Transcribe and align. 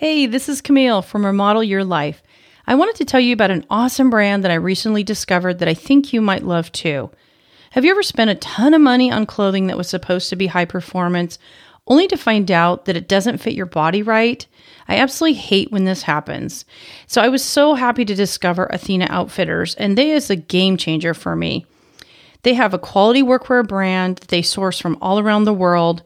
Hey, 0.00 0.24
this 0.24 0.48
is 0.48 0.62
Camille 0.62 1.02
from 1.02 1.26
Remodel 1.26 1.62
Your 1.62 1.84
Life. 1.84 2.22
I 2.66 2.74
wanted 2.74 2.94
to 2.94 3.04
tell 3.04 3.20
you 3.20 3.34
about 3.34 3.50
an 3.50 3.66
awesome 3.68 4.08
brand 4.08 4.42
that 4.42 4.50
I 4.50 4.54
recently 4.54 5.04
discovered 5.04 5.58
that 5.58 5.68
I 5.68 5.74
think 5.74 6.14
you 6.14 6.22
might 6.22 6.42
love 6.42 6.72
too. 6.72 7.10
Have 7.72 7.84
you 7.84 7.90
ever 7.90 8.02
spent 8.02 8.30
a 8.30 8.36
ton 8.36 8.72
of 8.72 8.80
money 8.80 9.12
on 9.12 9.26
clothing 9.26 9.66
that 9.66 9.76
was 9.76 9.90
supposed 9.90 10.30
to 10.30 10.36
be 10.36 10.46
high 10.46 10.64
performance, 10.64 11.38
only 11.86 12.08
to 12.08 12.16
find 12.16 12.50
out 12.50 12.86
that 12.86 12.96
it 12.96 13.08
doesn't 13.08 13.42
fit 13.42 13.52
your 13.52 13.66
body 13.66 14.02
right? 14.02 14.46
I 14.88 14.96
absolutely 14.96 15.38
hate 15.38 15.70
when 15.70 15.84
this 15.84 16.04
happens. 16.04 16.64
So 17.06 17.20
I 17.20 17.28
was 17.28 17.44
so 17.44 17.74
happy 17.74 18.06
to 18.06 18.14
discover 18.14 18.70
Athena 18.70 19.06
Outfitters, 19.10 19.74
and 19.74 19.98
they 19.98 20.12
is 20.12 20.30
a 20.30 20.34
game 20.36 20.78
changer 20.78 21.12
for 21.12 21.36
me. 21.36 21.66
They 22.42 22.54
have 22.54 22.72
a 22.72 22.78
quality 22.78 23.22
workwear 23.22 23.68
brand 23.68 24.16
that 24.16 24.28
they 24.28 24.40
source 24.40 24.78
from 24.78 24.96
all 25.02 25.18
around 25.18 25.44
the 25.44 25.52
world. 25.52 26.02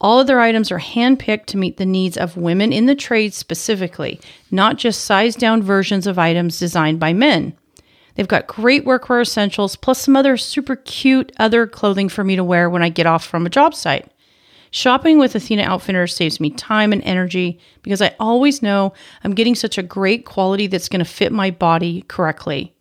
All 0.00 0.20
of 0.20 0.28
their 0.28 0.40
items 0.40 0.70
are 0.70 0.78
handpicked 0.78 1.46
to 1.46 1.56
meet 1.56 1.76
the 1.76 1.86
needs 1.86 2.16
of 2.16 2.36
women 2.36 2.72
in 2.72 2.86
the 2.86 2.94
trade 2.94 3.34
specifically, 3.34 4.20
not 4.50 4.76
just 4.76 5.04
sized 5.04 5.40
down 5.40 5.62
versions 5.62 6.06
of 6.06 6.18
items 6.18 6.58
designed 6.58 7.00
by 7.00 7.12
men. 7.12 7.56
They've 8.14 8.28
got 8.28 8.46
great 8.46 8.84
workwear 8.84 9.22
essentials, 9.22 9.76
plus 9.76 10.00
some 10.00 10.16
other 10.16 10.36
super 10.36 10.76
cute 10.76 11.32
other 11.38 11.66
clothing 11.66 12.08
for 12.08 12.22
me 12.22 12.36
to 12.36 12.44
wear 12.44 12.70
when 12.70 12.82
I 12.82 12.88
get 12.88 13.06
off 13.06 13.24
from 13.24 13.44
a 13.46 13.50
job 13.50 13.74
site. 13.74 14.10
Shopping 14.70 15.18
with 15.18 15.34
Athena 15.34 15.62
Outfitters 15.62 16.14
saves 16.14 16.40
me 16.40 16.50
time 16.50 16.92
and 16.92 17.02
energy 17.02 17.58
because 17.82 18.02
I 18.02 18.14
always 18.20 18.62
know 18.62 18.92
I'm 19.24 19.34
getting 19.34 19.54
such 19.54 19.78
a 19.78 19.82
great 19.82 20.24
quality 20.26 20.66
that's 20.66 20.88
going 20.88 20.98
to 20.98 21.10
fit 21.10 21.32
my 21.32 21.50
body 21.50 22.04
correctly. 22.08 22.74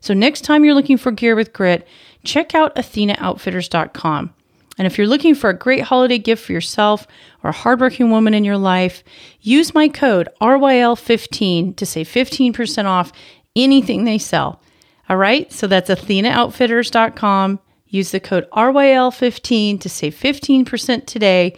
So, 0.00 0.14
next 0.14 0.42
time 0.42 0.64
you're 0.64 0.74
looking 0.74 0.98
for 0.98 1.10
gear 1.10 1.34
with 1.34 1.52
grit, 1.52 1.88
check 2.22 2.54
out 2.54 2.76
AthenaOutfitters.com. 2.76 4.34
And 4.76 4.86
if 4.86 4.98
you're 4.98 5.06
looking 5.06 5.34
for 5.34 5.50
a 5.50 5.58
great 5.58 5.82
holiday 5.82 6.18
gift 6.18 6.44
for 6.44 6.52
yourself 6.52 7.06
or 7.42 7.50
a 7.50 7.54
hardworking 7.54 8.10
woman 8.10 8.34
in 8.34 8.44
your 8.44 8.58
life, 8.58 9.04
use 9.40 9.74
my 9.74 9.88
code 9.88 10.28
RYL15 10.40 11.76
to 11.76 11.86
save 11.86 12.08
15% 12.08 12.84
off 12.86 13.12
anything 13.54 14.04
they 14.04 14.18
sell. 14.18 14.60
All 15.08 15.16
right, 15.16 15.52
so 15.52 15.66
that's 15.66 15.90
AthenaOutfitters.com. 15.90 17.60
Use 17.88 18.10
the 18.10 18.20
code 18.20 18.48
RYL15 18.50 19.80
to 19.80 19.88
save 19.88 20.14
15% 20.14 21.06
today 21.06 21.56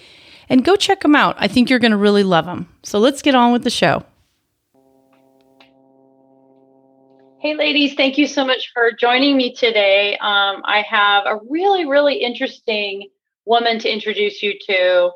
and 0.48 0.64
go 0.64 0.77
check 0.77 1.01
them 1.01 1.17
out. 1.17 1.36
I 1.39 1.48
think 1.48 1.70
you're 1.70 1.78
going 1.78 1.92
to 1.92 1.97
really 1.97 2.25
love 2.25 2.45
them. 2.45 2.69
So 2.83 2.98
let's 2.98 3.23
get 3.23 3.34
on 3.34 3.53
with 3.53 3.64
the 3.64 3.70
show. 3.70 4.05
Hey, 7.47 7.55
ladies, 7.55 7.94
thank 7.94 8.19
you 8.19 8.27
so 8.27 8.44
much 8.44 8.72
for 8.75 8.91
joining 8.91 9.36
me 9.36 9.55
today. 9.55 10.14
Um, 10.14 10.62
I 10.64 10.84
have 10.91 11.27
a 11.27 11.39
really, 11.48 11.86
really 11.86 12.16
interesting 12.16 13.08
woman 13.44 13.78
to 13.78 13.89
introduce 13.89 14.42
you 14.42 14.58
to. 14.66 15.12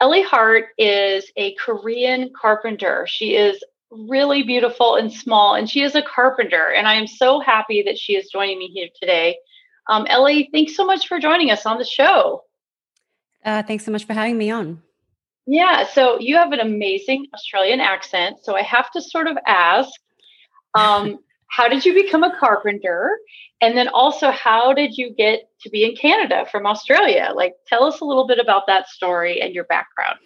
Ellie 0.00 0.22
Hart 0.22 0.68
is 0.78 1.30
a 1.36 1.54
Korean 1.56 2.30
carpenter. 2.34 3.04
She 3.06 3.36
is 3.36 3.62
really 3.90 4.42
beautiful 4.42 4.96
and 4.96 5.12
small, 5.12 5.54
and 5.54 5.68
she 5.68 5.82
is 5.82 5.94
a 5.94 6.00
carpenter. 6.00 6.72
And 6.74 6.88
I 6.88 6.94
am 6.94 7.06
so 7.06 7.40
happy 7.40 7.82
that 7.82 7.98
she 7.98 8.14
is 8.16 8.30
joining 8.30 8.58
me 8.58 8.68
here 8.68 8.88
today. 8.98 9.36
Um, 9.86 10.06
Ellie, 10.08 10.48
thanks 10.50 10.76
so 10.76 10.86
much 10.86 11.06
for 11.06 11.20
joining 11.20 11.50
us 11.50 11.66
on 11.66 11.76
the 11.76 11.84
show. 11.84 12.44
Uh, 13.44 13.62
thanks 13.62 13.84
so 13.84 13.92
much 13.92 14.06
for 14.06 14.14
having 14.14 14.38
me 14.38 14.50
on. 14.50 14.80
Yeah, 15.46 15.86
so 15.86 16.18
you 16.20 16.36
have 16.36 16.52
an 16.52 16.60
amazing 16.60 17.26
Australian 17.34 17.80
accent. 17.80 18.38
So 18.44 18.56
I 18.56 18.62
have 18.62 18.90
to 18.92 19.02
sort 19.02 19.26
of 19.26 19.36
ask, 19.46 19.90
um, 20.74 21.18
how 21.48 21.68
did 21.68 21.84
you 21.84 21.94
become 21.94 22.22
a 22.22 22.36
carpenter? 22.38 23.18
And 23.60 23.76
then 23.76 23.88
also, 23.88 24.30
how 24.30 24.72
did 24.72 24.98
you 24.98 25.14
get 25.14 25.48
to 25.62 25.70
be 25.70 25.84
in 25.84 25.96
Canada 25.96 26.46
from 26.50 26.66
Australia? 26.66 27.32
Like, 27.34 27.54
tell 27.66 27.84
us 27.84 28.00
a 28.00 28.04
little 28.04 28.26
bit 28.26 28.38
about 28.38 28.66
that 28.66 28.88
story 28.88 29.40
and 29.40 29.54
your 29.54 29.64
background. 29.64 30.18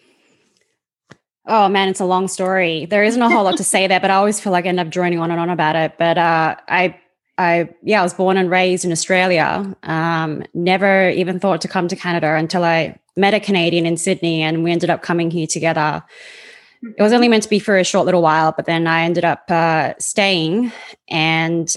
Oh 1.47 1.69
man, 1.69 1.89
it's 1.89 2.01
a 2.01 2.05
long 2.05 2.29
story. 2.29 2.85
There 2.87 3.03
isn't 3.03 3.21
a 3.21 3.29
whole 3.29 3.45
lot 3.45 3.57
to 3.57 3.65
say 3.65 3.87
there, 3.87 4.01
but 4.01 4.11
I 4.11 4.15
always 4.15 4.39
feel 4.39 4.53
like 4.53 4.67
I 4.67 4.69
end 4.69 4.79
up 4.79 4.91
droning 4.91 5.19
on 5.19 5.31
and 5.31 5.41
on 5.41 5.51
about 5.51 5.75
it. 5.75 5.95
But 5.99 6.19
uh, 6.19 6.57
I 6.69 7.01
I 7.39 7.71
yeah, 7.83 8.01
I 8.01 8.03
was 8.03 8.15
born 8.15 8.37
and 8.37 8.51
raised 8.51 8.85
in 8.85 8.93
Australia. 8.93 9.75
Um, 9.83 10.45
never 10.53 11.11
even 11.11 11.41
thought 11.41 11.63
to 11.63 11.69
come 11.69 11.89
to 11.89 11.97
Canada 11.97 12.35
until 12.35 12.63
I 12.63 12.99
met 13.17 13.35
a 13.35 13.41
Canadian 13.41 13.87
in 13.87 13.97
Sydney, 13.97 14.43
and 14.43 14.63
we 14.63 14.71
ended 14.71 14.91
up 14.91 15.03
coming 15.03 15.31
here 15.31 15.47
together. 15.47 16.03
It 16.83 17.03
was 17.03 17.13
only 17.13 17.29
meant 17.29 17.43
to 17.43 17.49
be 17.49 17.59
for 17.59 17.77
a 17.77 17.85
short 17.85 18.07
little 18.07 18.23
while, 18.23 18.53
but 18.57 18.67
then 18.67 18.87
I 18.87 19.03
ended 19.03 19.25
up 19.25 19.51
uh, 19.51 19.95
staying, 19.99 20.73
and 21.09 21.75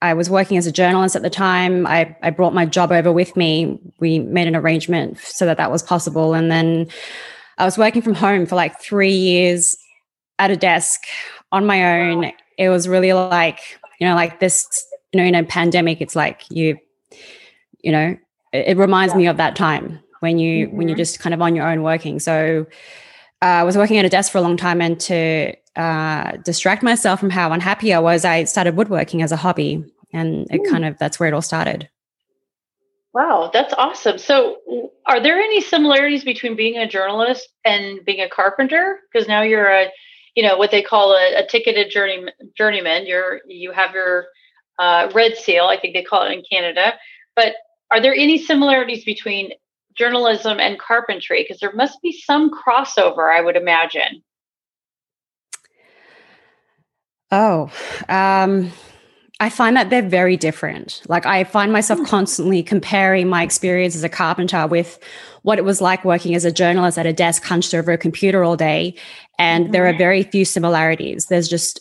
I 0.00 0.14
was 0.14 0.30
working 0.30 0.56
as 0.58 0.66
a 0.66 0.72
journalist 0.72 1.16
at 1.16 1.22
the 1.22 1.30
time. 1.30 1.86
I, 1.86 2.16
I 2.22 2.30
brought 2.30 2.54
my 2.54 2.66
job 2.66 2.92
over 2.92 3.12
with 3.12 3.36
me. 3.36 3.78
We 3.98 4.20
made 4.20 4.46
an 4.46 4.56
arrangement 4.56 5.18
so 5.18 5.46
that 5.46 5.56
that 5.56 5.70
was 5.70 5.82
possible, 5.82 6.34
and 6.34 6.50
then 6.50 6.88
I 7.58 7.64
was 7.64 7.76
working 7.78 8.02
from 8.02 8.14
home 8.14 8.46
for 8.46 8.56
like 8.56 8.80
three 8.80 9.12
years 9.12 9.76
at 10.38 10.50
a 10.50 10.56
desk 10.56 11.00
on 11.50 11.66
my 11.66 12.00
own. 12.00 12.32
It 12.58 12.68
was 12.68 12.86
really 12.86 13.12
like 13.12 13.60
you 14.02 14.08
know 14.08 14.16
like 14.16 14.40
this 14.40 14.84
you 15.12 15.20
know 15.20 15.24
in 15.24 15.36
a 15.36 15.44
pandemic 15.44 16.00
it's 16.00 16.16
like 16.16 16.42
you 16.50 16.76
you 17.82 17.92
know 17.92 18.16
it, 18.52 18.68
it 18.70 18.76
reminds 18.76 19.14
yeah. 19.14 19.18
me 19.18 19.26
of 19.28 19.36
that 19.36 19.54
time 19.54 20.00
when 20.18 20.40
you 20.40 20.66
mm-hmm. 20.66 20.76
when 20.76 20.88
you're 20.88 20.96
just 20.96 21.20
kind 21.20 21.32
of 21.32 21.40
on 21.40 21.54
your 21.54 21.68
own 21.70 21.82
working 21.84 22.18
so 22.18 22.66
i 23.42 23.62
was 23.62 23.76
working 23.76 23.98
at 23.98 24.04
a 24.04 24.08
desk 24.08 24.32
for 24.32 24.38
a 24.38 24.42
long 24.42 24.56
time 24.56 24.80
and 24.80 24.98
to 25.00 25.54
uh, 25.76 26.36
distract 26.44 26.82
myself 26.82 27.18
from 27.18 27.30
how 27.30 27.50
unhappy 27.52 27.92
i 27.92 27.98
was 27.98 28.24
i 28.24 28.44
started 28.44 28.76
woodworking 28.76 29.22
as 29.22 29.32
a 29.32 29.36
hobby 29.36 29.84
and 30.12 30.46
it 30.50 30.60
kind 30.70 30.84
of 30.84 30.96
that's 30.98 31.18
where 31.18 31.28
it 31.28 31.34
all 31.34 31.42
started 31.42 31.88
Wow, 33.14 33.50
that's 33.52 33.74
awesome. 33.74 34.16
So, 34.16 34.56
are 35.04 35.20
there 35.20 35.38
any 35.38 35.60
similarities 35.60 36.24
between 36.24 36.56
being 36.56 36.78
a 36.78 36.88
journalist 36.88 37.46
and 37.64 38.02
being 38.06 38.20
a 38.20 38.28
carpenter? 38.28 39.00
Because 39.12 39.28
now 39.28 39.42
you're 39.42 39.70
a 39.70 39.90
you 40.34 40.42
know 40.42 40.56
what 40.56 40.70
they 40.70 40.82
call 40.82 41.12
a, 41.12 41.42
a 41.42 41.46
ticketed 41.46 41.90
journey 41.90 42.26
journeyman. 42.56 43.06
You're 43.06 43.40
you 43.46 43.72
have 43.72 43.92
your 43.92 44.28
uh, 44.78 45.10
red 45.14 45.36
seal, 45.36 45.66
I 45.66 45.78
think 45.78 45.94
they 45.94 46.02
call 46.02 46.24
it 46.24 46.32
in 46.32 46.42
Canada. 46.50 46.94
But 47.36 47.54
are 47.90 48.00
there 48.00 48.14
any 48.14 48.38
similarities 48.38 49.04
between 49.04 49.52
journalism 49.96 50.58
and 50.60 50.78
carpentry? 50.78 51.42
Because 51.42 51.60
there 51.60 51.72
must 51.72 52.00
be 52.02 52.12
some 52.12 52.50
crossover, 52.50 53.34
I 53.34 53.40
would 53.40 53.56
imagine. 53.56 54.22
Oh, 57.30 57.70
um, 58.10 58.70
I 59.40 59.48
find 59.48 59.76
that 59.76 59.90
they're 59.90 60.02
very 60.02 60.36
different. 60.36 61.02
Like 61.08 61.26
I 61.26 61.42
find 61.44 61.72
myself 61.72 61.98
hmm. 61.98 62.04
constantly 62.06 62.62
comparing 62.62 63.28
my 63.28 63.42
experience 63.42 63.96
as 63.96 64.04
a 64.04 64.08
carpenter 64.08 64.66
with 64.66 64.98
what 65.42 65.58
it 65.58 65.64
was 65.64 65.80
like 65.80 66.04
working 66.04 66.34
as 66.34 66.44
a 66.44 66.52
journalist 66.52 66.98
at 66.98 67.06
a 67.06 67.12
desk 67.12 67.42
hunched 67.42 67.74
over 67.74 67.90
a 67.90 67.98
computer 67.98 68.44
all 68.44 68.56
day. 68.56 68.94
And 69.38 69.72
there 69.72 69.84
are 69.86 69.90
mm-hmm. 69.90 69.98
very 69.98 70.22
few 70.22 70.44
similarities. 70.44 71.26
There's 71.26 71.48
just 71.48 71.80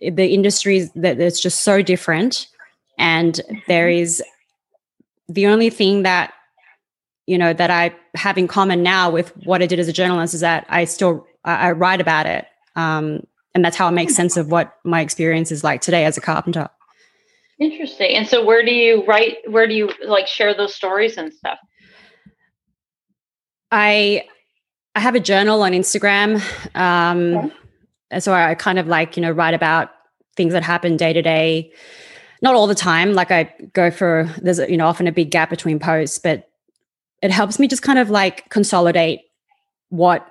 the 0.00 0.26
industries 0.26 0.90
that 0.92 1.18
it's 1.18 1.40
just 1.40 1.64
so 1.64 1.80
different. 1.80 2.48
And 2.98 3.40
there 3.66 3.86
mm-hmm. 3.86 3.94
the 5.28 5.46
only 5.46 5.70
thing 5.70 6.02
that 6.02 6.34
you 7.28 7.36
know 7.36 7.52
that 7.52 7.70
I 7.70 7.94
have 8.14 8.38
in 8.38 8.48
common 8.48 8.82
now 8.82 9.10
with 9.10 9.36
what 9.44 9.62
I 9.62 9.66
did 9.66 9.78
as 9.78 9.86
a 9.86 9.92
journalist 9.92 10.32
is 10.32 10.40
that 10.40 10.64
I 10.70 10.84
still 10.86 11.26
I, 11.44 11.68
I 11.68 11.72
write 11.72 12.00
about 12.00 12.24
it. 12.24 12.46
Um, 12.74 13.22
and 13.54 13.62
that's 13.62 13.76
how 13.76 13.86
I 13.86 13.90
make 13.90 14.10
sense 14.10 14.36
of 14.38 14.50
what 14.50 14.74
my 14.84 15.02
experience 15.02 15.52
is 15.52 15.62
like 15.62 15.82
today 15.82 16.06
as 16.06 16.16
a 16.16 16.22
carpenter. 16.22 16.68
Interesting. 17.60 18.14
And 18.16 18.26
so 18.26 18.44
where 18.44 18.64
do 18.64 18.72
you 18.72 19.04
write 19.04 19.36
where 19.46 19.66
do 19.66 19.74
you 19.74 19.90
like 20.06 20.26
share 20.26 20.54
those 20.54 20.74
stories 20.74 21.18
and 21.18 21.32
stuff? 21.32 21.58
I 23.70 24.24
I 24.94 25.00
have 25.00 25.14
a 25.14 25.20
journal 25.20 25.62
on 25.62 25.72
Instagram. 25.72 26.42
Um 26.74 27.52
okay. 28.10 28.20
so 28.20 28.32
I 28.32 28.54
kind 28.54 28.78
of 28.78 28.86
like, 28.86 29.18
you 29.18 29.20
know, 29.20 29.32
write 29.32 29.54
about 29.54 29.90
things 30.34 30.54
that 30.54 30.62
happen 30.62 30.96
day 30.96 31.12
to 31.12 31.20
day. 31.20 31.72
Not 32.40 32.54
all 32.54 32.68
the 32.68 32.74
time. 32.74 33.12
Like 33.12 33.30
I 33.30 33.52
go 33.74 33.90
for 33.90 34.32
there's 34.40 34.60
you 34.60 34.78
know 34.78 34.86
often 34.86 35.06
a 35.06 35.12
big 35.12 35.30
gap 35.30 35.50
between 35.50 35.78
posts, 35.78 36.18
but 36.18 36.47
it 37.22 37.30
helps 37.30 37.58
me 37.58 37.68
just 37.68 37.82
kind 37.82 37.98
of 37.98 38.10
like 38.10 38.48
consolidate 38.50 39.20
what 39.90 40.26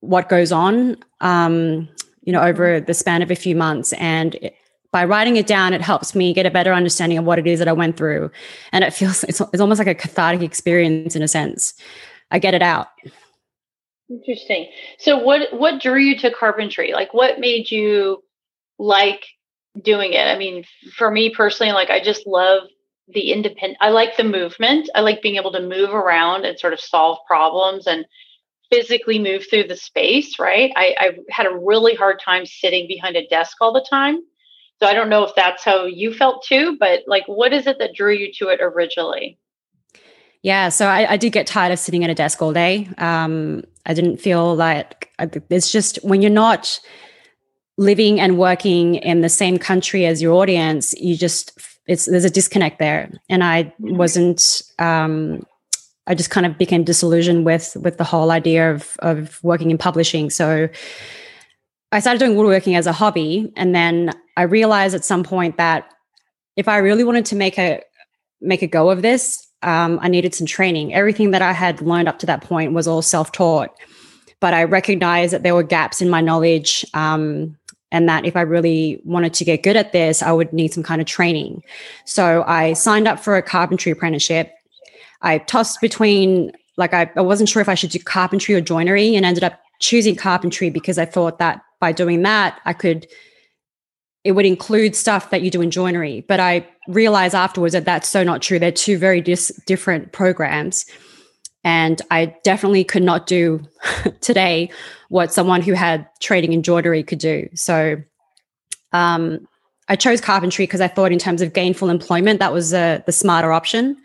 what 0.00 0.28
goes 0.28 0.50
on 0.50 0.96
um 1.20 1.88
you 2.22 2.32
know, 2.32 2.42
over 2.42 2.80
the 2.80 2.94
span 2.94 3.22
of 3.22 3.30
a 3.30 3.36
few 3.36 3.54
months. 3.54 3.92
And 3.94 4.36
it, 4.36 4.54
by 4.92 5.04
writing 5.04 5.36
it 5.36 5.46
down, 5.46 5.72
it 5.72 5.80
helps 5.80 6.14
me 6.14 6.32
get 6.32 6.46
a 6.46 6.50
better 6.50 6.72
understanding 6.72 7.18
of 7.18 7.24
what 7.24 7.38
it 7.38 7.46
is 7.46 7.58
that 7.58 7.68
I 7.68 7.72
went 7.72 7.96
through. 7.96 8.30
And 8.72 8.84
it 8.84 8.92
feels, 8.92 9.24
it's, 9.24 9.40
it's 9.40 9.60
almost 9.60 9.78
like 9.78 9.88
a 9.88 9.94
cathartic 9.94 10.42
experience 10.42 11.16
in 11.16 11.22
a 11.22 11.28
sense. 11.28 11.74
I 12.30 12.38
get 12.38 12.54
it 12.54 12.62
out. 12.62 12.88
Interesting. 14.08 14.68
So 14.98 15.18
what, 15.18 15.52
what 15.52 15.80
drew 15.80 15.98
you 15.98 16.18
to 16.18 16.30
carpentry? 16.30 16.92
Like 16.92 17.14
what 17.14 17.40
made 17.40 17.70
you 17.70 18.22
like 18.78 19.24
doing 19.80 20.12
it? 20.12 20.26
I 20.26 20.36
mean, 20.36 20.64
for 20.96 21.10
me 21.10 21.30
personally, 21.30 21.72
like 21.72 21.90
I 21.90 22.02
just 22.02 22.26
love 22.26 22.64
the 23.08 23.32
independent, 23.32 23.78
I 23.80 23.90
like 23.90 24.16
the 24.16 24.24
movement. 24.24 24.88
I 24.94 25.00
like 25.00 25.22
being 25.22 25.36
able 25.36 25.52
to 25.52 25.60
move 25.60 25.90
around 25.90 26.44
and 26.44 26.58
sort 26.58 26.72
of 26.72 26.80
solve 26.80 27.18
problems 27.26 27.86
and 27.86 28.06
physically 28.70 29.18
move 29.18 29.44
through 29.48 29.68
the 29.68 29.76
space, 29.76 30.38
right? 30.38 30.72
I, 30.76 30.94
I 30.98 31.18
had 31.30 31.46
a 31.46 31.54
really 31.54 31.94
hard 31.94 32.20
time 32.20 32.46
sitting 32.46 32.88
behind 32.88 33.16
a 33.16 33.26
desk 33.26 33.58
all 33.60 33.72
the 33.72 33.86
time. 33.88 34.20
So 34.80 34.86
I 34.86 34.94
don't 34.94 35.10
know 35.10 35.24
if 35.24 35.34
that's 35.36 35.62
how 35.62 35.84
you 35.84 36.12
felt 36.12 36.44
too, 36.44 36.76
but 36.80 37.02
like, 37.06 37.24
what 37.26 37.52
is 37.52 37.66
it 37.66 37.78
that 37.78 37.94
drew 37.94 38.12
you 38.12 38.32
to 38.38 38.48
it 38.48 38.60
originally? 38.60 39.38
Yeah, 40.42 40.70
so 40.70 40.86
I, 40.86 41.12
I, 41.12 41.16
did 41.18 41.32
get 41.32 41.46
tired 41.46 41.70
of 41.70 41.78
sitting 41.78 42.02
at 42.02 42.10
a 42.10 42.14
desk 42.14 42.42
all 42.42 42.52
day. 42.52 42.88
Um, 42.98 43.62
I 43.86 43.94
didn't 43.94 44.16
feel 44.16 44.56
like 44.56 45.12
it's 45.50 45.70
just 45.70 46.02
when 46.02 46.20
you're 46.20 46.32
not 46.32 46.80
living 47.78 48.18
and 48.18 48.38
working 48.38 48.96
in 48.96 49.20
the 49.20 49.28
same 49.28 49.58
country 49.58 50.04
as 50.04 50.20
your 50.20 50.34
audience, 50.34 50.94
you 50.94 51.16
just 51.16 51.60
it's 51.86 52.06
there's 52.06 52.24
a 52.24 52.30
disconnect 52.30 52.78
there, 52.78 53.10
and 53.28 53.42
I 53.42 53.72
wasn't. 53.78 54.62
Um, 54.78 55.44
I 56.06 56.14
just 56.14 56.30
kind 56.30 56.46
of 56.46 56.58
became 56.58 56.84
disillusioned 56.84 57.44
with 57.44 57.76
with 57.80 57.98
the 57.98 58.04
whole 58.04 58.30
idea 58.30 58.72
of 58.72 58.96
of 59.00 59.42
working 59.42 59.70
in 59.70 59.78
publishing. 59.78 60.30
So 60.30 60.68
I 61.90 62.00
started 62.00 62.18
doing 62.18 62.36
woodworking 62.36 62.76
as 62.76 62.86
a 62.86 62.92
hobby, 62.92 63.52
and 63.56 63.74
then 63.74 64.12
I 64.36 64.42
realized 64.42 64.94
at 64.94 65.04
some 65.04 65.22
point 65.24 65.56
that 65.56 65.92
if 66.56 66.68
I 66.68 66.78
really 66.78 67.04
wanted 67.04 67.26
to 67.26 67.36
make 67.36 67.58
a 67.58 67.82
make 68.40 68.62
a 68.62 68.66
go 68.66 68.90
of 68.90 69.02
this, 69.02 69.46
um, 69.62 69.98
I 70.02 70.08
needed 70.08 70.34
some 70.34 70.46
training. 70.46 70.94
Everything 70.94 71.30
that 71.32 71.42
I 71.42 71.52
had 71.52 71.80
learned 71.80 72.08
up 72.08 72.18
to 72.20 72.26
that 72.26 72.42
point 72.42 72.72
was 72.72 72.86
all 72.86 73.02
self 73.02 73.32
taught, 73.32 73.70
but 74.40 74.54
I 74.54 74.64
recognized 74.64 75.32
that 75.32 75.42
there 75.42 75.54
were 75.54 75.62
gaps 75.62 76.00
in 76.00 76.10
my 76.10 76.20
knowledge. 76.20 76.84
Um, 76.94 77.56
and 77.92 78.08
that 78.08 78.24
if 78.24 78.34
I 78.34 78.40
really 78.40 79.00
wanted 79.04 79.34
to 79.34 79.44
get 79.44 79.62
good 79.62 79.76
at 79.76 79.92
this, 79.92 80.22
I 80.22 80.32
would 80.32 80.52
need 80.52 80.72
some 80.72 80.82
kind 80.82 81.00
of 81.00 81.06
training. 81.06 81.62
So 82.04 82.42
I 82.46 82.72
signed 82.72 83.06
up 83.06 83.20
for 83.20 83.36
a 83.36 83.42
carpentry 83.42 83.92
apprenticeship. 83.92 84.52
I 85.20 85.38
tossed 85.38 85.80
between, 85.80 86.52
like, 86.76 86.94
I, 86.94 87.10
I 87.14 87.20
wasn't 87.20 87.48
sure 87.48 87.62
if 87.62 87.68
I 87.68 87.74
should 87.74 87.90
do 87.90 88.00
carpentry 88.00 88.54
or 88.54 88.60
joinery 88.60 89.14
and 89.14 89.24
ended 89.24 89.44
up 89.44 89.60
choosing 89.78 90.16
carpentry 90.16 90.70
because 90.70 90.98
I 90.98 91.04
thought 91.04 91.38
that 91.38 91.62
by 91.78 91.92
doing 91.92 92.22
that, 92.22 92.60
I 92.64 92.72
could 92.72 93.06
it 94.24 94.32
would 94.32 94.46
include 94.46 94.94
stuff 94.94 95.30
that 95.30 95.42
you 95.42 95.50
do 95.50 95.60
in 95.60 95.72
joinery. 95.72 96.24
But 96.28 96.38
I 96.38 96.64
realized 96.86 97.34
afterwards 97.34 97.72
that 97.72 97.84
that's 97.84 98.08
so 98.08 98.22
not 98.22 98.40
true. 98.40 98.60
They're 98.60 98.70
two 98.70 98.96
very 98.96 99.20
dis- 99.20 99.60
different 99.66 100.12
programs. 100.12 100.86
And 101.64 102.02
I 102.10 102.34
definitely 102.42 102.84
could 102.84 103.02
not 103.02 103.26
do 103.26 103.60
today 104.20 104.70
what 105.08 105.32
someone 105.32 105.62
who 105.62 105.72
had 105.72 106.08
training 106.20 106.52
in 106.52 106.62
joinery 106.62 107.02
could 107.02 107.18
do. 107.18 107.48
So 107.54 108.02
um, 108.92 109.46
I 109.88 109.96
chose 109.96 110.20
carpentry 110.20 110.64
because 110.64 110.80
I 110.80 110.88
thought, 110.88 111.12
in 111.12 111.18
terms 111.18 111.42
of 111.42 111.52
gainful 111.52 111.88
employment, 111.90 112.40
that 112.40 112.52
was 112.52 112.72
uh, 112.72 113.00
the 113.06 113.12
smarter 113.12 113.52
option. 113.52 113.96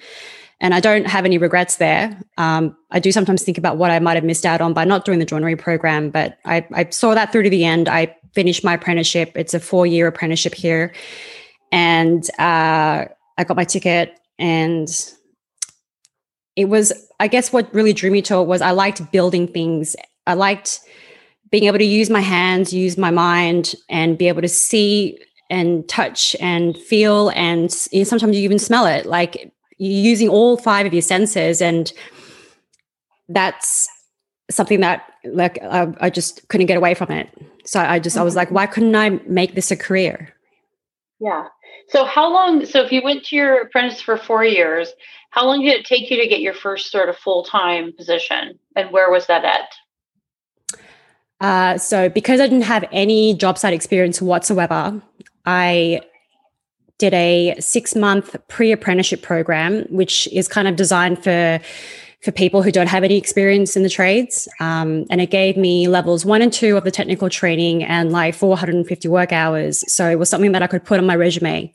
And 0.60 0.74
I 0.74 0.80
don't 0.80 1.06
have 1.06 1.24
any 1.24 1.38
regrets 1.38 1.76
there. 1.76 2.20
Um, 2.38 2.76
I 2.90 3.00
do 3.00 3.12
sometimes 3.12 3.44
think 3.44 3.60
about 3.60 3.78
what 3.78 3.92
I 3.92 4.00
might 4.00 4.16
have 4.16 4.24
missed 4.24 4.46
out 4.46 4.60
on 4.60 4.74
by 4.74 4.86
not 4.86 5.06
doing 5.06 5.20
the 5.20 5.26
joinery 5.26 5.56
program, 5.56 6.10
but 6.10 6.40
I, 6.46 6.68
I 6.74 6.90
saw 6.90 7.14
that 7.14 7.32
through 7.32 7.44
to 7.44 7.50
the 7.50 7.64
end. 7.64 7.88
I 7.88 8.16
finished 8.34 8.64
my 8.64 8.74
apprenticeship. 8.74 9.34
It's 9.36 9.54
a 9.54 9.60
four 9.60 9.86
year 9.86 10.08
apprenticeship 10.08 10.56
here. 10.56 10.94
And 11.72 12.28
uh, 12.40 13.06
I 13.38 13.44
got 13.46 13.56
my 13.56 13.66
ticket 13.66 14.20
and 14.40 14.88
it 16.58 16.66
was, 16.66 16.92
I 17.20 17.28
guess, 17.28 17.54
what 17.54 17.74
really 17.74 17.94
drew 17.94 18.12
me 18.12 18.22
to 18.24 18.40
it 18.40 18.48
was 18.48 18.62
I 18.62 18.72
liked 18.72 19.12
building 19.12 19.48
things. 19.48 19.96
I 20.26 20.34
liked 20.34 20.82
being 21.52 21.66
able 21.66 21.78
to 21.78 21.86
use 21.86 22.10
my 22.10 22.20
hands, 22.20 22.74
use 22.74 22.98
my 22.98 23.12
mind, 23.12 23.76
and 23.90 24.18
be 24.18 24.28
able 24.28 24.42
to 24.42 24.50
see 24.50 25.18
and 25.50 25.88
touch 25.88 26.36
and 26.42 26.76
feel. 26.76 27.30
And 27.30 27.74
you 27.92 28.00
know, 28.00 28.04
sometimes 28.04 28.36
you 28.36 28.44
even 28.44 28.60
smell 28.60 28.88
it. 28.88 29.06
Like 29.06 29.54
you're 29.78 30.04
using 30.04 30.30
all 30.30 30.58
five 30.58 30.88
of 30.88 30.94
your 30.94 31.04
senses 31.04 31.62
and 31.62 31.94
that's 33.30 33.88
something 34.50 34.80
that 34.80 35.12
like 35.26 35.62
I, 35.62 35.94
I, 36.00 36.10
just 36.10 36.48
couldn't 36.48 36.68
get 36.68 36.78
away 36.78 36.94
from 36.94 37.12
it 37.12 37.30
so 37.66 37.82
i 37.82 38.00
just 38.00 38.18
i 38.18 38.24
was 38.24 38.36
like 38.36 38.48
mm-hmm. 38.48 38.56
why 38.56 38.66
couldn't 38.66 38.96
i 38.96 39.10
make 39.28 39.56
this 39.56 39.72
a 39.72 39.76
career 39.76 40.34
yeah 41.20 41.48
so 41.90 42.06
how 42.06 42.32
long 42.32 42.66
so 42.66 42.82
if 42.82 42.92
you 42.92 43.02
went 43.04 43.26
to 43.26 43.36
your 43.36 43.62
apprentice 43.62 44.02
for 44.02 44.18
four 44.18 44.46
years 44.46 44.94
how 45.38 45.46
long 45.46 45.62
did 45.62 45.80
it 45.80 45.86
take 45.86 46.10
you 46.10 46.20
to 46.20 46.28
get 46.28 46.42
your 46.42 46.54
first 46.54 46.92
sort 46.92 47.10
of 47.10 47.18
full-time 47.18 47.94
position 47.94 48.58
and 48.76 48.92
where 48.92 49.12
was 49.12 49.28
that 49.28 49.46
at 49.46 49.70
uh, 51.40 51.78
so 51.78 52.10
because 52.10 52.42
i 52.42 52.48
didn't 52.48 52.64
have 52.64 52.84
any 52.92 53.34
job 53.34 53.58
site 53.58 53.74
experience 53.74 54.22
whatsoever 54.22 55.02
i 55.46 56.02
did 56.98 57.14
a 57.14 57.56
six 57.60 57.96
month 57.96 58.36
pre 58.48 58.72
apprenticeship 58.72 59.22
program, 59.22 59.84
which 59.90 60.28
is 60.32 60.48
kind 60.48 60.68
of 60.68 60.76
designed 60.76 61.24
for 61.24 61.60
for 62.24 62.32
people 62.32 62.64
who 62.64 62.72
don't 62.72 62.88
have 62.88 63.04
any 63.04 63.16
experience 63.16 63.78
in 63.78 63.84
the 63.84 63.90
trades. 63.90 64.48
Um, 64.60 65.06
and 65.12 65.22
it 65.22 65.30
gave 65.30 65.56
me 65.56 65.88
levels 65.88 66.26
one 66.26 66.42
and 66.42 66.52
two 66.52 66.76
of 66.76 66.84
the 66.84 66.90
technical 66.90 67.30
training 67.30 67.84
and 67.84 68.12
like 68.12 68.34
450 68.34 69.08
work 69.08 69.32
hours. 69.32 69.84
So 69.92 70.10
it 70.10 70.18
was 70.18 70.28
something 70.28 70.52
that 70.54 70.64
I 70.64 70.68
could 70.68 70.84
put 70.84 71.00
on 71.00 71.06
my 71.06 71.16
resume. 71.16 71.72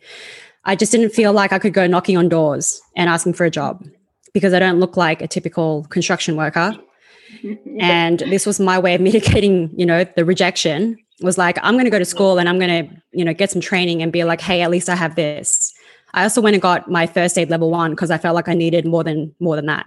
I 0.64 0.76
just 0.76 0.92
didn't 0.92 1.10
feel 1.10 1.32
like 1.32 1.52
I 1.52 1.58
could 1.58 1.74
go 1.74 1.86
knocking 1.86 2.16
on 2.16 2.28
doors 2.28 2.80
and 2.96 3.08
asking 3.08 3.34
for 3.34 3.44
a 3.44 3.50
job 3.50 3.84
because 4.32 4.52
I 4.52 4.58
don't 4.58 4.78
look 4.78 4.96
like 4.96 5.20
a 5.20 5.26
typical 5.26 5.84
construction 5.90 6.36
worker. 6.36 6.76
and 7.80 8.20
this 8.20 8.46
was 8.46 8.60
my 8.60 8.78
way 8.78 8.94
of 8.94 9.00
mitigating, 9.08 9.70
you 9.76 9.86
know, 9.86 10.04
the 10.04 10.24
rejection 10.24 10.96
was 11.20 11.38
like, 11.38 11.58
I'm 11.62 11.74
going 11.74 11.84
to 11.84 11.90
go 11.90 11.98
to 11.98 12.04
school 12.04 12.38
and 12.38 12.48
I'm 12.48 12.58
going 12.58 12.86
to, 12.86 13.02
you 13.12 13.24
know, 13.24 13.34
get 13.34 13.50
some 13.50 13.60
training 13.60 14.02
and 14.02 14.12
be 14.12 14.24
like, 14.24 14.40
hey, 14.40 14.62
at 14.62 14.70
least 14.70 14.88
I 14.88 14.96
have 14.96 15.14
this. 15.14 15.72
I 16.14 16.24
also 16.24 16.40
went 16.40 16.54
and 16.54 16.62
got 16.62 16.90
my 16.90 17.06
first 17.06 17.38
aid 17.38 17.50
level 17.50 17.70
one 17.70 17.92
because 17.92 18.10
I 18.10 18.18
felt 18.18 18.34
like 18.34 18.48
I 18.48 18.54
needed 18.54 18.86
more 18.86 19.02
than 19.02 19.34
more 19.40 19.56
than 19.56 19.66
that. 19.66 19.86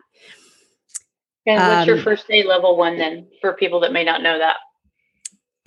And 1.45 1.61
what's 1.61 1.81
um, 1.83 1.87
your 1.87 2.03
first 2.03 2.25
aid 2.29 2.47
level 2.47 2.75
one 2.75 2.97
then 2.97 3.27
for 3.41 3.53
people 3.53 3.79
that 3.81 3.93
may 3.93 4.03
not 4.03 4.23
know 4.23 4.39
that? 4.39 4.57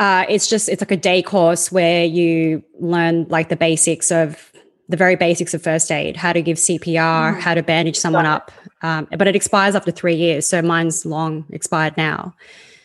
Uh, 0.00 0.24
it's 0.28 0.48
just 0.48 0.68
it's 0.68 0.82
like 0.82 0.90
a 0.90 0.96
day 0.96 1.22
course 1.22 1.70
where 1.70 2.04
you 2.04 2.62
learn 2.80 3.26
like 3.28 3.48
the 3.48 3.56
basics 3.56 4.10
of 4.10 4.52
the 4.88 4.96
very 4.96 5.16
basics 5.16 5.52
of 5.54 5.62
first 5.62 5.90
aid, 5.92 6.16
how 6.16 6.32
to 6.32 6.40
give 6.40 6.56
CPR, 6.56 7.34
mm. 7.34 7.40
how 7.40 7.54
to 7.54 7.62
bandage 7.62 7.96
someone 7.96 8.26
up. 8.26 8.50
Um, 8.82 9.06
but 9.16 9.26
it 9.26 9.36
expires 9.36 9.74
after 9.74 9.90
three 9.90 10.14
years, 10.14 10.46
so 10.46 10.62
mine's 10.62 11.04
long 11.04 11.44
expired 11.50 11.96
now. 11.96 12.34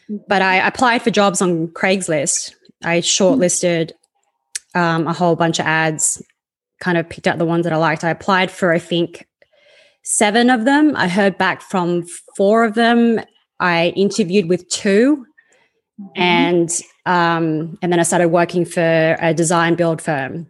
Mm-hmm. 0.10 0.24
But 0.28 0.42
I 0.42 0.56
applied 0.56 1.02
for 1.02 1.12
jobs 1.12 1.42
on 1.42 1.68
Craigslist 1.70 2.54
I 2.84 3.00
shortlisted 3.00 3.92
um, 4.76 5.08
a 5.08 5.14
whole 5.14 5.36
bunch 5.36 5.60
of 5.60 5.66
ads, 5.66 6.22
kind 6.80 6.98
of 6.98 7.10
picked 7.10 7.28
out 7.28 7.38
the 7.38 7.46
ones 7.46 7.64
that 7.64 7.74
I 7.74 7.78
liked. 7.78 8.04
I 8.04 8.10
applied 8.10 8.52
for, 8.52 8.74
I 8.74 8.80
think, 8.80 9.28
seven 10.04 10.50
of 10.50 10.66
them. 10.66 10.96
I 10.96 11.08
heard 11.08 11.38
back 11.38 11.62
from 11.62 12.04
four 12.36 12.64
of 12.66 12.74
them. 12.74 13.22
I 13.60 13.94
interviewed 13.96 14.50
with 14.50 14.68
2 14.70 15.26
mm-hmm. 16.00 16.22
and 16.22 16.70
um, 17.06 17.78
and 17.82 17.92
then 17.92 18.00
I 18.00 18.04
started 18.04 18.30
working 18.30 18.64
for 18.64 19.18
a 19.20 19.34
design 19.34 19.76
build 19.76 20.02
firm 20.02 20.48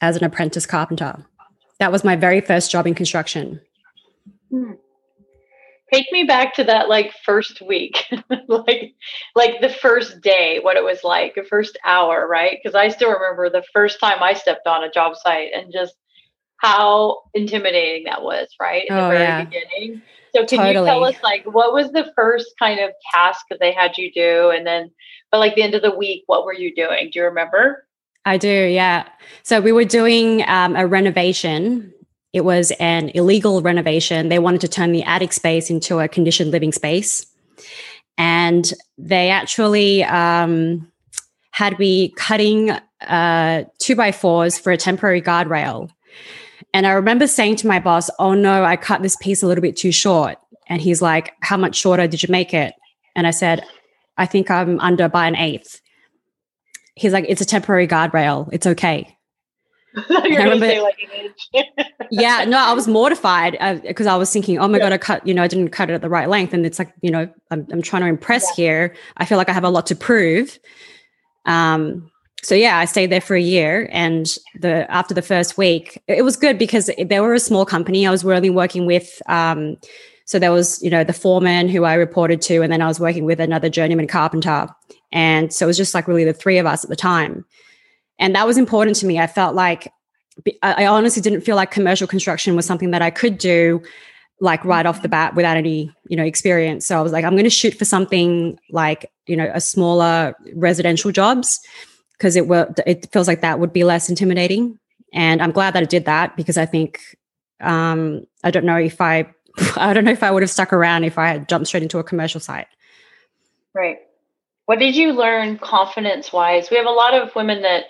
as 0.00 0.16
an 0.16 0.24
apprentice 0.24 0.66
carpenter. 0.66 1.24
That 1.78 1.92
was 1.92 2.04
my 2.04 2.16
very 2.16 2.40
first 2.40 2.70
job 2.70 2.86
in 2.86 2.94
construction. 2.94 3.60
Hmm 4.50 4.72
take 5.92 6.10
me 6.10 6.24
back 6.24 6.54
to 6.54 6.64
that 6.64 6.88
like 6.88 7.12
first 7.24 7.60
week 7.62 8.04
like 8.48 8.94
like 9.34 9.60
the 9.60 9.68
first 9.68 10.20
day 10.20 10.58
what 10.60 10.76
it 10.76 10.84
was 10.84 11.04
like 11.04 11.34
the 11.34 11.44
first 11.44 11.78
hour 11.84 12.26
right 12.26 12.58
because 12.62 12.74
i 12.74 12.88
still 12.88 13.10
remember 13.10 13.48
the 13.48 13.64
first 13.72 14.00
time 14.00 14.22
i 14.22 14.32
stepped 14.32 14.66
on 14.66 14.84
a 14.84 14.90
job 14.90 15.16
site 15.16 15.50
and 15.54 15.72
just 15.72 15.94
how 16.58 17.22
intimidating 17.34 18.04
that 18.04 18.22
was 18.22 18.48
right 18.60 18.84
in 18.88 18.96
oh, 18.96 19.02
the 19.02 19.08
very 19.08 19.22
yeah. 19.22 19.44
beginning 19.44 20.02
so 20.34 20.44
can 20.44 20.58
totally. 20.58 20.74
you 20.74 20.84
tell 20.84 21.04
us 21.04 21.16
like 21.22 21.44
what 21.44 21.72
was 21.72 21.90
the 21.92 22.10
first 22.16 22.54
kind 22.58 22.80
of 22.80 22.90
task 23.14 23.46
that 23.50 23.60
they 23.60 23.72
had 23.72 23.96
you 23.96 24.10
do 24.12 24.50
and 24.50 24.66
then 24.66 24.90
but 25.30 25.38
like 25.38 25.54
the 25.54 25.62
end 25.62 25.74
of 25.74 25.82
the 25.82 25.94
week 25.94 26.24
what 26.26 26.44
were 26.44 26.54
you 26.54 26.74
doing 26.74 27.10
do 27.12 27.18
you 27.18 27.24
remember 27.24 27.85
I 28.26 28.36
do, 28.36 28.48
yeah. 28.48 29.08
So 29.42 29.62
we 29.62 29.72
were 29.72 29.84
doing 29.84 30.46
um, 30.46 30.76
a 30.76 30.86
renovation 30.86 31.94
it 32.36 32.44
was 32.44 32.70
an 32.72 33.08
illegal 33.14 33.62
renovation. 33.62 34.28
They 34.28 34.38
wanted 34.38 34.60
to 34.60 34.68
turn 34.68 34.92
the 34.92 35.02
attic 35.04 35.32
space 35.32 35.70
into 35.70 36.00
a 36.00 36.06
conditioned 36.06 36.50
living 36.50 36.70
space. 36.70 37.24
And 38.18 38.70
they 38.98 39.30
actually 39.30 40.04
um, 40.04 40.92
had 41.52 41.78
me 41.78 42.10
cutting 42.10 42.72
uh, 43.06 43.64
two 43.78 43.96
by 43.96 44.12
fours 44.12 44.58
for 44.58 44.70
a 44.70 44.76
temporary 44.76 45.22
guardrail. 45.22 45.88
And 46.74 46.86
I 46.86 46.92
remember 46.92 47.26
saying 47.26 47.56
to 47.56 47.66
my 47.66 47.78
boss, 47.78 48.10
Oh 48.18 48.34
no, 48.34 48.64
I 48.64 48.76
cut 48.76 49.00
this 49.00 49.16
piece 49.16 49.42
a 49.42 49.46
little 49.46 49.62
bit 49.62 49.74
too 49.74 49.90
short. 49.90 50.36
And 50.68 50.82
he's 50.82 51.00
like, 51.00 51.32
How 51.40 51.56
much 51.56 51.74
shorter 51.74 52.06
did 52.06 52.22
you 52.22 52.28
make 52.30 52.52
it? 52.52 52.74
And 53.14 53.26
I 53.26 53.30
said, 53.30 53.64
I 54.18 54.26
think 54.26 54.50
I'm 54.50 54.78
under 54.80 55.08
by 55.08 55.26
an 55.26 55.36
eighth. 55.36 55.80
He's 56.96 57.12
like, 57.12 57.26
It's 57.28 57.40
a 57.40 57.46
temporary 57.46 57.86
guardrail. 57.86 58.48
It's 58.52 58.66
okay. 58.66 59.16
I 60.10 60.28
remember, 60.28 60.82
like 60.82 60.98
yeah, 62.10 62.44
no, 62.46 62.58
I 62.58 62.74
was 62.74 62.86
mortified 62.98 63.56
because 63.82 64.06
uh, 64.06 64.12
I 64.12 64.16
was 64.16 64.30
thinking, 64.30 64.58
oh 64.58 64.68
my 64.68 64.76
yeah. 64.76 64.84
god, 64.84 64.92
I 64.92 64.98
cut, 64.98 65.26
you 65.26 65.32
know, 65.32 65.42
I 65.42 65.48
didn't 65.48 65.70
cut 65.70 65.88
it 65.88 65.94
at 65.94 66.02
the 66.02 66.10
right 66.10 66.28
length, 66.28 66.52
and 66.52 66.66
it's 66.66 66.78
like, 66.78 66.92
you 67.00 67.10
know, 67.10 67.32
I'm, 67.50 67.66
I'm 67.72 67.80
trying 67.80 68.02
to 68.02 68.08
impress 68.08 68.44
yeah. 68.50 68.64
here. 68.64 68.96
I 69.16 69.24
feel 69.24 69.38
like 69.38 69.48
I 69.48 69.52
have 69.52 69.64
a 69.64 69.70
lot 69.70 69.86
to 69.86 69.96
prove. 69.96 70.58
Um, 71.46 72.10
so 72.42 72.54
yeah, 72.54 72.76
I 72.76 72.84
stayed 72.84 73.10
there 73.10 73.22
for 73.22 73.36
a 73.36 73.40
year, 73.40 73.88
and 73.90 74.26
the 74.60 74.90
after 74.90 75.14
the 75.14 75.22
first 75.22 75.56
week, 75.56 76.02
it 76.08 76.22
was 76.22 76.36
good 76.36 76.58
because 76.58 76.90
they 77.02 77.20
were 77.20 77.32
a 77.32 77.40
small 77.40 77.64
company. 77.64 78.06
I 78.06 78.10
was 78.10 78.24
really 78.24 78.50
working 78.50 78.84
with. 78.84 79.22
Um, 79.28 79.78
so 80.26 80.40
there 80.40 80.52
was, 80.52 80.82
you 80.82 80.90
know, 80.90 81.04
the 81.04 81.12
foreman 81.12 81.68
who 81.68 81.84
I 81.84 81.94
reported 81.94 82.42
to, 82.42 82.60
and 82.60 82.70
then 82.70 82.82
I 82.82 82.88
was 82.88 83.00
working 83.00 83.24
with 83.24 83.40
another 83.40 83.70
journeyman 83.70 84.08
carpenter, 84.08 84.68
and 85.16 85.50
so 85.50 85.64
it 85.64 85.68
was 85.68 85.78
just 85.78 85.94
like 85.94 86.06
really 86.06 86.24
the 86.24 86.34
three 86.34 86.58
of 86.58 86.66
us 86.66 86.84
at 86.84 86.90
the 86.90 86.96
time. 86.96 87.46
And 88.18 88.34
that 88.34 88.46
was 88.46 88.58
important 88.58 88.98
to 88.98 89.06
me. 89.06 89.18
I 89.18 89.26
felt 89.26 89.54
like 89.54 89.90
I 90.62 90.84
honestly 90.84 91.22
didn't 91.22 91.40
feel 91.40 91.56
like 91.56 91.70
commercial 91.70 92.06
construction 92.06 92.54
was 92.54 92.66
something 92.66 92.90
that 92.90 93.00
I 93.00 93.08
could 93.08 93.38
do 93.38 93.82
like 94.42 94.62
right 94.66 94.84
off 94.84 95.00
the 95.00 95.08
bat 95.08 95.34
without 95.34 95.56
any 95.56 95.90
you 96.06 96.18
know 96.18 96.22
experience. 96.22 96.84
So 96.84 96.98
i 96.98 97.00
was 97.00 97.12
like 97.12 97.24
i'm 97.24 97.32
going 97.32 97.44
to 97.44 97.50
shoot 97.50 97.72
for 97.72 97.86
something 97.86 98.58
like 98.70 99.10
you 99.26 99.34
know 99.34 99.50
a 99.54 99.62
smaller 99.62 100.34
residential 100.52 101.10
jobs 101.10 101.60
because 102.12 102.36
it 102.36 102.46
will 102.46 102.66
it 102.86 103.10
feels 103.10 103.26
like 103.26 103.40
that 103.40 103.58
would 103.58 103.72
be 103.72 103.84
less 103.84 104.10
intimidating. 104.10 104.78
And 105.14 105.40
i'm 105.40 105.52
glad 105.52 105.72
that 105.72 105.82
i 105.82 105.86
did 105.86 106.04
that 106.04 106.36
because 106.36 106.58
i 106.58 106.66
think 106.66 107.00
um 107.62 108.26
i 108.44 108.50
don't 108.50 108.66
know 108.66 108.76
if 108.76 109.00
i 109.00 109.26
i 109.78 109.94
don't 109.94 110.04
know 110.04 110.12
if 110.12 110.22
i 110.22 110.30
would 110.30 110.42
have 110.42 110.50
stuck 110.50 110.74
around 110.74 111.04
if 111.04 111.16
i 111.16 111.28
had 111.28 111.48
jumped 111.48 111.68
straight 111.68 111.82
into 111.82 111.98
a 111.98 112.04
commercial 112.04 112.40
site. 112.40 112.66
Right 113.72 114.00
what 114.66 114.78
did 114.78 114.94
you 114.96 115.12
learn 115.12 115.58
confidence 115.58 116.32
wise 116.32 116.70
we 116.70 116.76
have 116.76 116.86
a 116.86 116.90
lot 116.90 117.14
of 117.14 117.34
women 117.34 117.62
that 117.62 117.84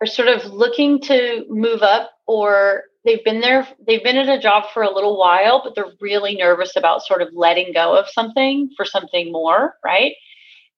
are 0.00 0.06
sort 0.06 0.28
of 0.28 0.44
looking 0.46 1.00
to 1.00 1.44
move 1.48 1.82
up 1.82 2.10
or 2.26 2.84
they've 3.04 3.24
been 3.24 3.40
there 3.40 3.66
they've 3.86 4.04
been 4.04 4.16
at 4.16 4.28
a 4.28 4.40
job 4.40 4.64
for 4.72 4.82
a 4.82 4.94
little 4.94 5.18
while 5.18 5.62
but 5.64 5.74
they're 5.74 5.92
really 6.00 6.36
nervous 6.36 6.76
about 6.76 7.02
sort 7.02 7.22
of 7.22 7.28
letting 7.32 7.72
go 7.72 7.96
of 7.96 8.08
something 8.08 8.70
for 8.76 8.84
something 8.84 9.32
more 9.32 9.74
right? 9.84 10.14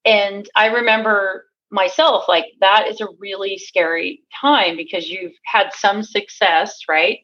And 0.04 0.49
i 0.56 0.66
remember 0.66 1.46
myself 1.70 2.25
like 2.28 2.46
that 2.61 2.87
is 2.88 3.00
a 3.00 3.08
really 3.18 3.58
scary 3.58 4.22
time 4.40 4.76
because 4.76 5.08
you've 5.08 5.32
had 5.44 5.70
some 5.75 6.02
success 6.02 6.80
right? 6.88 7.18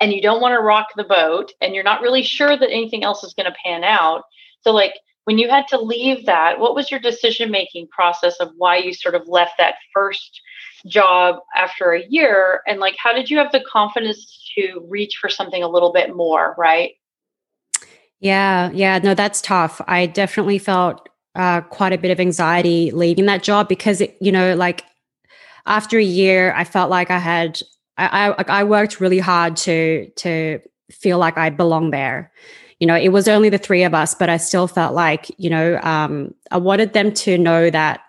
And 0.00 0.12
you 0.12 0.22
don't 0.22 0.40
want 0.40 0.52
to 0.52 0.60
rock 0.60 0.88
the 0.96 1.04
boat 1.04 1.52
and 1.60 1.74
you're 1.74 1.84
not 1.84 2.00
really 2.00 2.22
sure 2.22 2.56
that 2.56 2.70
anything 2.70 3.04
else 3.04 3.22
is 3.22 3.34
going 3.34 3.50
to 3.50 3.56
pan 3.62 3.84
out. 3.84 4.22
So 4.62 4.72
like 4.72 4.94
when 5.30 5.38
you 5.38 5.48
had 5.48 5.68
to 5.68 5.78
leave 5.78 6.26
that 6.26 6.58
what 6.58 6.74
was 6.74 6.90
your 6.90 6.98
decision 6.98 7.52
making 7.52 7.86
process 7.86 8.34
of 8.40 8.50
why 8.56 8.76
you 8.76 8.92
sort 8.92 9.14
of 9.14 9.28
left 9.28 9.52
that 9.58 9.76
first 9.94 10.40
job 10.86 11.36
after 11.54 11.92
a 11.92 12.04
year? 12.08 12.62
And 12.66 12.80
like 12.80 12.96
how 12.98 13.12
did 13.12 13.30
you 13.30 13.38
have 13.38 13.52
the 13.52 13.60
confidence 13.60 14.50
to 14.56 14.84
reach 14.88 15.18
for 15.20 15.30
something 15.30 15.62
a 15.62 15.68
little 15.68 15.92
bit 15.92 16.16
more 16.16 16.56
right? 16.58 16.94
Yeah 18.18 18.72
yeah 18.72 18.98
no 18.98 19.14
that's 19.14 19.40
tough. 19.40 19.80
I 19.86 20.06
definitely 20.06 20.58
felt 20.58 21.08
uh, 21.36 21.60
quite 21.60 21.92
a 21.92 21.98
bit 21.98 22.10
of 22.10 22.18
anxiety 22.18 22.90
leaving 22.90 23.26
that 23.26 23.44
job 23.44 23.68
because 23.68 24.00
it, 24.00 24.16
you 24.20 24.32
know 24.32 24.56
like 24.56 24.84
after 25.64 25.96
a 25.96 26.02
year 26.02 26.52
i 26.56 26.64
felt 26.64 26.90
like 26.90 27.08
i 27.08 27.18
had 27.18 27.62
I, 27.96 28.30
I, 28.30 28.44
I 28.48 28.64
worked 28.64 28.98
really 28.98 29.20
hard 29.20 29.54
to 29.58 30.10
to 30.16 30.58
feel 30.90 31.18
like 31.18 31.38
i 31.38 31.48
belong 31.50 31.92
there 31.92 32.32
you 32.80 32.86
know 32.86 32.96
it 32.96 33.10
was 33.10 33.28
only 33.28 33.48
the 33.48 33.58
three 33.58 33.84
of 33.84 33.94
us 33.94 34.14
but 34.14 34.28
i 34.28 34.36
still 34.36 34.66
felt 34.66 34.94
like 34.94 35.30
you 35.38 35.48
know 35.48 35.78
um, 35.82 36.34
i 36.50 36.56
wanted 36.56 36.92
them 36.92 37.12
to 37.12 37.38
know 37.38 37.70
that 37.70 38.00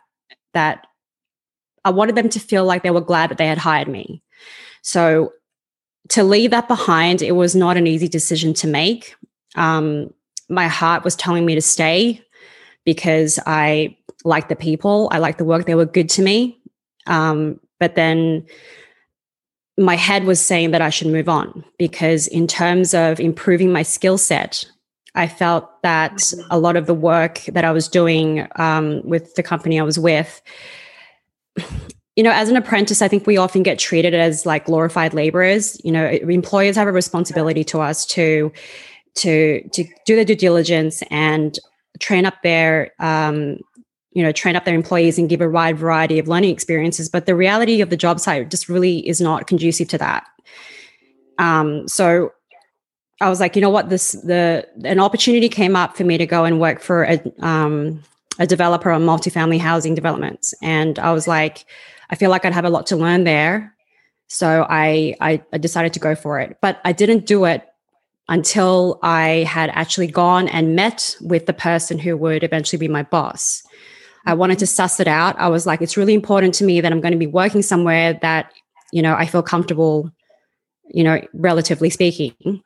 that 0.54 0.88
I 1.84 1.90
wanted 1.90 2.16
them 2.16 2.30
to 2.30 2.40
feel 2.40 2.66
like 2.66 2.84
they 2.84 2.92
were 2.92 3.02
glad 3.02 3.30
that 3.30 3.38
they 3.38 3.48
had 3.48 3.58
hired 3.58 3.88
me. 3.88 4.22
So 4.82 5.34
to 6.10 6.24
leave 6.24 6.52
that 6.52 6.68
behind, 6.68 7.22
it 7.22 7.34
was 7.34 7.56
not 7.56 7.78
an 7.78 7.88
easy 7.88 8.08
decision 8.08 8.54
to 8.56 8.68
make. 8.68 9.16
Um, 9.56 10.14
my 10.50 10.68
heart 10.68 11.04
was 11.04 11.16
telling 11.16 11.46
me 11.46 11.56
to 11.56 11.62
stay 11.62 12.24
because 12.86 13.40
I 13.46 13.98
liked 14.24 14.50
the 14.50 14.56
people, 14.56 15.10
I 15.12 15.20
liked 15.20 15.38
the 15.38 15.46
work, 15.46 15.66
they 15.66 15.76
were 15.76 15.86
good 15.86 16.10
to 16.10 16.22
me. 16.22 16.60
Um, 17.08 17.60
but 17.80 17.96
then 17.96 18.46
my 19.82 19.96
head 19.96 20.26
was 20.26 20.40
saying 20.40 20.72
that 20.72 20.82
I 20.82 20.90
should 20.90 21.08
move 21.08 21.30
on 21.30 21.64
because, 21.78 22.28
in 22.28 22.48
terms 22.48 22.94
of 22.94 23.20
improving 23.20 23.72
my 23.72 23.84
skill 23.84 24.18
set, 24.18 24.66
I 25.16 25.28
felt 25.28 25.82
that 25.84 26.14
mm-hmm. 26.14 26.48
a 26.52 26.60
lot 26.60 26.76
of 26.76 26.86
the 26.86 26.94
work 26.94 27.42
that 27.48 27.66
I 27.66 27.72
was 27.72 27.88
doing 27.88 28.48
um, 28.56 29.02
with 29.04 29.36
the 29.36 29.44
company 29.44 29.80
I 29.80 29.84
was 29.84 30.00
with 30.00 30.42
you 32.16 32.24
know, 32.24 32.32
as 32.32 32.50
an 32.50 32.58
apprentice, 32.58 33.02
I 33.02 33.08
think 33.08 33.26
we 33.26 33.38
often 33.38 33.64
get 33.64 33.80
treated 33.80 34.14
as 34.14 34.46
like 34.46 34.66
glorified 34.66 35.14
laborers. 35.14 35.80
You 35.84 35.92
know, 35.92 36.08
employers 36.08 36.76
have 36.76 36.88
a 36.88 36.92
responsibility 36.92 37.64
to 37.66 37.82
us 37.82 38.06
to 38.08 38.52
to 39.16 39.68
to 39.70 39.84
do 40.06 40.16
their 40.16 40.26
due 40.26 40.36
diligence 40.36 41.04
and 41.10 41.58
train 42.00 42.26
up 42.26 42.36
their 42.44 42.92
um, 43.00 43.58
you 44.12 44.24
know 44.24 44.32
train 44.32 44.56
up 44.56 44.66
their 44.66 44.76
employees 44.76 45.18
and 45.18 45.30
give 45.30 45.42
a 45.42 45.50
wide 45.50 45.78
variety 45.78 46.20
of 46.20 46.28
learning 46.28 46.52
experiences. 46.52 47.10
But 47.10 47.26
the 47.26 47.36
reality 47.36 47.82
of 47.82 47.90
the 47.90 47.98
job 47.98 48.20
site 48.20 48.50
just 48.50 48.70
really 48.70 49.08
is 49.08 49.22
not 49.22 49.48
conducive 49.48 49.88
to 49.90 49.98
that. 49.98 50.28
Um, 51.38 51.88
so 51.88 52.32
I 53.20 53.30
was 53.30 53.40
like, 53.40 53.56
you 53.56 53.62
know 53.62 53.70
what, 53.70 53.90
this 53.90 54.12
the 54.12 54.68
an 54.84 55.00
opportunity 55.00 55.50
came 55.50 55.76
up 55.76 55.96
for 55.96 56.04
me 56.04 56.18
to 56.18 56.26
go 56.26 56.46
and 56.46 56.60
work 56.60 56.82
for 56.82 57.04
a 57.04 57.22
um, 57.46 58.04
a 58.40 58.48
developer 58.48 58.92
on 58.92 59.04
multifamily 59.04 59.60
housing 59.60 59.96
developments. 59.96 60.54
And 60.62 60.98
I 61.00 61.12
was 61.12 61.28
like, 61.28 61.66
I 62.10 62.16
feel 62.16 62.30
like 62.30 62.46
I'd 62.46 62.54
have 62.54 62.66
a 62.66 62.70
lot 62.70 62.88
to 62.88 62.96
learn 62.96 63.24
there. 63.24 63.76
So 64.28 64.66
I, 64.70 65.16
I, 65.20 65.44
I 65.52 65.58
decided 65.58 65.94
to 65.94 66.00
go 66.00 66.16
for 66.16 66.40
it. 66.40 66.58
But 66.62 66.80
I 66.86 66.92
didn't 66.92 67.26
do 67.26 67.46
it 67.46 67.68
until 68.30 69.00
I 69.04 69.46
had 69.48 69.70
actually 69.72 70.08
gone 70.08 70.48
and 70.48 70.76
met 70.76 71.16
with 71.22 71.46
the 71.46 71.54
person 71.54 72.00
who 72.00 72.16
would 72.18 72.44
eventually 72.44 72.80
be 72.80 72.88
my 72.88 73.04
boss. 73.04 73.64
I 74.26 74.34
wanted 74.34 74.60
to 74.60 74.68
suss 74.68 75.00
it 75.00 75.08
out. 75.08 75.38
I 75.40 75.48
was 75.48 75.66
like, 75.66 75.82
it's 75.82 75.98
really 75.98 76.14
important 76.14 76.54
to 76.56 76.64
me 76.64 76.82
that 76.82 76.92
I'm 76.92 77.02
going 77.02 77.14
to 77.14 77.18
be 77.18 77.28
working 77.28 77.62
somewhere 77.62 78.14
that, 78.22 78.54
you 78.92 79.02
know, 79.02 79.16
I 79.16 79.26
feel 79.26 79.42
comfortable, 79.42 80.12
you 80.90 81.04
know, 81.04 81.22
relatively 81.34 81.90
speaking. 81.90 82.64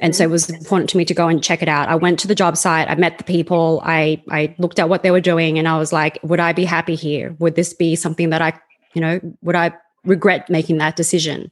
And 0.00 0.16
so 0.16 0.24
it 0.24 0.30
was 0.30 0.48
important 0.48 0.88
to 0.90 0.96
me 0.96 1.04
to 1.04 1.14
go 1.14 1.28
and 1.28 1.42
check 1.42 1.62
it 1.62 1.68
out. 1.68 1.88
I 1.88 1.94
went 1.94 2.18
to 2.20 2.28
the 2.28 2.34
job 2.34 2.56
site, 2.56 2.88
I 2.88 2.94
met 2.94 3.18
the 3.18 3.24
people, 3.24 3.82
I 3.84 4.22
I 4.30 4.54
looked 4.58 4.78
at 4.78 4.88
what 4.88 5.02
they 5.02 5.10
were 5.10 5.20
doing 5.20 5.58
and 5.58 5.68
I 5.68 5.76
was 5.76 5.92
like, 5.92 6.18
would 6.22 6.40
I 6.40 6.52
be 6.52 6.64
happy 6.64 6.94
here? 6.94 7.36
Would 7.38 7.54
this 7.54 7.74
be 7.74 7.94
something 7.94 8.30
that 8.30 8.40
I, 8.40 8.58
you 8.94 9.02
know, 9.02 9.20
would 9.42 9.56
I 9.56 9.74
regret 10.04 10.48
making 10.48 10.78
that 10.78 10.96
decision? 10.96 11.50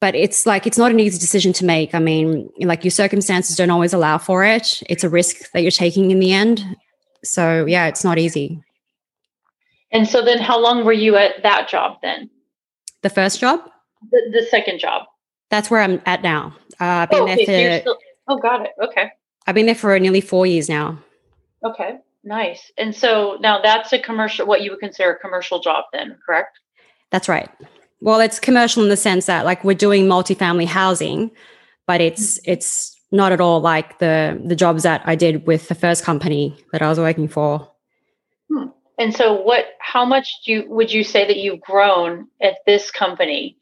But 0.00 0.14
it's 0.14 0.44
like 0.44 0.66
it's 0.66 0.78
not 0.78 0.90
an 0.90 1.00
easy 1.00 1.18
decision 1.18 1.54
to 1.54 1.64
make. 1.64 1.94
I 1.94 2.00
mean, 2.00 2.50
like 2.60 2.84
your 2.84 2.90
circumstances 2.90 3.56
don't 3.56 3.70
always 3.70 3.94
allow 3.94 4.18
for 4.18 4.44
it. 4.44 4.82
It's 4.88 5.04
a 5.04 5.08
risk 5.08 5.50
that 5.52 5.60
you're 5.62 5.70
taking 5.70 6.10
in 6.10 6.20
the 6.20 6.32
end. 6.32 6.64
So 7.24 7.66
yeah, 7.66 7.86
it's 7.86 8.04
not 8.04 8.18
easy. 8.18 8.62
And 9.92 10.08
so 10.08 10.24
then 10.24 10.38
how 10.38 10.58
long 10.60 10.84
were 10.84 10.92
you 10.92 11.16
at 11.16 11.42
that 11.42 11.68
job 11.68 11.98
then? 12.02 12.30
The 13.02 13.10
first 13.10 13.40
job? 13.40 13.60
The, 14.10 14.30
the 14.32 14.46
second 14.50 14.78
job. 14.78 15.06
That's 15.50 15.70
where 15.70 15.80
I'm 15.80 16.00
at 16.06 16.22
now. 16.22 16.56
Uh, 16.80 16.84
I've 16.84 17.10
been 17.10 17.20
oh, 17.20 17.32
okay. 17.32 17.44
there 17.44 17.78
for. 17.78 17.82
Still, 17.82 17.98
oh, 18.28 18.38
got 18.38 18.64
it. 18.64 18.70
Okay. 18.82 19.10
I've 19.46 19.54
been 19.54 19.66
there 19.66 19.74
for 19.74 19.98
nearly 19.98 20.20
four 20.20 20.46
years 20.46 20.68
now. 20.68 21.02
Okay, 21.64 21.98
nice. 22.24 22.70
And 22.78 22.94
so 22.94 23.36
now 23.40 23.60
that's 23.60 23.92
a 23.92 23.98
commercial, 23.98 24.46
what 24.46 24.62
you 24.62 24.70
would 24.70 24.80
consider 24.80 25.12
a 25.12 25.18
commercial 25.18 25.60
job, 25.60 25.84
then, 25.92 26.16
correct? 26.24 26.58
That's 27.10 27.28
right. 27.28 27.50
Well, 28.00 28.20
it's 28.20 28.38
commercial 28.38 28.82
in 28.82 28.88
the 28.88 28.96
sense 28.96 29.26
that 29.26 29.44
like 29.44 29.64
we're 29.64 29.74
doing 29.74 30.06
multifamily 30.06 30.66
housing, 30.66 31.30
but 31.86 32.00
it's 32.00 32.38
mm-hmm. 32.38 32.52
it's 32.52 32.96
not 33.12 33.32
at 33.32 33.40
all 33.40 33.60
like 33.60 33.98
the 33.98 34.40
the 34.44 34.56
jobs 34.56 34.82
that 34.84 35.02
I 35.04 35.16
did 35.16 35.46
with 35.46 35.68
the 35.68 35.74
first 35.74 36.04
company 36.04 36.56
that 36.72 36.82
I 36.82 36.88
was 36.88 36.98
working 36.98 37.28
for. 37.28 37.70
Hmm. 38.52 38.68
And 38.98 39.14
so, 39.14 39.40
what? 39.40 39.66
How 39.80 40.04
much 40.04 40.44
do 40.44 40.52
you 40.52 40.64
would 40.68 40.92
you 40.92 41.04
say 41.04 41.26
that 41.26 41.36
you've 41.36 41.60
grown 41.60 42.28
at 42.40 42.56
this 42.66 42.90
company? 42.90 43.56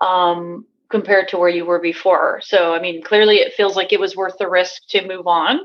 Um, 0.00 0.66
compared 0.90 1.28
to 1.28 1.38
where 1.38 1.48
you 1.48 1.64
were 1.64 1.78
before. 1.78 2.40
So, 2.42 2.74
I 2.74 2.80
mean, 2.80 3.02
clearly 3.02 3.36
it 3.36 3.54
feels 3.54 3.76
like 3.76 3.92
it 3.92 4.00
was 4.00 4.16
worth 4.16 4.36
the 4.38 4.48
risk 4.48 4.82
to 4.88 5.06
move 5.06 5.26
on. 5.26 5.60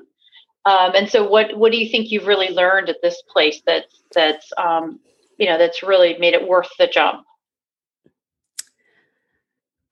Um, 0.65 0.91
and 0.95 1.09
so, 1.09 1.27
what 1.27 1.57
what 1.57 1.71
do 1.71 1.77
you 1.77 1.89
think 1.89 2.09
you've 2.09 2.27
really 2.27 2.49
learned 2.49 2.89
at 2.89 3.01
this 3.01 3.21
place 3.29 3.61
that 3.67 3.85
that's 4.13 4.51
um, 4.57 4.99
you 5.37 5.45
know 5.47 5.57
that's 5.57 5.83
really 5.83 6.17
made 6.17 6.33
it 6.33 6.47
worth 6.47 6.69
the 6.79 6.87
jump? 6.87 7.23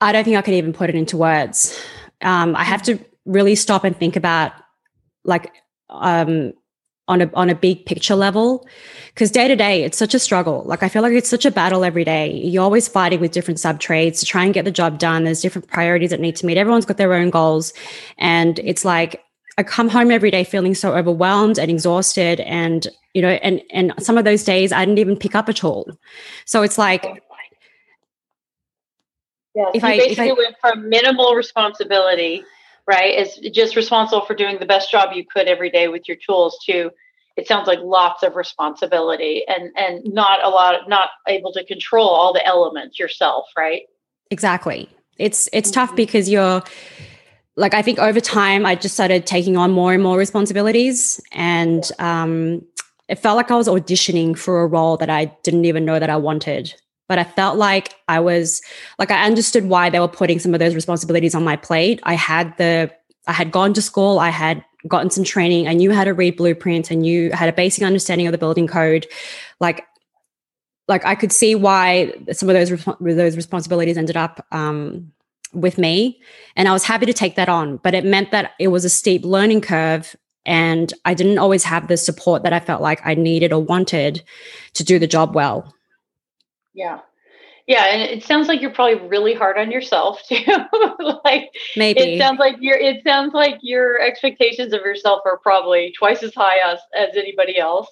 I 0.01 0.11
don't 0.11 0.23
think 0.23 0.35
I 0.35 0.41
can 0.41 0.55
even 0.55 0.73
put 0.73 0.89
it 0.89 0.95
into 0.95 1.15
words. 1.15 1.79
Um, 2.21 2.55
I 2.55 2.63
have 2.63 2.81
to 2.83 2.99
really 3.25 3.55
stop 3.55 3.83
and 3.83 3.97
think 3.97 4.15
about 4.15 4.51
like 5.23 5.51
um, 5.89 6.53
on 7.07 7.21
a 7.21 7.29
on 7.33 7.49
a 7.49 7.55
big 7.55 7.85
picture 7.85 8.15
level. 8.15 8.67
Because 9.13 9.31
day 9.31 9.47
to 9.47 9.55
day 9.55 9.83
it's 9.83 9.97
such 9.97 10.13
a 10.13 10.19
struggle. 10.19 10.63
Like 10.65 10.83
i 10.83 10.89
feel 10.89 11.01
like 11.01 11.13
it's 11.13 11.29
such 11.29 11.45
a 11.45 11.51
battle 11.51 11.83
every 11.83 12.03
day. 12.03 12.31
You're 12.31 12.63
always 12.63 12.87
fighting 12.87 13.19
with 13.19 13.31
different 13.31 13.59
sub 13.59 13.79
trades 13.79 14.19
to 14.21 14.25
try 14.25 14.43
and 14.43 14.53
get 14.53 14.65
the 14.65 14.71
job 14.71 14.99
done. 14.99 15.23
There's 15.23 15.41
different 15.41 15.67
priorities 15.67 16.11
that 16.11 16.19
need 16.19 16.35
to 16.37 16.45
meet. 16.45 16.57
Everyone's 16.57 16.85
got 16.85 16.97
their 16.97 17.13
own 17.13 17.29
goals. 17.29 17.73
And 18.17 18.59
it's 18.59 18.85
like 18.85 19.21
i 19.57 19.63
come 19.63 19.87
home 19.87 20.09
every 20.09 20.31
day 20.31 20.43
feeling 20.43 20.73
so 20.73 20.95
overwhelmed 20.95 21.59
and 21.59 21.69
exhausted 21.69 22.39
and 22.39 22.87
you 23.13 23.21
know 23.21 23.29
and 23.29 23.61
and 23.69 23.93
some 23.99 24.17
of 24.17 24.25
those 24.25 24.43
days 24.43 24.71
i 24.71 24.83
didn't 24.83 24.97
even 24.97 25.17
pick 25.17 25.35
up 25.35 25.49
at 25.49 25.63
all. 25.63 25.87
So 26.45 26.63
it's 26.63 26.77
like 26.77 27.03
yeah, 29.55 29.69
if 29.75 29.83
you 29.83 29.89
I, 29.89 29.97
basically 29.97 30.29
if 30.29 30.31
I, 30.31 30.33
went 30.33 30.55
from 30.59 30.89
minimal 30.89 31.35
responsibility 31.35 32.43
right 32.87 33.17
is 33.17 33.37
just 33.53 33.75
responsible 33.75 34.25
for 34.25 34.35
doing 34.35 34.59
the 34.59 34.65
best 34.65 34.91
job 34.91 35.13
you 35.13 35.25
could 35.25 35.47
every 35.47 35.69
day 35.69 35.87
with 35.87 36.07
your 36.07 36.17
tools 36.17 36.57
to 36.65 36.91
it 37.35 37.47
sounds 37.47 37.67
like 37.67 37.79
lots 37.81 38.23
of 38.23 38.35
responsibility 38.35 39.43
and 39.47 39.71
and 39.75 40.01
not 40.13 40.43
a 40.43 40.49
lot 40.49 40.87
not 40.87 41.09
able 41.27 41.51
to 41.51 41.63
control 41.65 42.07
all 42.07 42.33
the 42.33 42.45
elements 42.45 42.99
yourself 42.99 43.45
right? 43.57 43.83
Exactly. 44.31 44.89
It's 45.17 45.49
it's 45.53 45.69
mm-hmm. 45.69 45.85
tough 45.85 45.95
because 45.95 46.29
you're 46.29 46.63
like 47.55 47.73
i 47.73 47.81
think 47.81 47.99
over 47.99 48.19
time 48.19 48.65
i 48.65 48.73
just 48.75 48.95
started 48.95 49.25
taking 49.25 49.57
on 49.57 49.71
more 49.71 49.93
and 49.93 50.01
more 50.01 50.17
responsibilities 50.17 51.21
and 51.31 51.91
um 51.99 52.61
it 53.07 53.19
felt 53.19 53.37
like 53.37 53.51
i 53.51 53.55
was 53.55 53.67
auditioning 53.67 54.35
for 54.35 54.63
a 54.63 54.67
role 54.67 54.97
that 54.97 55.09
i 55.09 55.25
didn't 55.43 55.65
even 55.65 55.85
know 55.85 55.99
that 55.99 56.09
i 56.09 56.15
wanted 56.15 56.73
but 57.07 57.19
I 57.19 57.23
felt 57.23 57.57
like 57.57 57.95
I 58.07 58.19
was 58.19 58.61
like 58.99 59.11
I 59.11 59.25
understood 59.25 59.65
why 59.65 59.89
they 59.89 59.99
were 59.99 60.07
putting 60.07 60.39
some 60.39 60.53
of 60.53 60.59
those 60.59 60.75
responsibilities 60.75 61.35
on 61.35 61.43
my 61.43 61.55
plate. 61.55 61.99
I 62.03 62.13
had 62.13 62.55
the 62.57 62.91
I 63.27 63.33
had 63.33 63.51
gone 63.51 63.73
to 63.73 63.81
school, 63.81 64.19
I 64.19 64.29
had 64.29 64.63
gotten 64.87 65.09
some 65.09 65.23
training, 65.23 65.67
I 65.67 65.73
knew 65.73 65.91
how 65.93 66.03
to 66.03 66.11
read 66.11 66.35
blueprints, 66.35 66.91
I 66.91 66.95
knew 66.95 67.31
had 67.31 67.49
a 67.49 67.53
basic 67.53 67.83
understanding 67.83 68.27
of 68.27 68.31
the 68.31 68.37
building 68.37 68.67
code. 68.67 69.07
Like, 69.59 69.85
like 70.87 71.05
I 71.05 71.15
could 71.15 71.31
see 71.31 71.55
why 71.55 72.13
some 72.31 72.49
of 72.49 72.55
those 72.55 72.85
those 72.99 73.35
responsibilities 73.35 73.97
ended 73.97 74.17
up 74.17 74.45
um, 74.51 75.11
with 75.53 75.77
me, 75.77 76.21
and 76.55 76.67
I 76.67 76.73
was 76.73 76.83
happy 76.83 77.05
to 77.05 77.13
take 77.13 77.35
that 77.35 77.49
on. 77.49 77.77
But 77.77 77.93
it 77.93 78.05
meant 78.05 78.31
that 78.31 78.51
it 78.59 78.67
was 78.69 78.83
a 78.83 78.89
steep 78.89 79.23
learning 79.23 79.61
curve, 79.61 80.15
and 80.45 80.93
I 81.05 81.13
didn't 81.13 81.37
always 81.37 81.63
have 81.63 81.87
the 81.87 81.95
support 81.95 82.43
that 82.43 82.53
I 82.53 82.59
felt 82.59 82.81
like 82.81 82.99
I 83.05 83.13
needed 83.13 83.53
or 83.53 83.63
wanted 83.63 84.23
to 84.73 84.83
do 84.83 84.99
the 84.99 85.07
job 85.07 85.33
well. 85.33 85.73
Yeah, 86.73 86.99
yeah, 87.67 87.85
and 87.85 88.01
it 88.01 88.23
sounds 88.23 88.47
like 88.47 88.61
you're 88.61 88.71
probably 88.71 89.07
really 89.07 89.33
hard 89.33 89.57
on 89.57 89.71
yourself 89.71 90.21
too. 90.27 90.43
like 91.23 91.49
maybe 91.77 92.01
it 92.01 92.19
sounds 92.19 92.39
like 92.39 92.55
your 92.59 92.77
it 92.77 93.03
sounds 93.03 93.33
like 93.33 93.59
your 93.61 93.99
expectations 94.01 94.73
of 94.73 94.81
yourself 94.81 95.21
are 95.25 95.37
probably 95.37 95.93
twice 95.97 96.23
as 96.23 96.33
high 96.33 96.57
as 96.65 96.79
as 96.95 97.15
anybody 97.15 97.57
else. 97.57 97.87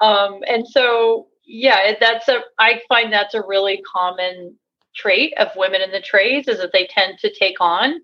Um, 0.00 0.40
and 0.46 0.66
so 0.66 1.28
yeah, 1.46 1.94
that's 1.98 2.28
a 2.28 2.40
I 2.58 2.80
find 2.88 3.12
that's 3.12 3.34
a 3.34 3.42
really 3.46 3.82
common 3.90 4.56
trait 4.94 5.32
of 5.38 5.48
women 5.56 5.80
in 5.82 5.90
the 5.90 6.00
trades 6.00 6.48
is 6.48 6.58
that 6.58 6.72
they 6.72 6.86
tend 6.86 7.18
to 7.20 7.32
take 7.32 7.56
on 7.60 8.00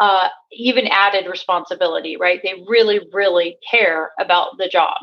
uh, 0.00 0.28
even 0.50 0.86
added 0.88 1.26
responsibility, 1.30 2.16
right? 2.16 2.40
They 2.42 2.64
really, 2.66 3.00
really 3.12 3.58
care 3.70 4.12
about 4.18 4.56
the 4.56 4.66
job 4.66 4.96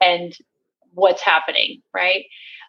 and 0.00 0.36
what's 0.92 1.22
happening, 1.22 1.82
right? 1.94 2.24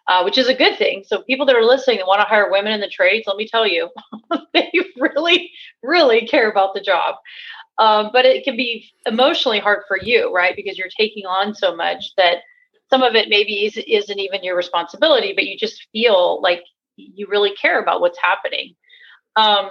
Uh, 0.08 0.22
which 0.22 0.38
is 0.38 0.48
a 0.48 0.54
good 0.54 0.76
thing. 0.76 1.04
So 1.06 1.22
people 1.22 1.46
that 1.46 1.56
are 1.56 1.64
listening 1.64 1.98
that 1.98 2.06
want 2.06 2.20
to 2.20 2.26
hire 2.26 2.50
women 2.50 2.72
in 2.72 2.80
the 2.80 2.88
trades, 2.88 3.26
let 3.26 3.36
me 3.36 3.48
tell 3.48 3.66
you, 3.66 3.90
they 4.54 4.70
really, 4.98 5.50
really 5.82 6.26
care 6.26 6.50
about 6.50 6.74
the 6.74 6.80
job. 6.80 7.16
Um, 7.78 8.10
but 8.12 8.24
it 8.24 8.44
can 8.44 8.56
be 8.56 8.88
emotionally 9.06 9.58
hard 9.58 9.82
for 9.88 9.98
you, 9.98 10.32
right? 10.32 10.54
Because 10.54 10.78
you're 10.78 10.88
taking 10.96 11.26
on 11.26 11.54
so 11.54 11.74
much 11.74 12.12
that 12.16 12.38
some 12.90 13.02
of 13.02 13.14
it 13.14 13.28
maybe 13.28 13.64
is, 13.64 13.76
isn't 13.76 14.18
even 14.18 14.44
your 14.44 14.56
responsibility, 14.56 15.32
but 15.34 15.44
you 15.44 15.58
just 15.58 15.86
feel 15.90 16.40
like 16.40 16.62
you 16.96 17.26
really 17.28 17.54
care 17.56 17.80
about 17.80 18.00
what's 18.00 18.18
happening. 18.20 18.74
Um, 19.36 19.70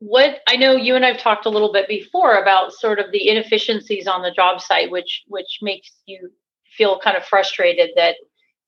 what 0.00 0.40
I 0.48 0.56
know 0.56 0.72
you 0.72 0.96
and 0.96 1.04
I've 1.04 1.18
talked 1.18 1.46
a 1.46 1.50
little 1.50 1.72
bit 1.72 1.86
before 1.88 2.36
about 2.36 2.72
sort 2.72 2.98
of 2.98 3.12
the 3.12 3.28
inefficiencies 3.28 4.06
on 4.06 4.22
the 4.22 4.30
job 4.30 4.60
site, 4.60 4.90
which 4.90 5.22
which 5.28 5.58
makes 5.62 5.90
you 6.06 6.30
feel 6.76 6.98
kind 6.98 7.16
of 7.16 7.24
frustrated 7.24 7.90
that 7.96 8.16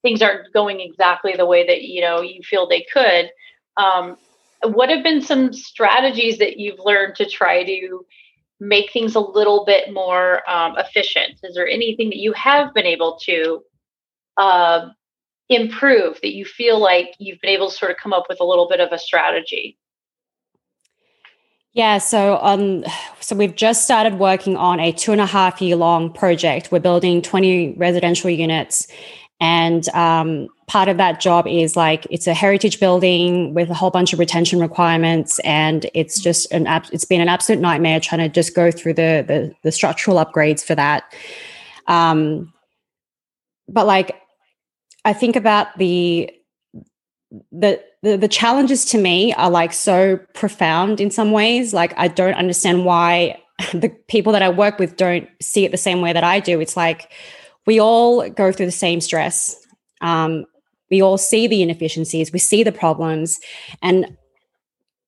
things 0.03 0.21
aren't 0.21 0.53
going 0.53 0.81
exactly 0.81 1.35
the 1.37 1.47
way 1.47 1.67
that 1.67 1.83
you 1.83 2.01
know 2.01 2.21
you 2.21 2.43
feel 2.43 2.69
they 2.69 2.85
could 2.93 3.31
um, 3.77 4.17
what 4.65 4.91
have 4.91 5.03
been 5.03 5.23
some 5.23 5.53
strategies 5.53 6.39
that 6.39 6.59
you've 6.59 6.79
learned 6.79 7.17
to 7.17 7.27
try 7.27 7.65
to 7.65 8.05
make 8.61 8.93
things 8.93 9.15
a 9.15 9.21
little 9.21 9.65
bit 9.65 9.93
more 9.93 10.49
um, 10.49 10.77
efficient? 10.79 11.41
Is 11.43 11.55
there 11.55 11.67
anything 11.67 12.11
that 12.11 12.19
you 12.19 12.33
have 12.35 12.73
been 12.73 12.87
able 12.87 13.19
to 13.25 13.63
uh, 14.37 14.89
improve 15.49 16.21
that 16.23 16.35
you 16.35 16.45
feel 16.45 16.79
like 16.79 17.15
you've 17.19 17.41
been 17.41 17.51
able 17.51 17.71
to 17.71 17.75
sort 17.75 17.91
of 17.91 17.97
come 17.97 18.13
up 18.13 18.27
with 18.29 18.41
a 18.41 18.45
little 18.45 18.69
bit 18.69 18.81
of 18.81 18.93
a 18.93 18.99
strategy? 18.99 19.77
Yeah, 21.73 21.99
so 21.99 22.39
um, 22.43 22.85
so 23.21 23.35
we've 23.35 23.57
just 23.57 23.85
started 23.85 24.19
working 24.19 24.59
on 24.59 24.79
a 24.79 24.93
two 24.93 25.11
and 25.11 25.23
a 25.23 25.27
half 25.27 25.61
year 25.63 25.75
long 25.75 26.13
project. 26.13 26.71
We're 26.71 26.81
building 26.81 27.23
20 27.23 27.75
residential 27.79 28.29
units 28.29 28.87
and 29.43 29.89
um, 29.89 30.47
part 30.69 30.89
of 30.89 30.99
that 30.99 31.19
job 31.19 31.49
is 31.49 31.75
like 31.75 32.07
it's 32.11 32.29
a 32.29 32.33
heritage 32.33 32.79
building 32.79 33.55
with 33.55 33.71
a 33.71 33.75
whole 33.75 33.91
bunch 33.91 34.13
of 34.13 34.21
retention 34.21 34.61
requirements, 34.61 35.41
and 35.41 35.85
it's 35.95 36.21
just 36.21 36.51
an 36.53 36.69
it's 36.93 37.05
been 37.05 37.21
an 37.21 37.29
absolute 37.29 37.61
nightmare 37.61 37.99
trying 37.99 38.21
to 38.21 38.29
just 38.29 38.55
go 38.55 38.71
through 38.71 38.95
the 38.95 39.25
the, 39.27 39.53
the 39.65 39.73
structural 39.73 40.25
upgrades 40.25 40.63
for 40.63 40.77
that. 40.77 41.13
Um, 41.89 42.53
but 43.69 43.85
like, 43.85 44.15
I 45.05 45.13
think 45.13 45.35
about 45.35 45.77
the 45.77 46.31
the, 47.51 47.83
the 48.05 48.17
the 48.17 48.29
challenges 48.29 48.85
to 48.87 48.99
me 48.99 49.33
are 49.35 49.51
like 49.51 49.73
so 49.73 50.21
profound 50.35 51.01
in 51.01 51.11
some 51.11 51.33
ways. 51.33 51.75
Like 51.75 51.95
I 51.99 52.07
don't 52.07 52.35
understand 52.35 52.85
why 52.85 53.43
the 53.75 53.89
people 54.07 54.33
that 54.35 54.43
I 54.43 54.51
work 54.51 54.79
with 54.79 54.97
don't 54.97 55.29
see 55.41 55.65
it 55.65 55.73
the 55.73 55.79
same 55.79 56.01
way 56.01 56.13
that 56.13 56.23
I 56.23 56.39
do. 56.39 56.61
It's 56.61 56.77
like 56.77 57.11
we 57.67 57.81
all 57.81 58.29
go 58.31 58.53
through 58.53 58.67
the 58.67 58.73
same 58.73 59.01
stress. 59.01 59.57
Um, 60.01 60.45
we 60.91 61.01
all 61.01 61.19
see 61.19 61.47
the 61.47 61.63
inefficiencies, 61.63 62.33
we 62.33 62.39
see 62.39 62.63
the 62.63 62.73
problems, 62.73 63.41
and 63.81 64.17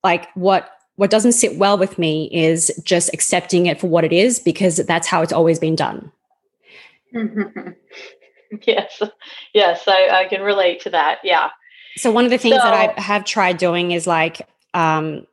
like 0.02 0.28
what 0.34 0.70
what 0.96 1.10
doesn't 1.10 1.32
sit 1.32 1.56
well 1.58 1.76
with 1.76 1.98
me 1.98 2.30
is 2.32 2.70
just 2.84 3.12
accepting 3.12 3.66
it 3.66 3.80
for 3.80 3.88
what 3.88 4.04
it 4.04 4.12
is 4.12 4.38
because 4.38 4.76
that's 4.76 5.08
how 5.08 5.22
it's 5.22 5.32
always 5.32 5.58
been 5.58 5.74
done. 5.74 6.12
yes, 8.62 9.02
yes, 9.52 9.88
I, 9.88 10.20
I, 10.20 10.24
can 10.28 10.40
relate 10.42 10.80
to 10.82 10.90
that. 10.90 11.18
Yeah. 11.24 11.50
So 11.96 12.12
one 12.12 12.24
of 12.24 12.30
the 12.30 12.38
things 12.38 12.56
so, 12.56 12.62
that 12.62 12.96
I 12.96 13.00
have 13.00 13.24
tried 13.24 13.58
doing 13.58 13.90
is 13.90 14.06
like 14.06 14.48
um, 14.72 15.26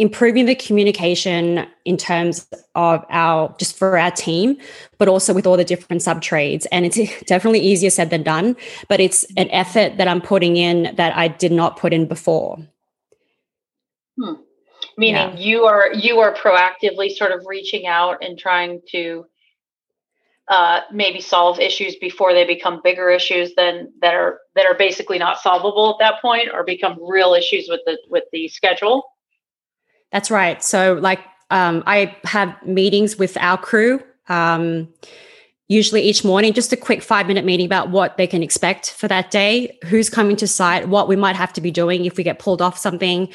improving 0.00 0.46
the 0.46 0.54
communication 0.54 1.66
in 1.84 1.94
terms 1.98 2.48
of 2.74 3.04
our 3.10 3.54
just 3.58 3.76
for 3.76 3.98
our 3.98 4.10
team 4.10 4.56
but 4.96 5.08
also 5.08 5.34
with 5.34 5.46
all 5.46 5.58
the 5.58 5.64
different 5.64 6.00
sub 6.00 6.22
trades 6.22 6.66
and 6.72 6.86
it's 6.86 6.96
definitely 7.26 7.60
easier 7.60 7.90
said 7.90 8.08
than 8.08 8.22
done 8.22 8.56
but 8.88 8.98
it's 8.98 9.24
an 9.36 9.48
effort 9.50 9.98
that 9.98 10.08
i'm 10.08 10.22
putting 10.22 10.56
in 10.56 10.94
that 10.96 11.14
i 11.16 11.28
did 11.28 11.52
not 11.52 11.76
put 11.76 11.92
in 11.92 12.06
before 12.06 12.56
hmm. 14.18 14.32
meaning 14.96 15.14
yeah. 15.14 15.36
you 15.36 15.64
are 15.64 15.92
you 15.92 16.18
are 16.18 16.34
proactively 16.34 17.10
sort 17.10 17.30
of 17.30 17.44
reaching 17.46 17.86
out 17.86 18.16
and 18.22 18.38
trying 18.38 18.80
to 18.88 19.26
uh, 20.48 20.80
maybe 20.90 21.20
solve 21.20 21.60
issues 21.60 21.94
before 21.96 22.32
they 22.32 22.44
become 22.44 22.80
bigger 22.82 23.10
issues 23.10 23.54
than 23.54 23.92
that 24.00 24.14
are 24.14 24.40
that 24.54 24.64
are 24.64 24.74
basically 24.74 25.18
not 25.18 25.38
solvable 25.38 25.90
at 25.90 26.04
that 26.04 26.22
point 26.22 26.48
or 26.52 26.64
become 26.64 26.96
real 27.06 27.34
issues 27.34 27.66
with 27.68 27.80
the 27.84 27.98
with 28.08 28.24
the 28.32 28.48
schedule 28.48 29.04
that's 30.12 30.30
right. 30.30 30.62
So, 30.62 30.94
like, 30.94 31.20
um, 31.50 31.82
I 31.86 32.16
have 32.24 32.54
meetings 32.64 33.16
with 33.16 33.36
our 33.38 33.58
crew, 33.58 34.00
um, 34.28 34.88
usually 35.68 36.02
each 36.02 36.24
morning, 36.24 36.52
just 36.52 36.72
a 36.72 36.76
quick 36.76 37.02
five 37.02 37.26
minute 37.26 37.44
meeting 37.44 37.66
about 37.66 37.90
what 37.90 38.16
they 38.16 38.26
can 38.26 38.42
expect 38.42 38.92
for 38.92 39.08
that 39.08 39.30
day, 39.30 39.78
who's 39.84 40.10
coming 40.10 40.36
to 40.36 40.46
site, 40.46 40.88
what 40.88 41.08
we 41.08 41.16
might 41.16 41.36
have 41.36 41.52
to 41.54 41.60
be 41.60 41.70
doing 41.70 42.04
if 42.04 42.16
we 42.16 42.24
get 42.24 42.38
pulled 42.38 42.60
off 42.60 42.76
something. 42.76 43.28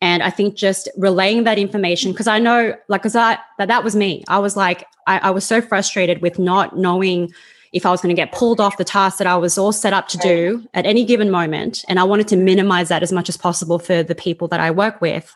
And 0.00 0.22
I 0.22 0.30
think 0.30 0.56
just 0.56 0.88
relaying 0.96 1.44
that 1.44 1.58
information, 1.58 2.10
because 2.10 2.26
I 2.26 2.40
know, 2.40 2.74
like, 2.88 3.02
because 3.02 3.14
I 3.14 3.38
that 3.58 3.68
that 3.68 3.84
was 3.84 3.94
me. 3.94 4.24
I 4.28 4.38
was 4.38 4.56
like, 4.56 4.84
I, 5.06 5.18
I 5.18 5.30
was 5.30 5.44
so 5.44 5.60
frustrated 5.60 6.22
with 6.22 6.38
not 6.38 6.76
knowing 6.76 7.32
if 7.72 7.86
I 7.86 7.90
was 7.90 8.00
going 8.00 8.14
to 8.14 8.20
get 8.20 8.32
pulled 8.32 8.60
off 8.60 8.76
the 8.76 8.84
task 8.84 9.18
that 9.18 9.26
I 9.26 9.36
was 9.36 9.56
all 9.56 9.72
set 9.72 9.92
up 9.92 10.08
to 10.08 10.18
do 10.18 10.66
at 10.74 10.84
any 10.84 11.04
given 11.04 11.30
moment. 11.30 11.84
And 11.88 11.98
I 11.98 12.04
wanted 12.04 12.28
to 12.28 12.36
minimize 12.36 12.88
that 12.88 13.02
as 13.02 13.12
much 13.12 13.28
as 13.28 13.36
possible 13.36 13.78
for 13.78 14.02
the 14.02 14.14
people 14.14 14.46
that 14.48 14.60
I 14.60 14.70
work 14.70 15.00
with. 15.00 15.34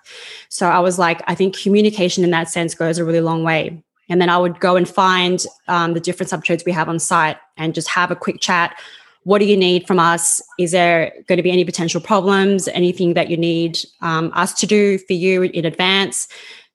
So 0.51 0.69
I 0.69 0.81
was 0.81 0.99
like, 0.99 1.23
I 1.27 1.35
think 1.35 1.59
communication 1.59 2.25
in 2.25 2.31
that 2.33 2.51
sense 2.51 2.75
goes 2.75 2.99
a 2.99 3.05
really 3.05 3.23
long 3.23 3.43
way. 3.43 3.83
And 4.09 4.21
then 4.21 4.29
I 4.29 4.39
would 4.39 4.61
go 4.61 4.77
and 4.77 4.89
find 4.89 5.45
um, 5.67 5.95
the 5.95 6.01
different 6.01 6.31
subtrades 6.31 6.65
we 6.65 6.73
have 6.73 6.89
on 6.89 6.99
site 6.99 7.39
and 7.57 7.75
just 7.75 7.89
have 7.89 8.11
a 8.11 8.17
quick 8.17 8.41
chat. 8.41 8.79
What 9.25 9.39
do 9.39 9.47
you 9.47 9.57
need 9.57 9.87
from 9.87 9.99
us? 9.99 10.41
Is 10.59 10.71
there 10.71 11.13
going 11.27 11.39
to 11.39 11.43
be 11.43 11.51
any 11.51 11.65
potential 11.65 12.01
problems? 12.01 12.69
Anything 12.69 13.15
that 13.15 13.29
you 13.31 13.37
need 13.37 13.79
um, 14.03 14.31
us 14.35 14.53
to 14.61 14.67
do 14.67 14.99
for 14.99 15.15
you 15.15 15.43
in 15.43 15.65
advance? 15.65 16.29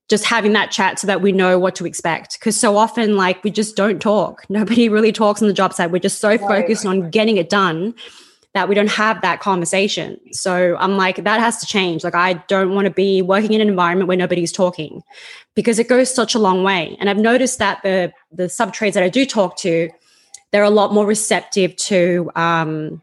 Just 0.10 0.26
having 0.26 0.54
that 0.54 0.72
chat 0.72 1.00
so 1.00 1.08
that 1.08 1.22
we 1.22 1.32
know 1.32 1.58
what 1.58 1.76
to 1.76 1.86
expect. 1.86 2.40
Because 2.40 2.60
so 2.60 2.76
often, 2.76 3.16
like, 3.16 3.44
we 3.44 3.52
just 3.52 3.76
don't 3.76 4.02
talk. 4.02 4.44
Nobody 4.50 4.90
really 4.90 5.12
talks 5.12 5.42
on 5.42 5.48
the 5.48 5.54
job 5.54 5.74
site. 5.74 5.92
We're 5.92 6.00
just 6.00 6.20
so 6.20 6.38
focused 6.38 6.86
on 6.86 7.10
getting 7.10 7.38
it 7.38 7.50
done 7.50 7.96
that 8.54 8.68
we 8.68 8.76
don't 8.76 8.90
have 8.90 9.22
that 9.22 9.40
conversation. 9.40 10.20
So 10.32 10.76
I'm 10.78 10.98
like, 10.98 11.24
that 11.24 11.40
has 11.40 11.58
to 11.60 11.66
change. 11.66 12.04
Like, 12.04 12.16
I 12.16 12.34
don't 12.48 12.76
want 12.76 12.86
to 12.86 12.92
be 12.92 13.22
working 13.22 13.54
in 13.54 13.62
an 13.62 13.70
environment 13.70 14.10
where 14.10 14.18
nobody's 14.18 14.52
talking 14.52 15.02
because 15.56 15.80
it 15.80 15.88
goes 15.88 16.14
such 16.14 16.36
a 16.36 16.40
long 16.40 16.64
way. 16.64 16.98
And 17.00 17.10
I've 17.10 17.18
noticed 17.18 17.60
that 17.60 17.82
the 17.84 18.12
the 18.32 18.50
sub 18.50 18.74
trades 18.74 18.96
that 18.96 19.04
I 19.04 19.10
do 19.10 19.26
talk 19.26 19.58
to, 19.60 19.90
they're 20.52 20.64
a 20.64 20.70
lot 20.70 20.94
more 20.94 21.06
receptive 21.06 21.76
to, 21.78 22.30
um, 22.36 23.02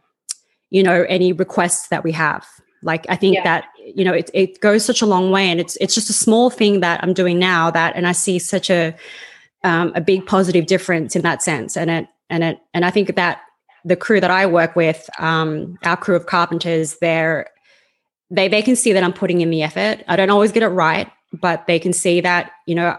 you 0.70 0.82
know, 0.82 1.06
any 1.08 1.32
requests 1.32 1.88
that 1.88 2.04
we 2.04 2.12
have. 2.12 2.46
Like, 2.82 3.06
I 3.08 3.16
think 3.16 3.36
yeah. 3.36 3.44
that 3.44 3.64
you 3.94 4.04
know 4.04 4.12
it, 4.12 4.30
it 4.34 4.60
goes 4.60 4.84
such 4.84 5.02
a 5.02 5.06
long 5.06 5.30
way 5.30 5.48
and 5.50 5.60
it's 5.60 5.76
it's 5.80 5.94
just 5.94 6.10
a 6.10 6.12
small 6.12 6.50
thing 6.50 6.80
that 6.80 7.02
i'm 7.02 7.12
doing 7.12 7.38
now 7.38 7.70
that 7.70 7.94
and 7.96 8.06
i 8.06 8.12
see 8.12 8.38
such 8.38 8.70
a 8.70 8.94
um, 9.64 9.92
a 9.94 10.00
big 10.00 10.26
positive 10.26 10.66
difference 10.66 11.16
in 11.16 11.22
that 11.22 11.42
sense. 11.42 11.76
And 11.76 11.90
it 11.90 12.08
and 12.30 12.44
it 12.44 12.60
and 12.74 12.84
i 12.84 12.90
think 12.90 13.16
that 13.16 13.40
the 13.84 13.96
crew 13.96 14.20
that 14.20 14.30
i 14.30 14.44
work 14.46 14.76
with 14.76 15.08
um, 15.18 15.78
our 15.84 15.96
crew 15.96 16.16
of 16.16 16.26
carpenters 16.26 16.98
they're 17.00 17.48
they 18.30 18.48
they 18.48 18.62
can 18.62 18.76
see 18.76 18.92
that 18.92 19.02
i'm 19.02 19.12
putting 19.12 19.40
in 19.40 19.50
the 19.50 19.62
effort. 19.62 20.04
I 20.06 20.16
don't 20.16 20.30
always 20.30 20.52
get 20.52 20.62
it 20.62 20.68
right 20.68 21.10
but 21.32 21.66
they 21.66 21.78
can 21.78 21.92
see 21.92 22.20
that 22.20 22.52
you 22.66 22.74
know 22.74 22.96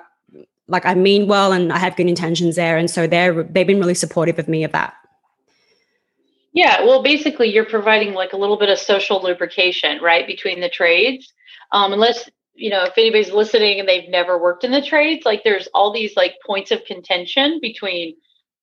like 0.67 0.85
i 0.85 0.93
mean 0.93 1.27
well 1.27 1.51
and 1.51 1.71
i 1.73 1.77
have 1.77 1.95
good 1.95 2.07
intentions 2.07 2.55
there 2.55 2.77
and 2.77 2.89
so 2.89 3.07
they're 3.07 3.43
they've 3.43 3.67
been 3.67 3.79
really 3.79 3.95
supportive 3.95 4.37
of 4.39 4.47
me 4.47 4.63
of 4.63 4.71
that 4.71 4.93
yeah, 6.53 6.83
well, 6.83 7.03
basically, 7.03 7.53
you're 7.53 7.65
providing 7.65 8.13
like 8.13 8.33
a 8.33 8.37
little 8.37 8.57
bit 8.57 8.69
of 8.69 8.79
social 8.79 9.21
lubrication, 9.21 10.01
right, 10.01 10.25
between 10.25 10.59
the 10.59 10.69
trades. 10.69 11.33
Um, 11.71 11.93
unless 11.93 12.29
you 12.55 12.69
know, 12.69 12.83
if 12.83 12.97
anybody's 12.97 13.31
listening 13.31 13.79
and 13.79 13.87
they've 13.87 14.09
never 14.09 14.37
worked 14.37 14.65
in 14.65 14.71
the 14.71 14.81
trades, 14.81 15.25
like 15.25 15.43
there's 15.43 15.67
all 15.73 15.93
these 15.93 16.15
like 16.17 16.35
points 16.45 16.71
of 16.71 16.83
contention 16.85 17.59
between 17.61 18.15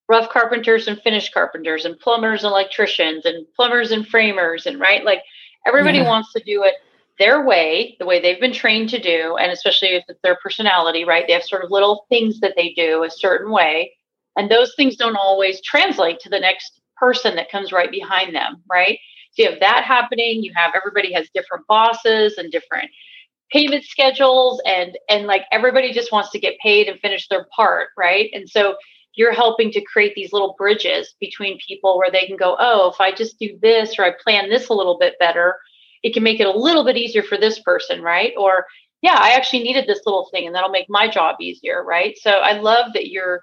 rough 0.08 0.28
carpenters 0.28 0.86
and 0.86 1.00
finished 1.00 1.32
carpenters 1.32 1.84
and 1.84 1.98
plumbers 1.98 2.44
and 2.44 2.50
electricians 2.50 3.24
and 3.24 3.46
plumbers 3.54 3.90
and 3.90 4.06
framers 4.06 4.66
and 4.66 4.78
right 4.78 5.04
like 5.04 5.22
everybody 5.66 5.98
yeah. 5.98 6.08
wants 6.08 6.32
to 6.32 6.42
do 6.44 6.62
it 6.62 6.74
their 7.18 7.44
way 7.44 7.96
the 7.98 8.06
way 8.06 8.20
they've 8.20 8.40
been 8.40 8.52
trained 8.52 8.88
to 8.88 9.00
do 9.00 9.36
and 9.36 9.50
especially 9.50 9.88
if 9.88 10.04
it's 10.08 10.20
their 10.22 10.36
personality 10.42 11.04
right 11.04 11.26
they 11.26 11.32
have 11.32 11.42
sort 11.42 11.64
of 11.64 11.70
little 11.70 12.06
things 12.08 12.40
that 12.40 12.54
they 12.56 12.72
do 12.74 13.02
a 13.02 13.10
certain 13.10 13.50
way 13.50 13.92
and 14.36 14.50
those 14.50 14.74
things 14.76 14.96
don't 14.96 15.16
always 15.16 15.60
translate 15.62 16.20
to 16.20 16.28
the 16.28 16.38
next 16.38 16.80
person 16.98 17.36
that 17.36 17.50
comes 17.50 17.72
right 17.72 17.90
behind 17.90 18.34
them 18.34 18.62
right 18.70 18.98
so 19.32 19.42
you 19.42 19.50
have 19.50 19.60
that 19.60 19.84
happening 19.84 20.42
you 20.42 20.52
have 20.54 20.72
everybody 20.74 21.12
has 21.12 21.28
different 21.34 21.66
bosses 21.66 22.38
and 22.38 22.50
different 22.50 22.90
payment 23.52 23.84
schedules 23.84 24.60
and 24.66 24.98
and 25.08 25.26
like 25.26 25.42
everybody 25.52 25.92
just 25.92 26.12
wants 26.12 26.30
to 26.30 26.38
get 26.38 26.58
paid 26.58 26.88
and 26.88 27.00
finish 27.00 27.28
their 27.28 27.46
part 27.54 27.88
right 27.96 28.30
and 28.32 28.48
so 28.48 28.76
you're 29.16 29.32
helping 29.32 29.70
to 29.72 29.80
create 29.80 30.14
these 30.14 30.32
little 30.32 30.54
bridges 30.56 31.14
between 31.20 31.58
people 31.66 31.98
where 31.98 32.10
they 32.10 32.26
can 32.26 32.36
go, 32.36 32.54
oh, 32.60 32.90
if 32.92 33.00
I 33.00 33.12
just 33.12 33.38
do 33.38 33.58
this 33.60 33.98
or 33.98 34.04
I 34.04 34.12
plan 34.22 34.48
this 34.48 34.68
a 34.68 34.74
little 34.74 34.98
bit 34.98 35.18
better, 35.18 35.56
it 36.02 36.14
can 36.14 36.22
make 36.22 36.38
it 36.38 36.46
a 36.46 36.56
little 36.56 36.84
bit 36.84 36.98
easier 36.98 37.22
for 37.22 37.38
this 37.38 37.58
person, 37.58 38.02
right? 38.02 38.34
Or, 38.38 38.66
yeah, 39.00 39.16
I 39.18 39.30
actually 39.30 39.62
needed 39.62 39.86
this 39.86 40.02
little 40.04 40.28
thing 40.30 40.46
and 40.46 40.54
that'll 40.54 40.70
make 40.70 40.86
my 40.90 41.08
job 41.08 41.36
easier, 41.40 41.82
right? 41.82 42.16
So 42.18 42.30
I 42.30 42.60
love 42.60 42.92
that 42.92 43.08
you're 43.08 43.42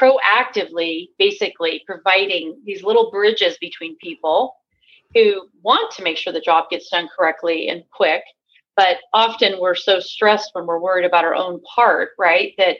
proactively 0.00 1.08
basically 1.18 1.82
providing 1.86 2.60
these 2.64 2.82
little 2.82 3.10
bridges 3.10 3.56
between 3.60 3.96
people 3.98 4.54
who 5.14 5.48
want 5.62 5.92
to 5.94 6.02
make 6.02 6.16
sure 6.16 6.32
the 6.32 6.40
job 6.40 6.68
gets 6.70 6.88
done 6.90 7.08
correctly 7.16 7.68
and 7.68 7.84
quick. 7.92 8.22
But 8.76 8.96
often 9.12 9.60
we're 9.60 9.76
so 9.76 10.00
stressed 10.00 10.50
when 10.52 10.66
we're 10.66 10.80
worried 10.80 11.04
about 11.04 11.24
our 11.24 11.34
own 11.34 11.60
part, 11.76 12.10
right? 12.18 12.52
That 12.58 12.78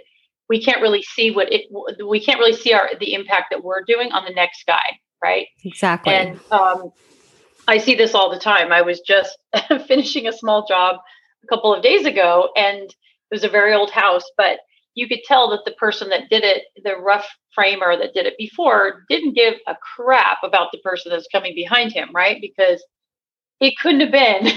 we 0.48 0.62
can't 0.62 0.82
really 0.82 1.02
see 1.02 1.30
what 1.30 1.52
it 1.52 1.66
we 2.06 2.20
can't 2.20 2.38
really 2.38 2.52
see 2.52 2.72
our 2.72 2.90
the 3.00 3.14
impact 3.14 3.46
that 3.50 3.62
we're 3.62 3.82
doing 3.82 4.12
on 4.12 4.24
the 4.24 4.32
next 4.32 4.66
guy 4.66 4.98
right 5.22 5.46
exactly 5.64 6.12
and 6.12 6.38
um, 6.50 6.92
i 7.66 7.78
see 7.78 7.94
this 7.94 8.14
all 8.14 8.30
the 8.30 8.38
time 8.38 8.72
i 8.72 8.82
was 8.82 9.00
just 9.00 9.36
finishing 9.86 10.26
a 10.26 10.32
small 10.32 10.66
job 10.66 10.96
a 11.42 11.46
couple 11.46 11.74
of 11.74 11.82
days 11.82 12.06
ago 12.06 12.50
and 12.56 12.82
it 12.82 12.94
was 13.30 13.44
a 13.44 13.48
very 13.48 13.72
old 13.72 13.90
house 13.90 14.24
but 14.36 14.58
you 14.94 15.08
could 15.08 15.22
tell 15.24 15.50
that 15.50 15.64
the 15.64 15.72
person 15.72 16.08
that 16.08 16.28
did 16.30 16.44
it 16.44 16.64
the 16.82 16.96
rough 16.96 17.26
framer 17.54 17.96
that 17.96 18.14
did 18.14 18.26
it 18.26 18.34
before 18.38 19.04
didn't 19.08 19.34
give 19.34 19.54
a 19.66 19.74
crap 19.76 20.38
about 20.42 20.70
the 20.72 20.78
person 20.78 21.10
that's 21.10 21.28
coming 21.30 21.54
behind 21.54 21.92
him 21.92 22.08
right 22.14 22.40
because 22.40 22.82
it 23.60 23.78
couldn't 23.78 24.00
have 24.00 24.12
been 24.12 24.48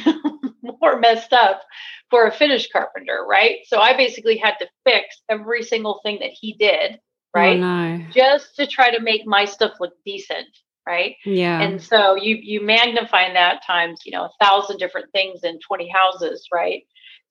more 0.82 1.00
messed 1.00 1.34
up 1.34 1.62
for 2.10 2.26
a 2.26 2.32
finish 2.32 2.70
carpenter, 2.72 3.26
right? 3.28 3.60
So 3.66 3.80
I 3.80 3.96
basically 3.96 4.38
had 4.38 4.56
to 4.60 4.68
fix 4.86 5.22
every 5.30 5.64
single 5.64 6.00
thing 6.04 6.20
that 6.22 6.32
he 6.32 6.54
did, 6.54 6.94
oh, 6.96 7.40
right? 7.40 7.58
Oh, 7.58 7.98
no. 7.98 8.06
Just 8.12 8.56
to 8.56 8.68
try 8.68 8.92
to 8.92 9.02
make 9.02 9.26
my 9.26 9.46
stuff 9.46 9.74
look 9.80 9.94
decent, 10.06 10.48
right? 10.88 11.16
Yeah. 11.26 11.62
And 11.62 11.82
so 11.82 12.16
you 12.16 12.38
you 12.42 12.62
magnify 12.62 13.34
that 13.34 13.66
times, 13.66 14.02
you 14.06 14.12
know, 14.12 14.26
a 14.26 14.44
thousand 14.44 14.78
different 14.78 15.12
things 15.12 15.44
in 15.44 15.60
20 15.60 15.90
houses, 15.90 16.48
right? 16.54 16.84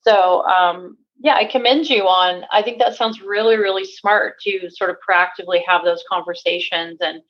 So 0.02 0.42
um 0.44 0.96
yeah, 1.18 1.34
I 1.34 1.44
commend 1.44 1.88
you 1.88 2.02
on 2.02 2.44
I 2.52 2.62
think 2.62 2.78
that 2.78 2.94
sounds 2.94 3.22
really, 3.22 3.56
really 3.56 3.84
smart 3.84 4.40
to 4.40 4.70
sort 4.70 4.90
of 4.90 4.96
proactively 5.06 5.62
have 5.66 5.84
those 5.84 6.04
conversations 6.10 6.98
and 7.00 7.22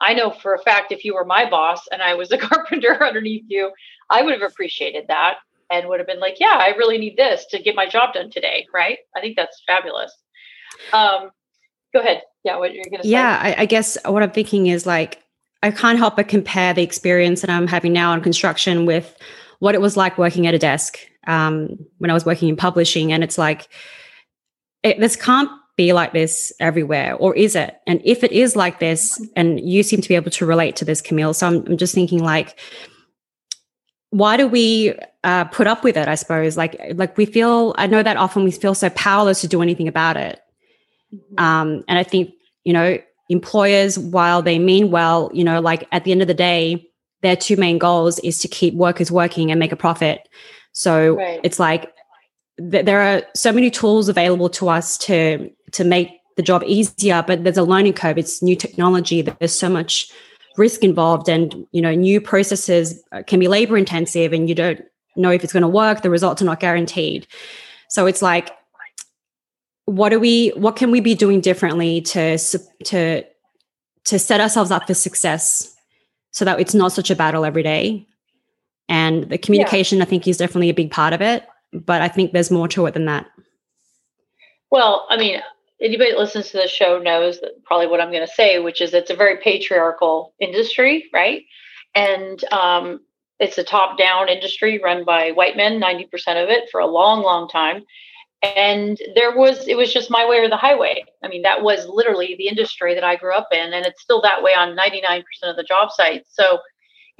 I 0.00 0.14
know 0.14 0.30
for 0.30 0.54
a 0.54 0.58
fact 0.58 0.90
if 0.90 1.04
you 1.04 1.14
were 1.14 1.24
my 1.24 1.48
boss 1.48 1.86
and 1.92 2.02
I 2.02 2.14
was 2.14 2.32
a 2.32 2.38
carpenter 2.38 3.02
underneath 3.04 3.44
you, 3.48 3.70
I 4.10 4.22
would 4.22 4.32
have 4.32 4.42
appreciated 4.42 5.04
that 5.08 5.36
and 5.70 5.88
would 5.88 6.00
have 6.00 6.06
been 6.06 6.20
like, 6.20 6.38
yeah, 6.40 6.58
I 6.60 6.74
really 6.76 6.98
need 6.98 7.16
this 7.16 7.46
to 7.46 7.62
get 7.62 7.74
my 7.74 7.86
job 7.86 8.14
done 8.14 8.30
today. 8.30 8.66
Right. 8.74 8.98
I 9.16 9.20
think 9.20 9.36
that's 9.36 9.62
fabulous. 9.66 10.12
Um, 10.92 11.30
go 11.94 12.00
ahead. 12.00 12.22
Yeah. 12.44 12.58
What 12.58 12.74
you're 12.74 12.84
going 12.84 12.98
to 12.98 13.04
say. 13.04 13.10
Yeah. 13.10 13.38
I, 13.40 13.62
I 13.62 13.66
guess 13.66 13.96
what 14.04 14.22
I'm 14.22 14.32
thinking 14.32 14.66
is 14.66 14.86
like, 14.86 15.22
I 15.62 15.70
can't 15.70 15.98
help 15.98 16.16
but 16.16 16.26
compare 16.26 16.74
the 16.74 16.82
experience 16.82 17.40
that 17.40 17.50
I'm 17.50 17.68
having 17.68 17.92
now 17.92 18.12
in 18.12 18.20
construction 18.20 18.84
with 18.84 19.16
what 19.60 19.76
it 19.76 19.80
was 19.80 19.96
like 19.96 20.18
working 20.18 20.46
at 20.48 20.54
a 20.54 20.58
desk 20.58 20.98
um, 21.26 21.78
when 21.98 22.10
I 22.10 22.14
was 22.14 22.24
working 22.24 22.48
in 22.48 22.56
publishing. 22.56 23.12
And 23.12 23.22
it's 23.22 23.38
like, 23.38 23.68
it, 24.82 24.98
this 25.00 25.16
can't 25.16 25.50
be 25.76 25.92
like 25.92 26.12
this 26.12 26.52
everywhere, 26.60 27.14
or 27.14 27.34
is 27.34 27.56
it? 27.56 27.78
And 27.86 28.00
if 28.04 28.22
it 28.22 28.32
is 28.32 28.56
like 28.56 28.78
this, 28.78 29.20
and 29.36 29.58
you 29.60 29.82
seem 29.82 30.00
to 30.00 30.08
be 30.08 30.14
able 30.14 30.30
to 30.30 30.46
relate 30.46 30.76
to 30.76 30.84
this, 30.84 31.00
Camille, 31.00 31.34
so 31.34 31.46
I'm, 31.46 31.66
I'm 31.66 31.76
just 31.76 31.94
thinking 31.94 32.22
like, 32.22 32.58
why 34.10 34.36
do 34.36 34.46
we 34.46 34.94
uh, 35.24 35.44
put 35.44 35.66
up 35.66 35.82
with 35.82 35.96
it? 35.96 36.06
I 36.06 36.16
suppose 36.16 36.56
like 36.56 36.78
like 36.94 37.16
we 37.16 37.24
feel. 37.24 37.74
I 37.78 37.86
know 37.86 38.02
that 38.02 38.18
often 38.18 38.44
we 38.44 38.50
feel 38.50 38.74
so 38.74 38.90
powerless 38.90 39.40
to 39.40 39.48
do 39.48 39.62
anything 39.62 39.88
about 39.88 40.18
it. 40.18 40.38
Mm-hmm. 41.14 41.42
Um, 41.42 41.84
and 41.88 41.98
I 41.98 42.02
think 42.02 42.34
you 42.64 42.74
know 42.74 42.98
employers, 43.30 43.98
while 43.98 44.42
they 44.42 44.58
mean 44.58 44.90
well, 44.90 45.30
you 45.32 45.44
know, 45.44 45.60
like 45.60 45.88
at 45.92 46.04
the 46.04 46.12
end 46.12 46.20
of 46.20 46.28
the 46.28 46.34
day, 46.34 46.86
their 47.22 47.36
two 47.36 47.56
main 47.56 47.78
goals 47.78 48.18
is 48.18 48.38
to 48.40 48.48
keep 48.48 48.74
workers 48.74 49.10
working 49.10 49.50
and 49.50 49.58
make 49.58 49.72
a 49.72 49.76
profit. 49.76 50.28
So 50.72 51.16
right. 51.16 51.40
it's 51.42 51.58
like 51.58 51.92
th- 52.58 52.84
there 52.84 53.00
are 53.00 53.22
so 53.34 53.52
many 53.52 53.70
tools 53.70 54.08
available 54.08 54.48
to 54.50 54.68
us 54.68 54.98
to 54.98 55.50
to 55.72 55.84
make 55.84 56.10
the 56.36 56.42
job 56.42 56.62
easier, 56.66 57.22
but 57.26 57.44
there's 57.44 57.58
a 57.58 57.62
learning 57.62 57.92
curve. 57.92 58.18
It's 58.18 58.42
new 58.42 58.56
technology. 58.56 59.22
There's 59.22 59.58
so 59.58 59.68
much 59.68 60.10
risk 60.56 60.82
involved 60.82 61.28
and 61.28 61.66
you 61.72 61.80
know 61.80 61.94
new 61.94 62.20
processes 62.20 63.02
uh, 63.12 63.22
can 63.26 63.40
be 63.40 63.48
labor 63.48 63.76
intensive 63.76 64.32
and 64.32 64.48
you 64.48 64.54
don't 64.54 64.82
know 65.16 65.30
if 65.30 65.44
it's 65.44 65.52
going 65.52 65.62
to 65.62 65.68
work 65.68 66.02
the 66.02 66.10
results 66.10 66.42
are 66.42 66.44
not 66.44 66.60
guaranteed 66.60 67.26
so 67.88 68.06
it's 68.06 68.22
like 68.22 68.50
what 69.86 70.10
do 70.10 70.20
we 70.20 70.50
what 70.50 70.76
can 70.76 70.90
we 70.90 71.00
be 71.00 71.14
doing 71.14 71.40
differently 71.40 72.00
to 72.00 72.38
to 72.84 73.24
to 74.04 74.18
set 74.18 74.40
ourselves 74.40 74.70
up 74.70 74.86
for 74.86 74.94
success 74.94 75.74
so 76.32 76.44
that 76.44 76.60
it's 76.60 76.74
not 76.74 76.92
such 76.92 77.10
a 77.10 77.16
battle 77.16 77.44
every 77.44 77.62
day 77.62 78.06
and 78.88 79.28
the 79.30 79.38
communication 79.38 79.98
yeah. 79.98 80.04
i 80.04 80.06
think 80.06 80.26
is 80.26 80.36
definitely 80.36 80.70
a 80.70 80.74
big 80.74 80.90
part 80.90 81.12
of 81.12 81.20
it 81.20 81.46
but 81.72 82.02
i 82.02 82.08
think 82.08 82.32
there's 82.32 82.50
more 82.50 82.68
to 82.68 82.86
it 82.86 82.94
than 82.94 83.06
that 83.06 83.26
well 84.70 85.06
i 85.10 85.16
mean 85.16 85.40
anybody 85.82 86.12
that 86.12 86.18
listens 86.18 86.50
to 86.50 86.58
the 86.58 86.68
show 86.68 86.98
knows 86.98 87.40
that 87.40 87.62
probably 87.64 87.88
what 87.88 88.00
I'm 88.00 88.10
going 88.10 88.26
to 88.26 88.32
say, 88.32 88.60
which 88.60 88.80
is 88.80 88.94
it's 88.94 89.10
a 89.10 89.16
very 89.16 89.38
patriarchal 89.42 90.34
industry, 90.40 91.10
right? 91.12 91.42
And 91.94 92.42
um, 92.52 93.00
it's 93.40 93.58
a 93.58 93.64
top 93.64 93.98
down 93.98 94.28
industry 94.28 94.80
run 94.82 95.04
by 95.04 95.32
white 95.32 95.56
men, 95.56 95.80
90% 95.80 96.06
of 96.42 96.48
it 96.48 96.68
for 96.70 96.80
a 96.80 96.86
long, 96.86 97.22
long 97.22 97.48
time. 97.48 97.82
And 98.42 98.98
there 99.14 99.36
was, 99.36 99.68
it 99.68 99.76
was 99.76 99.92
just 99.92 100.10
my 100.10 100.28
way 100.28 100.38
or 100.38 100.48
the 100.48 100.56
highway. 100.56 101.04
I 101.22 101.28
mean, 101.28 101.42
that 101.42 101.62
was 101.62 101.86
literally 101.86 102.34
the 102.38 102.48
industry 102.48 102.94
that 102.94 103.04
I 103.04 103.16
grew 103.16 103.34
up 103.34 103.48
in. 103.52 103.72
And 103.72 103.86
it's 103.86 104.02
still 104.02 104.20
that 104.22 104.42
way 104.42 104.52
on 104.52 104.76
99% 104.76 105.22
of 105.44 105.56
the 105.56 105.62
job 105.62 105.90
sites. 105.92 106.30
So, 106.32 106.58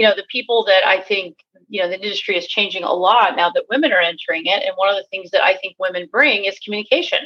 you 0.02 0.08
know, 0.08 0.16
the 0.16 0.26
people 0.28 0.64
that 0.64 0.84
I 0.84 1.00
think, 1.00 1.36
you 1.68 1.80
know, 1.80 1.88
the 1.88 1.94
industry 1.94 2.36
is 2.36 2.48
changing 2.48 2.82
a 2.82 2.92
lot 2.92 3.36
now 3.36 3.50
that 3.50 3.66
women 3.70 3.92
are 3.92 4.00
entering 4.00 4.46
it. 4.46 4.64
And 4.64 4.72
one 4.74 4.88
of 4.88 4.96
the 4.96 5.06
things 5.12 5.30
that 5.30 5.44
I 5.44 5.56
think 5.58 5.76
women 5.78 6.08
bring 6.10 6.44
is 6.44 6.58
communication 6.58 7.20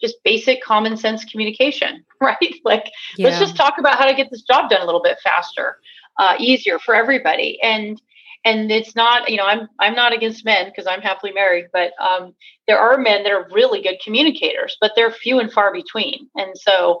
just 0.00 0.22
basic 0.24 0.62
common 0.62 0.96
sense 0.96 1.24
communication, 1.24 2.04
right? 2.20 2.54
Like, 2.64 2.90
yeah. 3.16 3.26
let's 3.26 3.40
just 3.40 3.56
talk 3.56 3.78
about 3.78 3.98
how 3.98 4.06
to 4.06 4.14
get 4.14 4.30
this 4.30 4.42
job 4.42 4.70
done 4.70 4.80
a 4.80 4.86
little 4.86 5.02
bit 5.02 5.18
faster, 5.24 5.78
uh, 6.18 6.36
easier 6.38 6.78
for 6.78 6.94
everybody. 6.94 7.58
And 7.62 8.00
and 8.44 8.70
it's 8.70 8.96
not, 8.96 9.28
you 9.28 9.36
know, 9.36 9.44
I'm 9.44 9.68
I'm 9.80 9.94
not 9.94 10.14
against 10.14 10.44
men 10.44 10.66
because 10.66 10.86
I'm 10.86 11.02
happily 11.02 11.32
married, 11.32 11.66
but 11.72 11.92
um, 12.00 12.32
there 12.68 12.78
are 12.78 12.96
men 12.96 13.24
that 13.24 13.32
are 13.32 13.48
really 13.50 13.82
good 13.82 13.98
communicators, 14.02 14.76
but 14.80 14.92
they're 14.94 15.10
few 15.10 15.40
and 15.40 15.52
far 15.52 15.72
between. 15.72 16.30
And 16.36 16.56
so, 16.56 17.00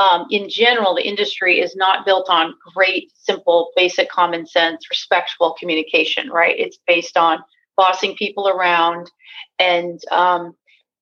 um, 0.00 0.26
in 0.30 0.48
general, 0.48 0.94
the 0.94 1.06
industry 1.06 1.60
is 1.60 1.76
not 1.76 2.06
built 2.06 2.30
on 2.30 2.54
great, 2.74 3.12
simple, 3.14 3.70
basic, 3.76 4.08
common 4.08 4.46
sense, 4.46 4.88
respectful 4.88 5.54
communication, 5.60 6.30
right? 6.30 6.58
It's 6.58 6.78
based 6.86 7.18
on 7.18 7.40
bossing 7.76 8.16
people 8.16 8.48
around 8.48 9.10
and 9.58 10.00
um, 10.10 10.54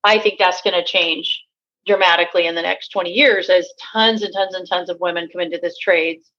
I 0.02 0.18
think 0.18 0.38
that's 0.38 0.62
going 0.62 0.74
to 0.74 0.84
change 0.84 1.42
dramatically 1.86 2.46
in 2.46 2.54
the 2.54 2.62
next 2.62 2.88
20 2.88 3.10
years 3.10 3.48
as 3.48 3.68
tons 3.92 4.22
and 4.22 4.34
tons 4.34 4.54
and 4.54 4.68
tons 4.68 4.90
of 4.90 4.98
women 5.00 5.28
come 5.32 5.40
into 5.40 5.58
this 5.62 5.78
trades. 5.78 6.30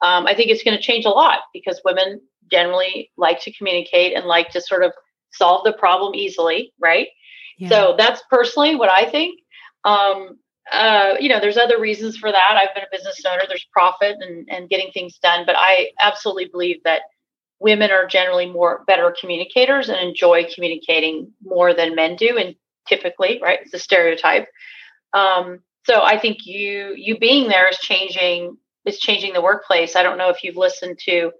Um, 0.00 0.26
I 0.26 0.34
think 0.34 0.50
it's 0.50 0.62
going 0.62 0.76
to 0.76 0.82
change 0.82 1.04
a 1.04 1.10
lot 1.10 1.40
because 1.52 1.80
women 1.84 2.20
generally 2.50 3.10
like 3.16 3.40
to 3.42 3.52
communicate 3.52 4.16
and 4.16 4.26
like 4.26 4.50
to 4.50 4.60
sort 4.60 4.84
of 4.84 4.92
solve 5.32 5.64
the 5.64 5.72
problem 5.72 6.14
easily, 6.14 6.72
right? 6.80 7.08
Yeah. 7.58 7.68
So 7.68 7.94
that's 7.98 8.22
personally 8.30 8.76
what 8.76 8.90
I 8.90 9.10
think. 9.10 9.40
Um, 9.84 10.38
uh, 10.72 11.14
you 11.20 11.28
know, 11.28 11.40
there's 11.40 11.58
other 11.58 11.80
reasons 11.80 12.16
for 12.16 12.32
that. 12.32 12.56
I've 12.56 12.74
been 12.74 12.84
a 12.84 12.96
business 12.96 13.22
owner. 13.26 13.42
There's 13.46 13.66
profit 13.72 14.16
and, 14.20 14.48
and 14.50 14.68
getting 14.68 14.90
things 14.92 15.18
done, 15.18 15.44
but 15.46 15.56
I 15.58 15.90
absolutely 16.00 16.46
believe 16.46 16.82
that 16.84 17.02
women 17.60 17.90
are 17.90 18.06
generally 18.06 18.46
more 18.46 18.82
better 18.86 19.14
communicators 19.18 19.88
and 19.88 19.98
enjoy 19.98 20.46
communicating 20.54 21.32
more 21.42 21.74
than 21.74 21.94
men 21.94 22.16
do. 22.16 22.38
And 22.38 22.54
typically, 22.88 23.40
right? 23.42 23.60
It's 23.62 23.74
a 23.74 23.78
stereotype. 23.78 24.48
Um, 25.12 25.60
so 25.84 26.02
I 26.02 26.18
think 26.18 26.46
you 26.46 26.94
you 26.96 27.18
being 27.18 27.48
there 27.48 27.68
is 27.68 27.78
changing 27.78 28.56
is 28.84 28.98
changing 28.98 29.32
the 29.32 29.42
workplace. 29.42 29.96
I 29.96 30.02
don't 30.02 30.18
know 30.18 30.30
if 30.30 30.42
you've 30.42 30.56
listened 30.56 30.98
to 31.06 31.30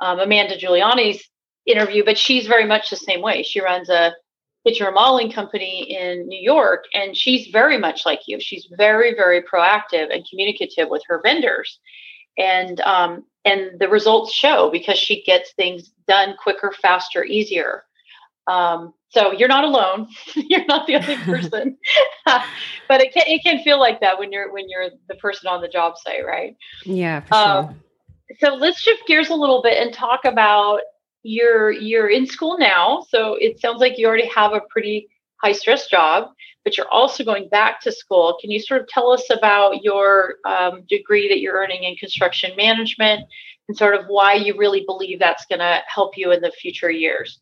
um, 0.00 0.18
Amanda 0.18 0.56
Giuliani's 0.56 1.22
interview, 1.66 2.04
but 2.04 2.18
she's 2.18 2.46
very 2.46 2.66
much 2.66 2.90
the 2.90 2.96
same 2.96 3.22
way. 3.22 3.42
She 3.42 3.60
runs 3.60 3.88
a 3.88 4.12
it's 4.64 4.78
your 4.78 4.88
remodeling 4.88 5.30
company 5.30 5.82
in 5.82 6.26
New 6.26 6.40
York, 6.40 6.84
and 6.94 7.16
she's 7.16 7.48
very 7.48 7.78
much 7.78 8.06
like 8.06 8.20
you. 8.26 8.40
She's 8.40 8.66
very, 8.76 9.14
very 9.14 9.42
proactive 9.42 10.12
and 10.12 10.26
communicative 10.28 10.88
with 10.88 11.02
her 11.08 11.20
vendors, 11.22 11.78
and 12.38 12.80
um, 12.80 13.24
and 13.44 13.78
the 13.78 13.88
results 13.88 14.32
show 14.32 14.70
because 14.70 14.98
she 14.98 15.22
gets 15.22 15.52
things 15.52 15.90
done 16.08 16.34
quicker, 16.42 16.72
faster, 16.80 17.24
easier. 17.24 17.84
Um, 18.46 18.94
so 19.10 19.32
you're 19.32 19.48
not 19.48 19.64
alone. 19.64 20.08
you're 20.34 20.64
not 20.66 20.86
the 20.86 20.96
only 20.96 21.16
person, 21.24 21.76
but 22.26 23.00
it 23.00 23.12
can 23.12 23.24
it 23.26 23.42
can 23.42 23.62
feel 23.62 23.78
like 23.78 24.00
that 24.00 24.18
when 24.18 24.32
you're 24.32 24.52
when 24.52 24.68
you're 24.68 24.88
the 25.08 25.14
person 25.16 25.48
on 25.48 25.60
the 25.60 25.68
job 25.68 25.98
site, 25.98 26.24
right? 26.26 26.56
Yeah, 26.84 27.20
for 27.20 27.34
sure. 27.34 27.58
Um, 27.58 27.80
so 28.40 28.54
let's 28.54 28.80
shift 28.80 29.06
gears 29.06 29.28
a 29.28 29.34
little 29.34 29.62
bit 29.62 29.80
and 29.80 29.92
talk 29.92 30.24
about 30.24 30.80
you're 31.24 31.72
you're 31.72 32.08
in 32.08 32.26
school 32.26 32.56
now 32.58 33.04
so 33.08 33.34
it 33.34 33.58
sounds 33.58 33.80
like 33.80 33.98
you 33.98 34.06
already 34.06 34.28
have 34.28 34.52
a 34.52 34.60
pretty 34.70 35.08
high 35.42 35.52
stress 35.52 35.88
job 35.88 36.30
but 36.64 36.76
you're 36.76 36.90
also 36.90 37.22
going 37.22 37.48
back 37.48 37.80
to 37.82 37.92
school. 37.92 38.38
Can 38.40 38.50
you 38.50 38.58
sort 38.58 38.80
of 38.80 38.88
tell 38.88 39.12
us 39.12 39.24
about 39.30 39.84
your 39.84 40.36
um, 40.46 40.82
degree 40.88 41.28
that 41.28 41.40
you're 41.40 41.54
earning 41.54 41.84
in 41.84 41.94
construction 41.96 42.56
management 42.56 43.26
and 43.68 43.76
sort 43.76 43.94
of 43.94 44.06
why 44.06 44.34
you 44.34 44.56
really 44.56 44.82
believe 44.86 45.18
that's 45.18 45.44
going 45.46 45.58
to 45.58 45.82
help 45.86 46.16
you 46.16 46.32
in 46.32 46.40
the 46.40 46.50
future 46.50 46.90
years? 46.90 47.38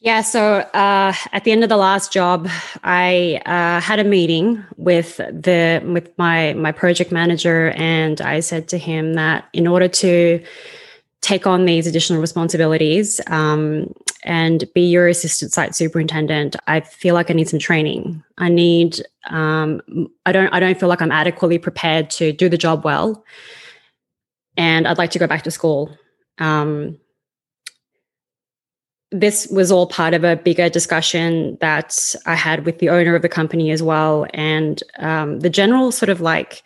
Yeah, 0.00 0.20
so 0.20 0.58
uh, 0.58 1.12
at 1.32 1.42
the 1.42 1.50
end 1.50 1.64
of 1.64 1.68
the 1.68 1.76
last 1.76 2.12
job, 2.12 2.48
I 2.84 3.40
uh, 3.46 3.80
had 3.80 3.98
a 3.98 4.04
meeting 4.04 4.64
with 4.76 5.16
the 5.16 5.82
with 5.84 6.16
my 6.16 6.54
my 6.54 6.70
project 6.70 7.10
manager, 7.10 7.70
and 7.74 8.20
I 8.20 8.38
said 8.38 8.68
to 8.68 8.78
him 8.78 9.14
that 9.14 9.48
in 9.52 9.66
order 9.66 9.88
to 9.88 10.40
take 11.20 11.46
on 11.46 11.64
these 11.64 11.86
additional 11.86 12.20
responsibilities 12.20 13.20
um, 13.26 13.92
and 14.22 14.64
be 14.74 14.82
your 14.82 15.08
assistant 15.08 15.52
site 15.52 15.74
superintendent 15.74 16.56
i 16.66 16.80
feel 16.80 17.14
like 17.14 17.30
i 17.30 17.34
need 17.34 17.48
some 17.48 17.58
training. 17.58 18.22
I 18.38 18.48
need 18.48 19.02
um, 19.30 19.80
i 20.26 20.32
don't 20.32 20.52
i 20.52 20.60
don't 20.60 20.78
feel 20.78 20.88
like 20.88 21.02
i'm 21.02 21.12
adequately 21.12 21.58
prepared 21.58 22.10
to 22.10 22.32
do 22.32 22.48
the 22.48 22.58
job 22.58 22.84
well 22.84 23.24
and 24.56 24.86
i'd 24.86 24.98
like 24.98 25.10
to 25.12 25.18
go 25.18 25.26
back 25.26 25.42
to 25.42 25.50
school. 25.50 25.96
Um, 26.38 26.98
this 29.10 29.48
was 29.48 29.72
all 29.72 29.86
part 29.86 30.12
of 30.12 30.22
a 30.22 30.36
bigger 30.36 30.68
discussion 30.68 31.56
that 31.60 32.14
i 32.26 32.34
had 32.34 32.66
with 32.66 32.78
the 32.78 32.90
owner 32.90 33.14
of 33.14 33.22
the 33.22 33.28
company 33.28 33.70
as 33.70 33.82
well 33.82 34.26
and 34.34 34.82
um, 34.98 35.40
the 35.40 35.50
general 35.50 35.90
sort 35.90 36.10
of 36.10 36.20
like 36.20 36.62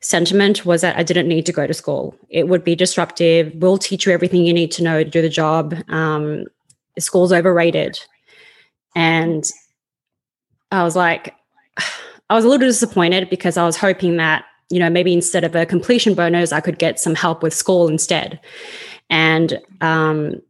sentiment 0.00 0.64
was 0.64 0.80
that 0.82 0.96
I 0.96 1.02
didn't 1.02 1.28
need 1.28 1.46
to 1.46 1.52
go 1.52 1.66
to 1.66 1.74
school. 1.74 2.14
It 2.28 2.48
would 2.48 2.64
be 2.64 2.76
disruptive. 2.76 3.52
We'll 3.56 3.78
teach 3.78 4.06
you 4.06 4.12
everything 4.12 4.44
you 4.44 4.52
need 4.52 4.70
to 4.72 4.82
know 4.82 5.02
to 5.02 5.10
do 5.10 5.22
the 5.22 5.28
job. 5.28 5.74
Um, 5.88 6.44
school's 6.98 7.32
overrated. 7.32 7.98
And 8.94 9.44
I 10.70 10.82
was 10.82 10.96
like, 10.96 11.34
I 12.30 12.34
was 12.34 12.44
a 12.44 12.48
little 12.48 12.66
disappointed 12.66 13.30
because 13.30 13.56
I 13.56 13.64
was 13.64 13.76
hoping 13.76 14.18
that, 14.18 14.44
you 14.70 14.78
know, 14.78 14.90
maybe 14.90 15.14
instead 15.14 15.44
of 15.44 15.54
a 15.54 15.64
completion 15.64 16.14
bonus, 16.14 16.52
I 16.52 16.60
could 16.60 16.78
get 16.78 17.00
some 17.00 17.14
help 17.14 17.42
with 17.42 17.54
school 17.54 17.88
instead. 17.88 18.38
And 19.08 19.60
um, 19.80 20.42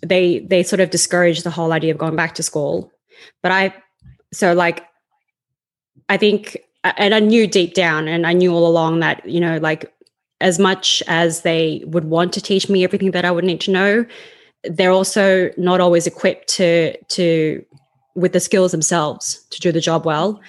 they 0.00 0.40
they 0.40 0.62
sort 0.62 0.80
of 0.80 0.90
discouraged 0.90 1.44
the 1.44 1.50
whole 1.50 1.72
idea 1.72 1.92
of 1.92 1.98
going 1.98 2.16
back 2.16 2.34
to 2.36 2.42
school. 2.42 2.90
But 3.42 3.52
I 3.52 3.74
so 4.32 4.54
like 4.54 4.86
I 6.08 6.16
think 6.16 6.58
and 6.84 7.14
I 7.14 7.20
knew 7.20 7.46
deep 7.46 7.74
down, 7.74 8.08
and 8.08 8.26
I 8.26 8.32
knew 8.32 8.52
all 8.52 8.66
along 8.66 9.00
that, 9.00 9.26
you 9.28 9.40
know, 9.40 9.58
like 9.58 9.92
as 10.40 10.58
much 10.58 11.02
as 11.06 11.42
they 11.42 11.82
would 11.86 12.04
want 12.04 12.32
to 12.32 12.40
teach 12.40 12.68
me 12.68 12.84
everything 12.84 13.12
that 13.12 13.24
I 13.24 13.30
would 13.30 13.44
need 13.44 13.60
to 13.62 13.70
know, 13.70 14.04
they're 14.64 14.90
also 14.90 15.50
not 15.56 15.80
always 15.80 16.06
equipped 16.06 16.48
to 16.48 16.96
to 17.08 17.64
with 18.14 18.32
the 18.32 18.40
skills 18.40 18.72
themselves 18.72 19.46
to 19.50 19.60
do 19.60 19.72
the 19.72 19.80
job 19.80 20.04
well. 20.04 20.40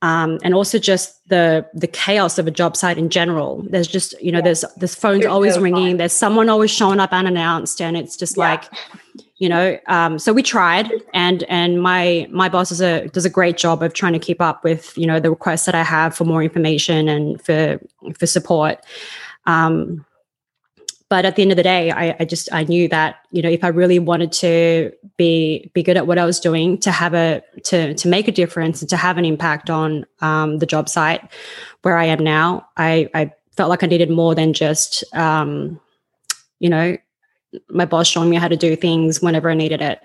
Um, 0.00 0.38
and 0.44 0.54
also 0.54 0.78
just 0.78 1.28
the 1.28 1.66
the 1.74 1.88
chaos 1.88 2.38
of 2.38 2.46
a 2.46 2.52
job 2.52 2.76
site 2.76 2.98
in 2.98 3.10
general. 3.10 3.64
There's 3.68 3.88
just 3.88 4.20
you 4.22 4.30
know 4.30 4.38
yeah. 4.38 4.44
there's 4.44 4.64
this 4.76 4.94
phone's 4.94 5.26
always 5.26 5.56
no 5.56 5.62
ringing. 5.62 5.90
Fun. 5.90 5.96
There's 5.96 6.12
someone 6.12 6.48
always 6.48 6.70
showing 6.70 7.00
up 7.00 7.12
unannounced, 7.12 7.80
and 7.80 7.96
it's 7.96 8.16
just 8.16 8.36
yeah. 8.36 8.50
like 8.50 8.64
you 9.38 9.48
know 9.48 9.78
um, 9.86 10.18
so 10.18 10.32
we 10.32 10.42
tried 10.42 10.90
and 11.14 11.44
and 11.44 11.80
my 11.82 12.26
my 12.30 12.48
boss 12.48 12.68
does 12.70 12.80
a 12.80 13.08
does 13.08 13.24
a 13.24 13.30
great 13.30 13.56
job 13.56 13.82
of 13.82 13.94
trying 13.94 14.12
to 14.12 14.18
keep 14.18 14.40
up 14.40 14.64
with 14.64 14.96
you 14.98 15.06
know 15.06 15.20
the 15.20 15.30
requests 15.30 15.64
that 15.64 15.74
i 15.74 15.82
have 15.82 16.14
for 16.14 16.24
more 16.24 16.42
information 16.42 17.08
and 17.08 17.40
for 17.40 17.80
for 18.16 18.26
support. 18.26 18.84
Um, 19.46 20.04
but 21.08 21.24
at 21.24 21.36
the 21.36 21.42
end 21.42 21.50
of 21.52 21.56
the 21.56 21.62
day 21.62 21.90
I, 21.90 22.14
I 22.20 22.24
just 22.24 22.52
i 22.52 22.64
knew 22.64 22.88
that 22.88 23.16
you 23.30 23.42
know 23.42 23.48
if 23.48 23.64
i 23.64 23.68
really 23.68 23.98
wanted 23.98 24.30
to 24.32 24.92
be 25.16 25.70
be 25.74 25.82
good 25.82 25.96
at 25.96 26.06
what 26.06 26.18
i 26.18 26.24
was 26.24 26.38
doing 26.38 26.78
to 26.78 26.90
have 26.90 27.14
a 27.14 27.42
to 27.64 27.94
to 27.94 28.08
make 28.08 28.28
a 28.28 28.32
difference 28.32 28.82
and 28.82 28.90
to 28.90 28.96
have 28.96 29.16
an 29.16 29.24
impact 29.24 29.70
on 29.70 30.04
um, 30.20 30.58
the 30.58 30.66
job 30.66 30.88
site 30.88 31.26
where 31.82 31.96
i 31.96 32.04
am 32.04 32.22
now 32.22 32.68
i 32.76 33.08
i 33.14 33.32
felt 33.56 33.70
like 33.70 33.82
i 33.82 33.86
needed 33.86 34.10
more 34.10 34.34
than 34.34 34.52
just 34.52 35.02
um, 35.14 35.80
you 36.58 36.68
know 36.68 36.96
my 37.68 37.84
boss 37.84 38.06
showing 38.06 38.30
me 38.30 38.36
how 38.36 38.48
to 38.48 38.56
do 38.56 38.76
things 38.76 39.20
whenever 39.20 39.50
I 39.50 39.54
needed 39.54 39.80
it. 39.80 40.00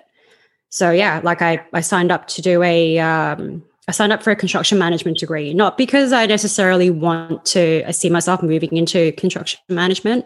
So 0.69 0.91
yeah, 0.91 1.21
like 1.23 1.41
I 1.41 1.63
I 1.73 1.82
signed 1.82 2.12
up 2.12 2.27
to 2.29 2.41
do 2.41 2.63
a 2.63 2.99
um, 2.99 3.63
I 3.88 3.91
signed 3.91 4.13
up 4.13 4.23
for 4.23 4.32
a 4.32 4.36
construction 4.36 4.77
management 4.77 5.17
degree, 5.17 5.53
not 5.53 5.77
because 5.77 6.12
I 6.13 6.25
necessarily 6.25 6.89
want 6.89 7.45
to 7.45 7.84
I 7.86 7.91
see 7.91 8.10
myself 8.10 8.41
moving 8.41 8.75
into 8.75 9.12
construction 9.13 9.60
management, 9.69 10.25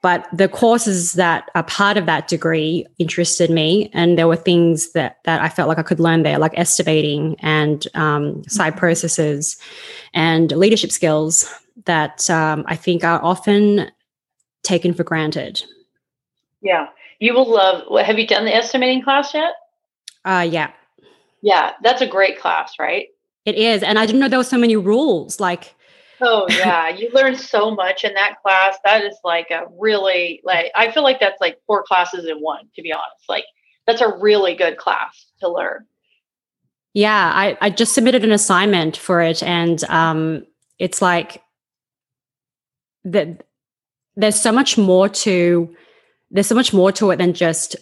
but 0.00 0.26
the 0.32 0.48
courses 0.48 1.14
that 1.14 1.50
are 1.54 1.64
part 1.64 1.96
of 1.96 2.06
that 2.06 2.28
degree 2.28 2.86
interested 2.98 3.50
me, 3.50 3.90
and 3.92 4.16
there 4.16 4.28
were 4.28 4.36
things 4.36 4.92
that 4.92 5.18
that 5.24 5.42
I 5.42 5.48
felt 5.48 5.68
like 5.68 5.78
I 5.78 5.82
could 5.82 6.00
learn 6.00 6.22
there, 6.22 6.38
like 6.38 6.56
estimating 6.56 7.36
and 7.40 7.86
um, 7.94 8.42
site 8.48 8.72
mm-hmm. 8.72 8.78
processes 8.78 9.56
and 10.14 10.50
leadership 10.52 10.92
skills 10.92 11.52
that 11.84 12.28
um, 12.30 12.64
I 12.66 12.76
think 12.76 13.04
are 13.04 13.22
often 13.22 13.90
taken 14.62 14.94
for 14.94 15.04
granted. 15.04 15.62
Yeah. 16.60 16.88
You 17.18 17.34
will 17.34 17.48
love 17.50 17.84
have 18.04 18.18
you 18.18 18.26
done 18.26 18.44
the 18.44 18.54
estimating 18.54 19.02
class 19.02 19.34
yet? 19.34 19.52
Uh 20.24 20.46
yeah. 20.48 20.72
Yeah, 21.42 21.72
that's 21.82 22.02
a 22.02 22.06
great 22.06 22.38
class, 22.38 22.74
right? 22.78 23.08
It 23.44 23.54
is. 23.54 23.82
And 23.82 23.98
I 23.98 24.06
didn't 24.06 24.20
know 24.20 24.28
there 24.28 24.38
were 24.38 24.44
so 24.44 24.58
many 24.58 24.76
rules. 24.76 25.40
Like 25.40 25.74
Oh 26.20 26.46
yeah, 26.50 26.88
you 26.88 27.10
learn 27.12 27.36
so 27.36 27.70
much 27.70 28.04
in 28.04 28.14
that 28.14 28.36
class. 28.42 28.76
That 28.84 29.04
is 29.04 29.16
like 29.24 29.50
a 29.50 29.62
really 29.78 30.40
like 30.44 30.70
I 30.74 30.90
feel 30.92 31.02
like 31.02 31.20
that's 31.20 31.40
like 31.40 31.58
four 31.66 31.82
classes 31.82 32.26
in 32.26 32.38
one, 32.38 32.68
to 32.74 32.82
be 32.82 32.92
honest. 32.92 33.28
Like 33.28 33.44
that's 33.86 34.00
a 34.00 34.16
really 34.18 34.54
good 34.54 34.76
class 34.76 35.26
to 35.40 35.48
learn. 35.48 35.86
Yeah, 36.94 37.30
I, 37.32 37.56
I 37.60 37.70
just 37.70 37.94
submitted 37.94 38.24
an 38.24 38.32
assignment 38.32 38.96
for 38.96 39.20
it 39.20 39.42
and 39.42 39.82
um 39.84 40.44
it's 40.78 41.02
like 41.02 41.42
that 43.04 43.44
there's 44.16 44.40
so 44.40 44.52
much 44.52 44.76
more 44.76 45.08
to 45.08 45.74
there's 46.30 46.46
so 46.46 46.54
much 46.54 46.72
more 46.72 46.92
to 46.92 47.10
it 47.10 47.16
than 47.16 47.32
just 47.32 47.76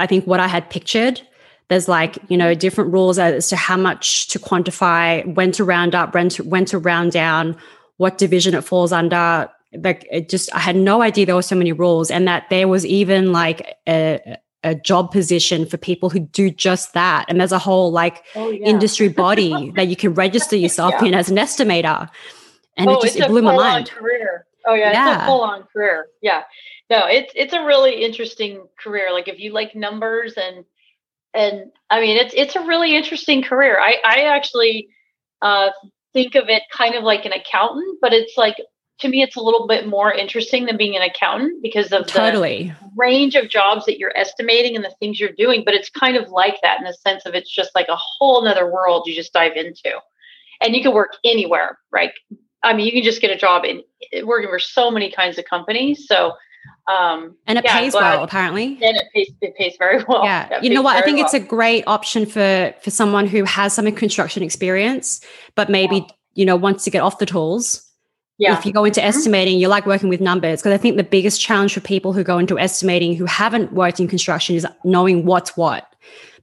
I 0.00 0.06
think 0.06 0.26
what 0.26 0.40
I 0.40 0.48
had 0.48 0.68
pictured. 0.70 1.20
There's 1.68 1.86
like, 1.86 2.18
you 2.28 2.36
know, 2.36 2.54
different 2.54 2.92
rules 2.92 3.18
as 3.18 3.48
to 3.50 3.56
how 3.56 3.76
much 3.76 4.26
to 4.28 4.40
quantify, 4.40 5.34
when 5.34 5.52
to 5.52 5.62
round 5.62 5.94
up, 5.94 6.14
when 6.14 6.28
to, 6.30 6.42
when 6.42 6.64
to 6.64 6.78
round 6.78 7.12
down, 7.12 7.56
what 7.98 8.18
division 8.18 8.54
it 8.54 8.62
falls 8.62 8.90
under. 8.90 9.48
Like 9.72 10.04
it 10.10 10.28
just 10.28 10.52
I 10.52 10.58
had 10.58 10.74
no 10.74 11.00
idea 11.00 11.26
there 11.26 11.36
were 11.36 11.42
so 11.42 11.54
many 11.54 11.70
rules 11.70 12.10
and 12.10 12.26
that 12.26 12.50
there 12.50 12.66
was 12.66 12.84
even 12.84 13.30
like 13.30 13.76
a 13.86 14.36
a 14.64 14.74
job 14.74 15.12
position 15.12 15.64
for 15.64 15.76
people 15.76 16.10
who 16.10 16.18
do 16.18 16.50
just 16.50 16.92
that. 16.94 17.24
And 17.28 17.38
there's 17.38 17.52
a 17.52 17.58
whole 17.58 17.92
like 17.92 18.24
oh, 18.34 18.50
yeah. 18.50 18.66
industry 18.66 19.08
body 19.08 19.70
that 19.76 19.86
you 19.86 19.94
can 19.94 20.12
register 20.14 20.56
yourself 20.56 20.94
yeah. 21.00 21.08
in 21.08 21.14
as 21.14 21.30
an 21.30 21.36
estimator. 21.36 22.10
And 22.76 22.90
oh, 22.90 22.98
it 22.98 23.02
just 23.02 23.16
it 23.16 23.28
blew 23.28 23.42
my 23.42 23.54
mind. 23.54 23.90
Career. 23.90 24.46
Oh 24.66 24.74
yeah, 24.74 24.90
yeah, 24.92 25.14
it's 25.14 25.22
a 25.22 25.26
full 25.26 25.42
on 25.42 25.62
career. 25.72 26.08
Yeah 26.20 26.42
no 26.90 27.06
it's 27.06 27.32
it's 27.36 27.52
a 27.52 27.64
really 27.64 28.04
interesting 28.04 28.66
career. 28.82 29.12
Like 29.12 29.28
if 29.28 29.38
you 29.38 29.52
like 29.52 29.74
numbers 29.74 30.34
and 30.36 30.64
and 31.32 31.70
i 31.88 32.00
mean 32.00 32.16
it's 32.16 32.34
it's 32.36 32.56
a 32.56 32.66
really 32.66 32.96
interesting 32.96 33.42
career. 33.42 33.78
I 33.80 33.96
i 34.04 34.20
actually 34.22 34.88
uh 35.42 35.70
think 36.12 36.34
of 36.34 36.48
it 36.48 36.62
kind 36.72 36.96
of 36.96 37.04
like 37.04 37.24
an 37.24 37.32
accountant 37.32 37.98
but 38.02 38.12
it's 38.12 38.36
like 38.36 38.56
to 38.98 39.08
me 39.08 39.22
it's 39.22 39.36
a 39.36 39.40
little 39.40 39.66
bit 39.66 39.86
more 39.86 40.12
interesting 40.12 40.66
than 40.66 40.76
being 40.76 40.96
an 40.96 41.02
accountant 41.02 41.62
because 41.62 41.92
of 41.92 42.06
totally. 42.06 42.74
the 42.80 42.90
range 42.96 43.36
of 43.36 43.48
jobs 43.48 43.86
that 43.86 43.98
you're 43.98 44.16
estimating 44.16 44.74
and 44.74 44.84
the 44.84 44.94
things 44.98 45.20
you're 45.20 45.32
doing 45.38 45.62
but 45.64 45.72
it's 45.72 45.88
kind 45.88 46.16
of 46.16 46.28
like 46.30 46.56
that 46.62 46.78
in 46.78 46.84
the 46.84 46.92
sense 46.92 47.24
of 47.26 47.34
it's 47.34 47.54
just 47.54 47.70
like 47.74 47.86
a 47.88 47.96
whole 47.96 48.44
nother 48.44 48.70
world 48.70 49.06
you 49.06 49.14
just 49.14 49.32
dive 49.32 49.56
into. 49.56 49.92
And 50.60 50.74
you 50.74 50.82
can 50.82 50.92
work 50.92 51.16
anywhere 51.24 51.78
right 51.90 52.12
i 52.62 52.74
mean 52.74 52.84
you 52.84 52.92
can 52.92 53.04
just 53.04 53.22
get 53.22 53.30
a 53.30 53.36
job 53.36 53.64
in 53.64 53.82
working 54.26 54.50
for 54.50 54.58
so 54.58 54.90
many 54.90 55.10
kinds 55.10 55.38
of 55.38 55.44
companies 55.44 56.06
so 56.06 56.32
um, 56.90 57.36
and 57.46 57.58
it 57.58 57.64
yeah, 57.64 57.78
pays 57.78 57.94
well, 57.94 58.24
apparently. 58.24 58.78
And 58.82 58.96
it 58.96 59.06
pays, 59.14 59.30
it 59.40 59.56
pays 59.56 59.76
very 59.78 60.02
well. 60.08 60.24
Yeah. 60.24 60.60
you 60.60 60.70
know 60.70 60.82
what? 60.82 60.96
I 60.96 61.02
think 61.02 61.16
well. 61.16 61.26
it's 61.26 61.34
a 61.34 61.40
great 61.40 61.84
option 61.86 62.26
for 62.26 62.74
for 62.82 62.90
someone 62.90 63.26
who 63.26 63.44
has 63.44 63.72
some 63.74 63.90
construction 63.92 64.42
experience, 64.42 65.20
but 65.54 65.68
maybe, 65.68 65.96
yeah. 65.96 66.06
you 66.34 66.44
know, 66.44 66.56
wants 66.56 66.84
to 66.84 66.90
get 66.90 67.02
off 67.02 67.18
the 67.18 67.26
tools. 67.26 67.86
Yeah. 68.38 68.58
If 68.58 68.64
you 68.64 68.72
go 68.72 68.84
into 68.84 69.00
mm-hmm. 69.00 69.08
estimating, 69.08 69.58
you 69.58 69.68
like 69.68 69.84
working 69.84 70.08
with 70.08 70.20
numbers. 70.20 70.60
Because 70.60 70.72
I 70.72 70.78
think 70.78 70.96
the 70.96 71.04
biggest 71.04 71.40
challenge 71.40 71.74
for 71.74 71.80
people 71.80 72.14
who 72.14 72.24
go 72.24 72.38
into 72.38 72.58
estimating 72.58 73.14
who 73.14 73.26
haven't 73.26 73.74
worked 73.74 74.00
in 74.00 74.08
construction 74.08 74.56
is 74.56 74.66
knowing 74.82 75.26
what's 75.26 75.58
what. 75.58 75.94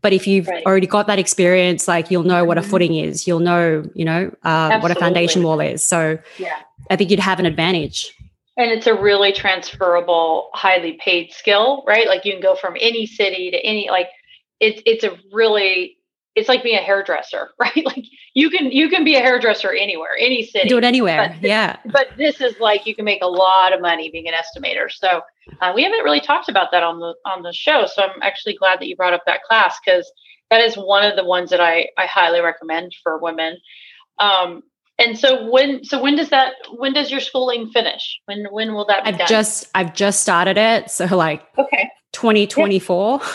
But 0.01 0.13
if 0.13 0.27
you've 0.27 0.47
right. 0.47 0.63
already 0.63 0.86
got 0.86 1.08
that 1.08 1.17
experience, 1.17 1.88
like 1.88 2.12
you'll 2.12 2.23
know 2.23 2.45
what 2.45 2.60
a 2.60 2.62
mm-hmm. 2.62 2.69
footing 2.69 2.95
is, 2.95 3.27
you'll 3.27 3.39
know, 3.39 3.84
you 3.95 4.06
know, 4.06 4.32
uh, 4.43 4.80
what 4.80 4.91
a 4.91 4.95
foundation 4.95 5.41
wall 5.41 5.60
is. 5.60 5.82
So 5.82 6.19
yeah. 6.38 6.60
I 6.91 6.95
think 6.95 7.10
you'd 7.10 7.19
have 7.19 7.39
an 7.39 7.47
advantage. 7.47 8.13
And 8.58 8.72
it's 8.72 8.88
a 8.88 8.96
really 8.96 9.32
transferable, 9.32 10.50
highly 10.54 11.00
paid 11.04 11.32
skill, 11.32 11.84
right? 11.88 12.08
Like 12.08 12.26
you 12.26 12.34
can 12.34 12.41
go 12.41 12.56
from 12.56 12.76
any 12.80 13.06
city 13.06 13.52
to 13.52 13.58
any, 13.58 13.89
like 13.89 14.08
it's 14.60 14.82
it's 14.86 15.04
a 15.04 15.15
really 15.32 15.98
it's 16.38 16.48
like 16.48 16.63
being 16.63 16.78
a 16.78 16.82
hairdresser, 16.82 17.50
right? 17.60 17.86
Like 17.86 18.06
you 18.34 18.50
can 18.50 18.72
you 18.72 18.89
can 18.89 19.04
be 19.04 19.15
a 19.15 19.20
hairdresser 19.20 19.74
anywhere, 19.74 20.12
any 20.17 20.43
city. 20.43 20.70
Do 20.70 20.78
it 20.78 20.84
anywhere, 20.84 21.36
but, 21.41 21.48
yeah. 21.48 21.78
But 21.86 22.10
this 22.17 22.39
is 22.39 22.60
like 22.60 22.86
you 22.86 22.96
can 22.96 23.06
make 23.06 23.24
a 23.24 23.28
lot 23.28 23.74
of 23.74 23.82
money 23.82 24.10
being 24.12 24.28
an 24.28 24.36
estimator. 24.36 24.91
So 24.91 25.22
uh, 25.62 25.72
we 25.76 25.84
haven't 25.84 26.04
really 26.04 26.22
talked 26.22 26.48
about 26.48 26.72
that 26.72 26.84
on 26.84 27.00
the 27.00 27.15
on 27.26 27.41
the 27.41 27.54
show. 27.54 27.88
So 27.88 28.04
I'm 28.04 28.22
actually 28.22 28.56
glad 28.56 28.80
that 28.80 28.88
you 28.88 28.96
brought 28.96 29.13
up 29.13 29.24
that 29.26 29.43
class 29.43 29.80
because 29.84 30.10
that 30.52 30.62
is 30.62 30.76
one 30.76 31.04
of 31.04 31.15
the 31.15 31.26
ones 31.26 31.50
that 31.50 31.60
I 31.60 31.89
I 31.98 32.06
highly 32.06 32.39
recommend 32.39 32.96
for 33.04 33.17
women. 33.17 33.58
Um, 34.20 34.63
and 34.99 35.17
so 35.17 35.49
when 35.49 35.83
so 35.83 36.01
when 36.01 36.15
does 36.15 36.29
that 36.29 36.53
when 36.75 36.93
does 36.93 37.12
your 37.12 37.19
schooling 37.19 37.69
finish? 37.69 38.19
When 38.25 38.45
when 38.51 38.73
will 38.73 38.86
that 38.86 39.03
be 39.03 39.10
I've 39.10 39.17
done? 39.19 39.27
just 39.27 39.67
I've 39.75 39.93
just 39.93 40.21
started 40.21 40.57
it. 40.57 40.89
So 40.89 41.05
like 41.05 41.43
okay. 41.57 41.89
2024. 42.13 43.21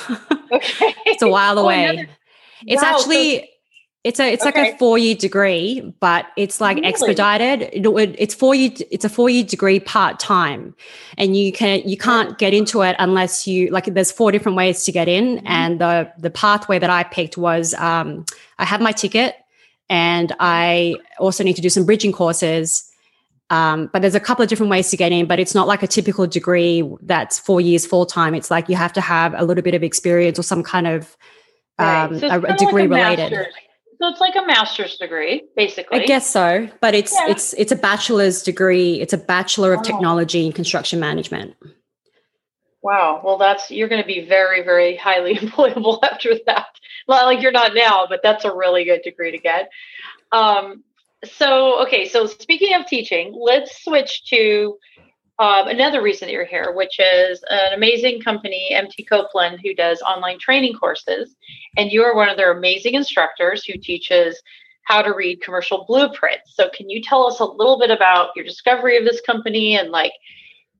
Okay. 0.52 0.94
it's 1.06 1.22
a 1.22 1.28
while 1.28 1.58
oh, 1.58 1.62
away. 1.62 1.84
Another, 1.86 2.08
it's 2.66 2.82
wow, 2.82 2.94
actually 2.94 3.38
so, 3.38 3.44
it's 4.04 4.18
a 4.18 4.32
it's 4.32 4.44
okay. 4.44 4.64
like 4.64 4.74
a 4.74 4.78
four 4.78 4.98
year 4.98 5.14
degree, 5.14 5.94
but 6.00 6.26
it's 6.36 6.60
like 6.60 6.76
really? 6.76 6.88
expedited. 6.88 7.62
It, 7.72 7.86
it's 8.18 8.34
four 8.34 8.54
year. 8.54 8.70
It's 8.90 9.04
a 9.04 9.08
four 9.08 9.30
year 9.30 9.44
degree 9.44 9.78
part 9.78 10.18
time, 10.18 10.74
and 11.16 11.36
you 11.36 11.52
can 11.52 11.88
you 11.88 11.96
can't 11.96 12.36
get 12.36 12.52
into 12.52 12.82
it 12.82 12.96
unless 12.98 13.46
you 13.46 13.68
like. 13.68 13.86
There's 13.86 14.10
four 14.10 14.32
different 14.32 14.56
ways 14.56 14.84
to 14.84 14.92
get 14.92 15.08
in, 15.08 15.36
mm-hmm. 15.36 15.46
and 15.46 15.80
the 15.80 16.12
the 16.18 16.30
pathway 16.30 16.80
that 16.80 16.90
I 16.90 17.04
picked 17.04 17.38
was 17.38 17.74
um, 17.74 18.24
I 18.58 18.64
have 18.64 18.80
my 18.80 18.92
ticket, 18.92 19.36
and 19.92 20.34
I 20.40 20.96
also 21.18 21.44
need 21.44 21.54
to 21.56 21.62
do 21.62 21.68
some 21.68 21.84
bridging 21.84 22.12
courses. 22.12 22.90
Um, 23.50 23.90
but 23.92 24.00
there's 24.00 24.14
a 24.14 24.20
couple 24.20 24.42
of 24.42 24.48
different 24.48 24.70
ways 24.70 24.88
to 24.88 24.96
get 24.96 25.12
in, 25.12 25.26
but 25.26 25.38
it's 25.38 25.54
not 25.54 25.68
like 25.68 25.82
a 25.82 25.86
typical 25.86 26.26
degree 26.26 26.82
that's 27.02 27.38
four 27.38 27.60
years 27.60 27.84
full 27.84 28.06
time. 28.06 28.34
It's 28.34 28.50
like 28.50 28.70
you 28.70 28.76
have 28.76 28.94
to 28.94 29.02
have 29.02 29.34
a 29.36 29.44
little 29.44 29.62
bit 29.62 29.74
of 29.74 29.82
experience 29.82 30.38
or 30.38 30.44
some 30.44 30.62
kind 30.62 30.86
of 30.86 31.14
um, 31.78 32.18
so 32.18 32.26
a, 32.26 32.40
a, 32.40 32.56
degree 32.56 32.86
like 32.86 33.18
a 33.18 33.22
related. 33.22 33.46
So 34.00 34.08
it's 34.08 34.20
like 34.20 34.34
a 34.34 34.46
master's 34.46 34.96
degree, 34.96 35.44
basically. 35.56 36.00
I 36.00 36.06
guess 36.06 36.28
so, 36.28 36.70
but 36.80 36.94
it's 36.94 37.12
yeah. 37.12 37.30
it's 37.30 37.52
it's 37.52 37.70
a 37.70 37.76
bachelor's 37.76 38.42
degree. 38.42 38.98
It's 38.98 39.12
a 39.12 39.18
bachelor 39.18 39.74
of 39.74 39.80
oh. 39.80 39.82
technology 39.82 40.46
in 40.46 40.52
construction 40.52 41.00
management. 41.00 41.54
Wow. 42.82 43.20
Well, 43.24 43.38
that's 43.38 43.70
you're 43.70 43.88
going 43.88 44.02
to 44.02 44.06
be 44.06 44.26
very, 44.26 44.62
very 44.62 44.96
highly 44.96 45.34
employable 45.36 46.00
after 46.02 46.34
that. 46.46 46.66
Not 47.08 47.26
like 47.26 47.40
you're 47.40 47.52
not 47.52 47.74
now, 47.74 48.06
but 48.08 48.20
that's 48.22 48.44
a 48.44 48.54
really 48.54 48.84
good 48.84 49.02
degree 49.02 49.30
to 49.30 49.38
get. 49.38 49.70
Um, 50.32 50.82
so, 51.24 51.80
okay. 51.82 52.08
So, 52.08 52.26
speaking 52.26 52.74
of 52.74 52.86
teaching, 52.86 53.34
let's 53.38 53.84
switch 53.84 54.24
to 54.26 54.76
um, 55.38 55.68
another 55.68 56.02
reason 56.02 56.26
that 56.26 56.32
you're 56.32 56.44
here, 56.44 56.72
which 56.74 56.98
is 56.98 57.42
an 57.48 57.72
amazing 57.74 58.20
company, 58.20 58.70
MT 58.72 59.04
Copeland, 59.04 59.60
who 59.62 59.74
does 59.74 60.02
online 60.02 60.38
training 60.38 60.74
courses. 60.74 61.34
And 61.76 61.90
you 61.92 62.02
are 62.02 62.16
one 62.16 62.28
of 62.28 62.36
their 62.36 62.56
amazing 62.56 62.94
instructors 62.94 63.64
who 63.64 63.78
teaches 63.78 64.40
how 64.84 65.00
to 65.00 65.14
read 65.14 65.42
commercial 65.42 65.84
blueprints. 65.86 66.56
So, 66.56 66.68
can 66.74 66.90
you 66.90 67.00
tell 67.00 67.26
us 67.28 67.38
a 67.38 67.44
little 67.44 67.78
bit 67.78 67.90
about 67.90 68.30
your 68.34 68.44
discovery 68.44 68.96
of 68.96 69.04
this 69.04 69.20
company 69.20 69.76
and 69.76 69.90
like 69.90 70.12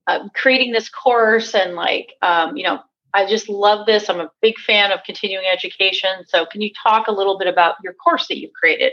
uh, 0.06 0.28
creating 0.34 0.72
this 0.72 0.88
course? 0.88 1.54
And 1.54 1.74
like, 1.74 2.14
um, 2.22 2.56
you 2.56 2.64
know, 2.64 2.80
I 3.14 3.26
just 3.26 3.48
love 3.48 3.86
this. 3.86 4.08
I'm 4.08 4.20
a 4.20 4.30
big 4.40 4.58
fan 4.58 4.92
of 4.92 5.00
continuing 5.04 5.44
education. 5.52 6.10
So, 6.26 6.46
can 6.46 6.62
you 6.62 6.70
talk 6.82 7.08
a 7.08 7.12
little 7.12 7.38
bit 7.38 7.48
about 7.48 7.76
your 7.82 7.92
course 7.92 8.28
that 8.28 8.38
you've 8.38 8.52
created? 8.52 8.92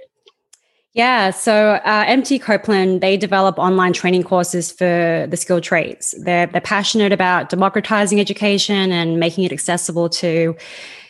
Yeah, 0.93 1.29
so 1.29 1.73
uh, 1.85 2.03
MT 2.07 2.39
Copeland 2.39 3.01
they 3.01 3.15
develop 3.15 3.59
online 3.59 3.93
training 3.93 4.23
courses 4.23 4.71
for 4.71 5.27
the 5.29 5.37
skilled 5.37 5.63
trades. 5.63 6.15
They're 6.23 6.47
they're 6.47 6.61
passionate 6.61 7.13
about 7.13 7.49
democratizing 7.49 8.19
education 8.19 8.91
and 8.91 9.19
making 9.19 9.43
it 9.43 9.51
accessible 9.51 10.09
to 10.09 10.57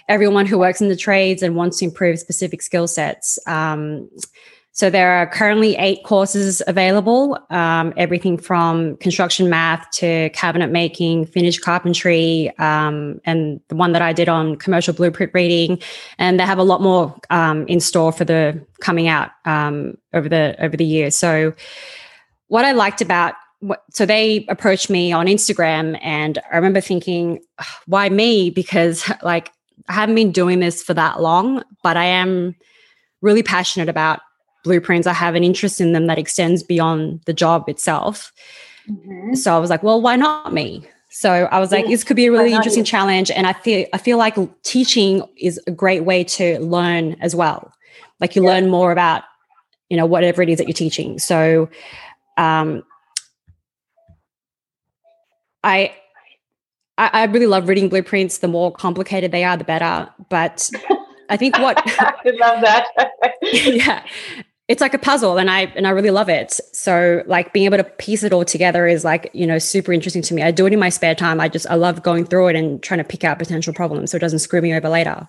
everyone 0.10 0.46
who 0.46 0.58
works 0.60 0.82
in 0.82 0.90
the 0.90 0.96
trades 0.96 1.42
and 1.42 1.56
wants 1.56 1.78
to 1.78 1.86
improve 1.86 2.20
specific 2.20 2.62
skill 2.62 2.88
sets. 2.88 3.40
Um, 3.48 4.10
so 4.72 4.90
there 4.90 5.12
are 5.12 5.28
currently 5.28 5.76
eight 5.76 6.04
courses 6.04 6.62
available, 6.68 7.38
um, 7.50 7.94
everything 7.98 8.38
from 8.38 8.96
construction 8.98 9.50
math 9.50 9.90
to 9.92 10.30
cabinet 10.30 10.72
making, 10.72 11.26
finished 11.26 11.62
carpentry, 11.62 12.52
um, 12.60 13.20
and 13.26 13.60
the 13.68 13.76
one 13.76 13.92
that 13.94 14.02
I 14.02 14.14
did 14.14 14.30
on 14.30 14.56
commercial 14.56 14.94
blueprint 14.94 15.34
reading. 15.34 15.82
And 16.18 16.40
they 16.40 16.46
have 16.46 16.60
a 16.60 16.64
lot 16.64 16.82
more 16.82 17.14
um, 17.30 17.68
in 17.68 17.80
store 17.80 18.12
for 18.12 18.26
the 18.26 18.66
coming 18.80 19.08
out 19.08 19.32
um, 19.46 19.98
over 20.14 20.30
the 20.30 20.56
over 20.60 20.78
the 20.78 20.86
year. 20.86 21.12
So 21.12 21.54
what 22.48 22.64
I 22.64 22.72
liked 22.72 23.02
about 23.02 23.36
so 23.92 24.06
they 24.06 24.46
approached 24.48 24.90
me 24.90 25.12
on 25.12 25.26
Instagram, 25.26 26.00
and 26.02 26.40
I 26.52 26.56
remember 26.56 26.80
thinking, 26.80 27.42
why 27.88 28.08
me? 28.08 28.50
Because 28.50 29.12
like 29.24 29.52
I 29.90 29.94
haven't 29.94 30.16
been 30.16 30.32
doing 30.32 30.60
this 30.60 30.84
for 30.84 30.94
that 30.94 31.22
long, 31.22 31.64
but 31.84 31.98
I 31.98 32.06
am 32.06 32.56
really 33.22 33.44
passionate 33.44 33.90
about 33.90 34.22
blueprints. 34.64 35.08
I 35.08 35.14
have 35.14 35.36
an 35.36 35.44
interest 35.44 35.82
in 35.82 35.94
them 35.94 36.08
that 36.08 36.18
extends 36.18 36.64
beyond 36.64 37.22
the 37.26 37.34
job 37.34 37.68
itself. 37.68 38.32
Mm-hmm. 38.90 39.36
So 39.36 39.56
I 39.56 39.60
was 39.60 39.70
like, 39.70 39.84
well, 39.84 40.02
why 40.02 40.16
not 40.16 40.54
me? 40.54 40.86
So 41.10 41.32
I 41.32 41.60
was 41.60 41.72
like, 41.72 41.88
this 41.88 42.04
could 42.04 42.16
be 42.16 42.28
a 42.28 42.32
really 42.32 42.54
interesting 42.54 42.84
challenge. 42.84 43.32
And 43.32 43.48
I 43.48 43.54
feel 43.54 43.88
I 43.94 43.98
feel 43.98 44.18
like 44.18 44.38
teaching 44.64 45.24
is 45.38 45.60
a 45.66 45.72
great 45.72 46.06
way 46.06 46.24
to 46.24 46.60
learn 46.60 47.16
as 47.20 47.36
well. 47.36 47.74
Like 48.20 48.36
you 48.36 48.44
yeah. 48.44 48.50
learn 48.50 48.70
more 48.70 48.92
about, 48.92 49.24
you 49.90 49.98
know, 49.98 50.06
whatever 50.06 50.44
it 50.44 50.50
is 50.50 50.60
that 50.60 50.68
you're 50.68 50.74
teaching. 50.74 51.18
So 51.18 51.70
um 52.38 52.84
I 55.64 55.96
I, 56.98 57.24
really 57.26 57.48
love 57.48 57.70
reading 57.70 57.88
blueprints. 57.88 58.40
The 58.40 58.50
more 58.50 58.74
complicated 58.74 59.32
they 59.32 59.46
are, 59.46 59.56
the 59.56 59.64
better. 59.64 60.10
But 60.30 60.70
I 61.30 61.38
think 61.38 61.58
what 61.58 61.82
I 61.86 62.14
love 62.26 62.62
that. 62.62 62.88
yeah 63.42 64.04
it's 64.70 64.82
like 64.82 64.94
a 64.94 65.00
puzzle 65.00 65.40
and 65.40 65.50
I 65.50 65.62
and 65.76 65.88
I 65.88 65.90
really 65.90 66.12
love 66.12 66.30
it. 66.30 66.60
So 66.74 67.24
like 67.26 67.52
being 67.54 67.66
able 67.66 67.78
to 67.78 67.84
piece 67.84 68.24
it 68.24 68.32
all 68.32 68.46
together 68.46 68.86
is 68.86 69.04
like, 69.04 69.32
you 69.34 69.48
know, 69.48 69.58
super 69.58 69.92
interesting 69.92 70.22
to 70.22 70.34
me. 70.36 70.44
I 70.44 70.52
do 70.52 70.68
it 70.68 70.74
in 70.74 70.80
my 70.80 70.90
spare 70.90 71.16
time. 71.16 71.42
I 71.42 71.50
just 71.50 71.66
I 71.72 71.74
love 71.74 72.04
going 72.04 72.26
through 72.26 72.50
it 72.50 72.56
and 72.56 72.82
trying 72.82 73.00
to 73.00 73.04
pick 73.04 73.24
out 73.24 73.40
potential 73.40 73.74
problems 73.74 74.12
so 74.12 74.18
it 74.18 74.20
doesn't 74.20 74.40
screw 74.40 74.62
me 74.62 74.74
over 74.76 74.88
later. 74.88 75.28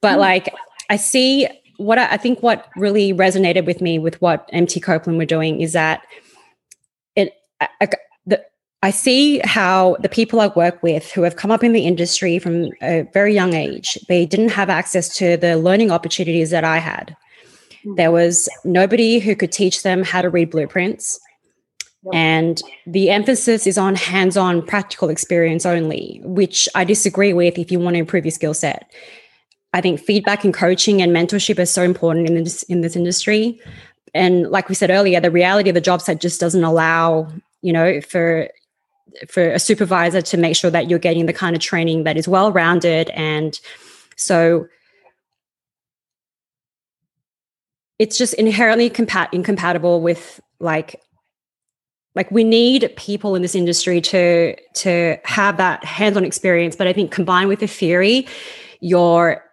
But 0.00 0.16
mm. 0.16 0.20
like 0.20 0.54
I 0.88 0.96
see 0.96 1.46
what 1.76 1.98
I, 1.98 2.12
I, 2.12 2.16
think 2.16 2.42
what 2.42 2.68
really 2.74 3.12
resonated 3.12 3.66
with 3.66 3.80
me 3.82 3.98
with 3.98 4.20
what 4.20 4.48
MT 4.52 4.80
Copeland 4.80 5.18
were 5.18 5.26
doing 5.26 5.60
is 5.60 5.74
that 5.74 6.02
it 7.16 7.34
I, 7.60 7.68
I, 7.82 7.88
the, 8.24 8.42
I 8.82 8.90
see 8.90 9.40
how 9.44 9.98
the 10.00 10.08
people 10.08 10.40
I 10.40 10.48
work 10.48 10.82
with 10.82 11.12
who 11.12 11.22
have 11.22 11.36
come 11.36 11.50
up 11.50 11.62
in 11.62 11.74
the 11.74 11.86
industry 11.86 12.38
from 12.38 12.70
a 12.80 13.02
very 13.12 13.34
young 13.34 13.52
age, 13.52 13.98
they 14.08 14.24
didn't 14.24 14.52
have 14.52 14.70
access 14.70 15.14
to 15.16 15.36
the 15.36 15.58
learning 15.58 15.90
opportunities 15.90 16.48
that 16.48 16.64
I 16.64 16.78
had. 16.78 17.14
Hmm. 17.84 17.94
There 17.94 18.10
was 18.10 18.48
nobody 18.64 19.18
who 19.18 19.34
could 19.36 19.52
teach 19.52 19.82
them 19.82 20.02
how 20.02 20.22
to 20.22 20.30
read 20.30 20.50
blueprints. 20.50 21.20
And 22.14 22.62
the 22.86 23.10
emphasis 23.10 23.66
is 23.66 23.76
on 23.76 23.94
hands 23.94 24.36
on 24.38 24.62
practical 24.64 25.10
experience 25.10 25.66
only, 25.66 26.20
which 26.24 26.66
I 26.74 26.84
disagree 26.84 27.34
with 27.34 27.58
if 27.58 27.70
you 27.70 27.78
want 27.78 27.94
to 27.94 28.00
improve 28.00 28.24
your 28.24 28.32
skill 28.32 28.54
set. 28.54 28.90
I 29.74 29.82
think 29.82 30.00
feedback 30.00 30.42
and 30.42 30.54
coaching 30.54 31.02
and 31.02 31.12
mentorship 31.12 31.58
is 31.58 31.70
so 31.70 31.82
important 31.82 32.26
in 32.26 32.42
this, 32.42 32.62
in 32.64 32.80
this 32.80 32.96
industry. 32.96 33.60
And 34.14 34.50
like 34.50 34.70
we 34.70 34.74
said 34.74 34.90
earlier, 34.90 35.20
the 35.20 35.30
reality 35.30 35.68
of 35.68 35.74
the 35.74 35.80
job 35.80 36.00
site 36.00 36.22
just 36.22 36.40
doesn't 36.40 36.64
allow, 36.64 37.28
you 37.60 37.72
know, 37.72 38.00
for 38.00 38.48
for 39.28 39.50
a 39.50 39.58
supervisor 39.58 40.22
to 40.22 40.36
make 40.36 40.56
sure 40.56 40.70
that 40.70 40.88
you're 40.88 40.98
getting 40.98 41.26
the 41.26 41.32
kind 41.32 41.56
of 41.56 41.60
training 41.60 42.04
that 42.04 42.16
is 42.16 42.28
well 42.28 42.52
rounded 42.52 43.10
and 43.10 43.60
so 44.16 44.68
it's 48.00 48.16
just 48.16 48.32
inherently 48.34 48.88
compat- 48.88 49.28
incompatible 49.30 50.00
with 50.00 50.40
like 50.58 51.00
like 52.16 52.28
we 52.32 52.42
need 52.42 52.92
people 52.96 53.36
in 53.36 53.42
this 53.42 53.54
industry 53.54 54.00
to 54.00 54.56
to 54.72 55.18
have 55.24 55.58
that 55.58 55.84
hands-on 55.84 56.24
experience. 56.24 56.74
But 56.74 56.88
i 56.88 56.92
think 56.92 57.12
combined 57.12 57.48
with 57.48 57.60
the 57.60 57.68
theory 57.68 58.26
you're 58.80 59.44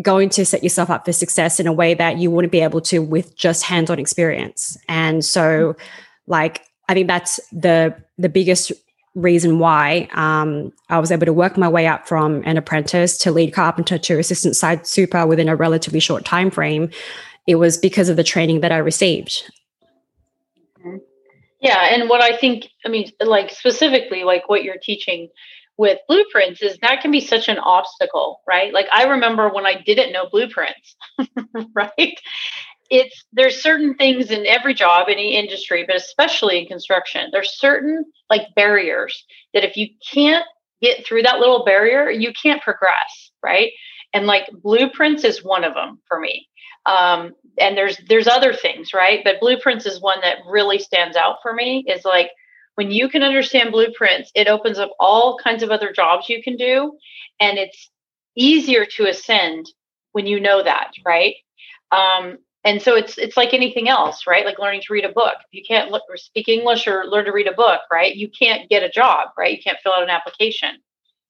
going 0.00 0.28
to 0.28 0.46
set 0.46 0.62
yourself 0.62 0.88
up 0.88 1.04
for 1.04 1.12
success 1.12 1.58
in 1.58 1.66
a 1.66 1.72
way 1.72 1.94
that 1.94 2.18
you 2.18 2.30
wouldn't 2.30 2.52
be 2.52 2.60
able 2.60 2.80
to 2.80 3.00
with 3.00 3.36
just 3.36 3.64
hands-on 3.64 3.98
experience. 3.98 4.78
And 4.88 5.24
so 5.24 5.74
like 6.28 6.62
i 6.88 6.94
think 6.94 7.08
that's 7.08 7.40
the 7.50 7.94
the 8.18 8.28
biggest 8.28 8.70
reason 9.16 9.58
why 9.58 10.08
um, 10.12 10.72
i 10.88 10.98
was 10.98 11.10
able 11.10 11.26
to 11.26 11.32
work 11.32 11.56
my 11.56 11.68
way 11.68 11.88
up 11.88 12.06
from 12.06 12.42
an 12.44 12.56
apprentice 12.56 13.18
to 13.18 13.32
lead 13.32 13.52
carpenter 13.52 13.98
to 13.98 14.20
assistant 14.20 14.54
site 14.54 14.86
super 14.86 15.26
within 15.26 15.48
a 15.48 15.56
relatively 15.56 15.98
short 15.98 16.24
time 16.24 16.48
frame 16.48 16.88
it 17.46 17.56
was 17.56 17.78
because 17.78 18.08
of 18.08 18.16
the 18.16 18.24
training 18.24 18.60
that 18.60 18.72
I 18.72 18.78
received. 18.78 19.50
Mm-hmm. 20.78 20.98
Yeah, 21.60 21.94
and 21.94 22.08
what 22.08 22.22
I 22.22 22.36
think, 22.38 22.68
I 22.86 22.88
mean, 22.88 23.10
like 23.20 23.50
specifically, 23.50 24.24
like 24.24 24.48
what 24.48 24.64
you're 24.64 24.78
teaching 24.82 25.28
with 25.76 25.98
blueprints 26.08 26.62
is 26.62 26.76
that 26.82 27.00
can 27.00 27.10
be 27.10 27.20
such 27.20 27.48
an 27.48 27.58
obstacle, 27.58 28.40
right? 28.46 28.72
Like 28.72 28.86
I 28.92 29.04
remember 29.04 29.48
when 29.48 29.66
I 29.66 29.80
didn't 29.80 30.12
know 30.12 30.28
blueprints, 30.30 30.96
right? 31.74 32.20
It's 32.90 33.24
there's 33.32 33.62
certain 33.62 33.94
things 33.94 34.30
in 34.30 34.46
every 34.46 34.74
job, 34.74 35.06
any 35.08 35.36
industry, 35.36 35.84
but 35.86 35.96
especially 35.96 36.58
in 36.58 36.66
construction, 36.66 37.30
there's 37.32 37.58
certain 37.58 38.04
like 38.28 38.54
barriers 38.54 39.24
that 39.54 39.64
if 39.64 39.76
you 39.76 39.88
can't 40.12 40.44
get 40.82 41.06
through 41.06 41.22
that 41.22 41.38
little 41.38 41.64
barrier, 41.64 42.10
you 42.10 42.32
can't 42.42 42.62
progress, 42.62 43.30
right? 43.42 43.70
And 44.12 44.26
like 44.26 44.48
blueprints 44.52 45.24
is 45.24 45.44
one 45.44 45.64
of 45.64 45.74
them 45.74 46.00
for 46.08 46.18
me. 46.18 46.48
Um, 46.86 47.32
and 47.58 47.76
there's 47.76 47.98
there's 48.08 48.26
other 48.26 48.52
things, 48.52 48.92
right? 48.94 49.20
But 49.22 49.40
blueprints 49.40 49.86
is 49.86 50.00
one 50.00 50.20
that 50.22 50.38
really 50.48 50.78
stands 50.78 51.16
out 51.16 51.36
for 51.42 51.52
me. 51.52 51.84
Is 51.86 52.04
like 52.04 52.30
when 52.74 52.90
you 52.90 53.08
can 53.08 53.22
understand 53.22 53.72
blueprints, 53.72 54.30
it 54.34 54.48
opens 54.48 54.78
up 54.78 54.90
all 54.98 55.38
kinds 55.38 55.62
of 55.62 55.70
other 55.70 55.92
jobs 55.92 56.28
you 56.28 56.42
can 56.42 56.56
do, 56.56 56.92
and 57.38 57.58
it's 57.58 57.90
easier 58.36 58.86
to 58.86 59.06
ascend 59.06 59.66
when 60.12 60.26
you 60.26 60.40
know 60.40 60.62
that, 60.62 60.92
right? 61.04 61.34
Um, 61.92 62.38
and 62.64 62.80
so 62.80 62.94
it's 62.94 63.16
it's 63.18 63.36
like 63.36 63.54
anything 63.54 63.88
else, 63.88 64.26
right? 64.26 64.44
Like 64.44 64.58
learning 64.58 64.82
to 64.82 64.92
read 64.92 65.04
a 65.04 65.12
book. 65.12 65.36
If 65.40 65.46
you 65.52 65.62
can't 65.66 65.90
look 65.90 66.02
speak 66.16 66.48
English 66.48 66.86
or 66.86 67.04
learn 67.06 67.24
to 67.24 67.32
read 67.32 67.46
a 67.46 67.54
book, 67.54 67.80
right? 67.90 68.14
You 68.14 68.28
can't 68.30 68.68
get 68.68 68.82
a 68.82 68.90
job, 68.90 69.28
right? 69.38 69.56
You 69.56 69.62
can't 69.62 69.78
fill 69.82 69.92
out 69.94 70.02
an 70.02 70.10
application. 70.10 70.78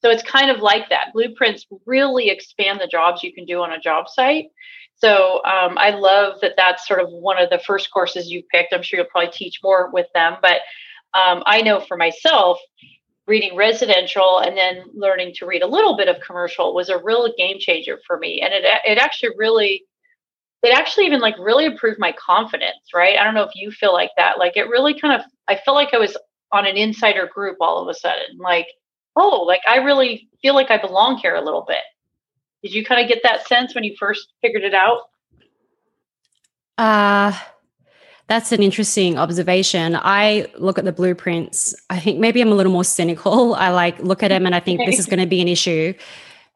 So 0.02 0.10
it's 0.10 0.22
kind 0.22 0.50
of 0.50 0.60
like 0.60 0.88
that. 0.88 1.12
Blueprints 1.12 1.66
really 1.84 2.30
expand 2.30 2.80
the 2.80 2.86
jobs 2.86 3.22
you 3.22 3.32
can 3.32 3.44
do 3.44 3.60
on 3.60 3.72
a 3.72 3.80
job 3.80 4.08
site. 4.08 4.46
So 4.94 5.42
um, 5.44 5.78
I 5.78 5.90
love 5.90 6.40
that 6.42 6.54
that's 6.56 6.86
sort 6.86 7.00
of 7.00 7.08
one 7.10 7.40
of 7.40 7.50
the 7.50 7.60
first 7.66 7.90
courses 7.90 8.30
you 8.30 8.42
picked. 8.50 8.72
I'm 8.74 8.82
sure 8.82 8.98
you'll 8.98 9.08
probably 9.08 9.30
teach 9.32 9.60
more 9.62 9.90
with 9.90 10.06
them, 10.14 10.36
but 10.42 10.60
um, 11.14 11.42
I 11.46 11.62
know 11.62 11.80
for 11.80 11.96
myself, 11.96 12.58
reading 13.26 13.56
residential 13.56 14.40
and 14.40 14.56
then 14.56 14.84
learning 14.92 15.32
to 15.36 15.46
read 15.46 15.62
a 15.62 15.66
little 15.66 15.96
bit 15.96 16.08
of 16.08 16.20
commercial 16.20 16.74
was 16.74 16.88
a 16.88 16.98
real 16.98 17.32
game 17.38 17.58
changer 17.58 17.98
for 18.06 18.18
me, 18.18 18.40
and 18.40 18.52
it 18.52 18.64
it 18.84 18.98
actually 18.98 19.30
really 19.36 19.84
it 20.62 20.76
actually 20.76 21.06
even 21.06 21.20
like 21.20 21.38
really 21.38 21.64
improved 21.64 21.98
my 21.98 22.12
confidence. 22.12 22.90
Right? 22.94 23.16
I 23.18 23.24
don't 23.24 23.34
know 23.34 23.44
if 23.44 23.54
you 23.54 23.70
feel 23.70 23.92
like 23.92 24.10
that. 24.16 24.38
Like 24.38 24.56
it 24.56 24.68
really 24.68 24.98
kind 24.98 25.14
of 25.14 25.26
I 25.48 25.56
felt 25.56 25.76
like 25.76 25.94
I 25.94 25.98
was 25.98 26.16
on 26.52 26.66
an 26.66 26.76
insider 26.76 27.30
group 27.32 27.56
all 27.60 27.80
of 27.80 27.88
a 27.88 27.94
sudden. 27.94 28.36
Like 28.38 28.66
oh, 29.20 29.42
like 29.42 29.60
I 29.68 29.76
really 29.76 30.28
feel 30.42 30.54
like 30.54 30.70
I 30.70 30.78
belong 30.78 31.18
here 31.18 31.34
a 31.34 31.44
little 31.44 31.64
bit. 31.66 31.82
Did 32.62 32.74
you 32.74 32.84
kind 32.84 33.00
of 33.02 33.08
get 33.08 33.22
that 33.22 33.46
sense 33.46 33.74
when 33.74 33.84
you 33.84 33.94
first 33.98 34.32
figured 34.42 34.64
it 34.64 34.74
out? 34.74 35.02
Uh 36.78 37.38
that's 38.30 38.52
an 38.52 38.62
interesting 38.62 39.18
observation. 39.18 39.98
I 40.00 40.46
look 40.56 40.78
at 40.78 40.84
the 40.84 40.92
blueprints. 40.92 41.74
I 41.90 41.98
think 41.98 42.20
maybe 42.20 42.40
I'm 42.40 42.52
a 42.52 42.54
little 42.54 42.70
more 42.70 42.84
cynical. 42.84 43.56
I 43.56 43.70
like 43.70 43.98
look 43.98 44.22
at 44.22 44.28
them 44.28 44.46
and 44.46 44.54
I 44.54 44.60
think 44.60 44.80
this 44.86 45.00
is 45.00 45.06
going 45.06 45.18
to 45.18 45.26
be 45.26 45.40
an 45.40 45.48
issue. 45.48 45.92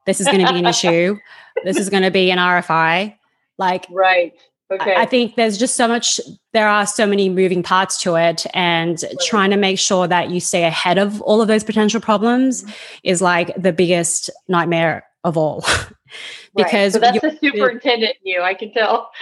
This 0.06 0.20
is 0.20 0.26
going 0.26 0.46
to 0.46 0.52
be 0.52 0.58
an 0.60 0.66
issue. 0.66 1.18
This 1.64 1.78
is 1.78 1.88
going 1.88 2.02
to 2.02 2.10
be 2.10 2.32
an 2.32 2.38
RFI. 2.38 3.16
Like 3.58 3.86
right. 3.88 4.32
Okay. 4.72 4.94
I 4.96 5.04
think 5.04 5.36
there's 5.36 5.58
just 5.58 5.76
so 5.76 5.86
much, 5.86 6.20
there 6.52 6.68
are 6.68 6.86
so 6.86 7.06
many 7.06 7.28
moving 7.28 7.62
parts 7.62 8.00
to 8.02 8.16
it. 8.16 8.46
And 8.54 9.02
right. 9.02 9.14
trying 9.26 9.50
to 9.50 9.56
make 9.56 9.78
sure 9.78 10.06
that 10.08 10.30
you 10.30 10.40
stay 10.40 10.64
ahead 10.64 10.98
of 10.98 11.20
all 11.22 11.42
of 11.42 11.48
those 11.48 11.62
potential 11.62 12.00
problems 12.00 12.62
mm-hmm. 12.62 12.72
is 13.02 13.20
like 13.20 13.54
the 13.60 13.72
biggest 13.72 14.30
nightmare 14.48 15.04
of 15.22 15.36
all. 15.36 15.64
because 16.56 16.94
right. 16.94 17.12
so 17.12 17.20
that's 17.20 17.20
the 17.20 17.38
superintendent 17.42 18.16
you, 18.22 18.40
I 18.42 18.54
can 18.54 18.72
tell. 18.72 19.10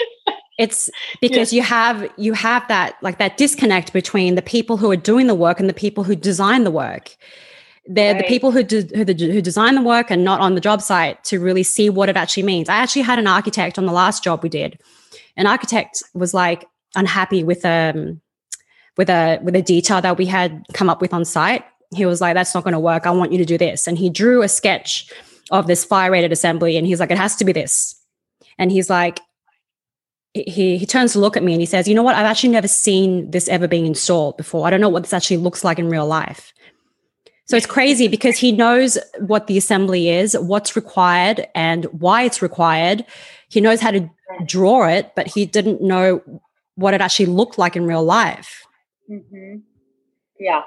it's 0.58 0.90
because 1.20 1.52
yeah. 1.52 1.56
you 1.56 1.62
have 1.62 2.10
you 2.16 2.32
have 2.34 2.66
that 2.68 2.96
like 3.02 3.18
that 3.18 3.36
disconnect 3.36 3.92
between 3.92 4.34
the 4.34 4.42
people 4.42 4.76
who 4.76 4.90
are 4.90 4.96
doing 4.96 5.26
the 5.26 5.34
work 5.34 5.58
and 5.58 5.68
the 5.68 5.74
people 5.74 6.04
who 6.04 6.14
design 6.14 6.64
the 6.64 6.70
work 6.70 7.16
they're 7.86 8.14
right. 8.14 8.22
the 8.22 8.28
people 8.28 8.52
who, 8.52 8.62
do, 8.62 8.82
who, 8.94 9.04
who 9.04 9.42
design 9.42 9.74
the 9.74 9.82
work 9.82 10.08
and 10.08 10.24
not 10.24 10.40
on 10.40 10.54
the 10.54 10.60
job 10.60 10.80
site 10.80 11.22
to 11.24 11.40
really 11.40 11.64
see 11.64 11.90
what 11.90 12.08
it 12.08 12.16
actually 12.16 12.42
means 12.42 12.68
i 12.68 12.76
actually 12.76 13.02
had 13.02 13.18
an 13.18 13.26
architect 13.26 13.78
on 13.78 13.86
the 13.86 13.92
last 13.92 14.22
job 14.22 14.42
we 14.42 14.48
did 14.48 14.78
an 15.36 15.46
architect 15.46 16.02
was 16.14 16.34
like 16.34 16.66
unhappy 16.94 17.42
with 17.44 17.64
um 17.64 18.20
with 18.96 19.08
a 19.08 19.38
with 19.42 19.56
a 19.56 19.62
detail 19.62 20.00
that 20.00 20.18
we 20.18 20.26
had 20.26 20.64
come 20.72 20.90
up 20.90 21.00
with 21.00 21.14
on 21.14 21.24
site 21.24 21.64
he 21.94 22.06
was 22.06 22.20
like 22.20 22.34
that's 22.34 22.54
not 22.54 22.64
going 22.64 22.72
to 22.72 22.80
work 22.80 23.06
i 23.06 23.10
want 23.10 23.32
you 23.32 23.38
to 23.38 23.44
do 23.44 23.56
this 23.56 23.86
and 23.86 23.98
he 23.98 24.10
drew 24.10 24.42
a 24.42 24.48
sketch 24.48 25.10
of 25.50 25.66
this 25.66 25.84
fire 25.84 26.10
rated 26.10 26.32
assembly 26.32 26.76
and 26.76 26.86
he's 26.86 27.00
like 27.00 27.10
it 27.10 27.18
has 27.18 27.36
to 27.36 27.44
be 27.44 27.52
this 27.52 27.98
and 28.58 28.70
he's 28.70 28.90
like 28.90 29.20
he 30.34 30.78
he 30.78 30.86
turns 30.86 31.12
to 31.12 31.18
look 31.18 31.36
at 31.36 31.42
me 31.42 31.52
and 31.52 31.60
he 31.60 31.66
says, 31.66 31.86
"You 31.86 31.94
know 31.94 32.02
what? 32.02 32.14
I've 32.14 32.26
actually 32.26 32.50
never 32.50 32.68
seen 32.68 33.30
this 33.30 33.48
ever 33.48 33.68
being 33.68 33.86
installed 33.86 34.36
before. 34.36 34.66
I 34.66 34.70
don't 34.70 34.80
know 34.80 34.88
what 34.88 35.02
this 35.02 35.12
actually 35.12 35.36
looks 35.38 35.64
like 35.64 35.78
in 35.78 35.88
real 35.88 36.06
life." 36.06 36.52
So 37.46 37.56
it's 37.56 37.66
crazy 37.66 38.08
because 38.08 38.38
he 38.38 38.52
knows 38.52 38.96
what 39.18 39.46
the 39.46 39.58
assembly 39.58 40.08
is, 40.08 40.34
what's 40.38 40.74
required, 40.74 41.46
and 41.54 41.84
why 41.86 42.22
it's 42.22 42.40
required. 42.40 43.04
He 43.52 43.60
knows 43.60 43.80
how 43.80 43.90
to 43.90 44.08
draw 44.46 44.88
it, 44.88 45.12
but 45.14 45.26
he 45.26 45.44
didn't 45.44 45.82
know 45.82 46.22
what 46.76 46.94
it 46.94 47.02
actually 47.02 47.26
looked 47.26 47.58
like 47.58 47.76
in 47.76 47.86
real 47.86 48.02
life. 48.02 48.66
Mm-hmm. 49.10 49.58
Yeah, 50.40 50.62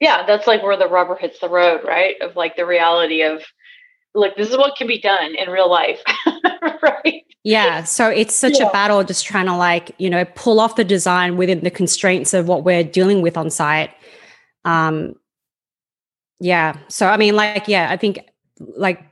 yeah, 0.00 0.24
that's 0.26 0.46
like 0.46 0.62
where 0.62 0.76
the 0.76 0.86
rubber 0.86 1.16
hits 1.16 1.40
the 1.40 1.48
road, 1.48 1.82
right? 1.84 2.14
Of 2.20 2.36
like 2.36 2.56
the 2.56 2.66
reality 2.66 3.22
of 3.22 3.42
like 4.14 4.36
this 4.36 4.50
is 4.50 4.56
what 4.56 4.76
can 4.76 4.86
be 4.86 5.00
done 5.00 5.34
in 5.34 5.50
real 5.50 5.68
life, 5.68 6.00
right? 6.82 7.24
Yeah. 7.42 7.84
So 7.84 8.08
it's 8.08 8.34
such 8.34 8.60
yeah. 8.60 8.68
a 8.68 8.72
battle 8.72 9.02
just 9.02 9.24
trying 9.26 9.46
to 9.46 9.56
like, 9.56 9.90
you 9.98 10.08
know, 10.08 10.24
pull 10.36 10.60
off 10.60 10.76
the 10.76 10.84
design 10.84 11.36
within 11.36 11.60
the 11.60 11.70
constraints 11.70 12.32
of 12.32 12.48
what 12.48 12.64
we're 12.64 12.84
dealing 12.84 13.22
with 13.22 13.36
on 13.36 13.50
site. 13.50 13.90
Um 14.64 15.14
yeah. 16.38 16.76
So 16.88 17.08
I 17.08 17.16
mean, 17.16 17.34
like, 17.34 17.66
yeah, 17.66 17.88
I 17.90 17.96
think 17.96 18.20
like 18.60 19.02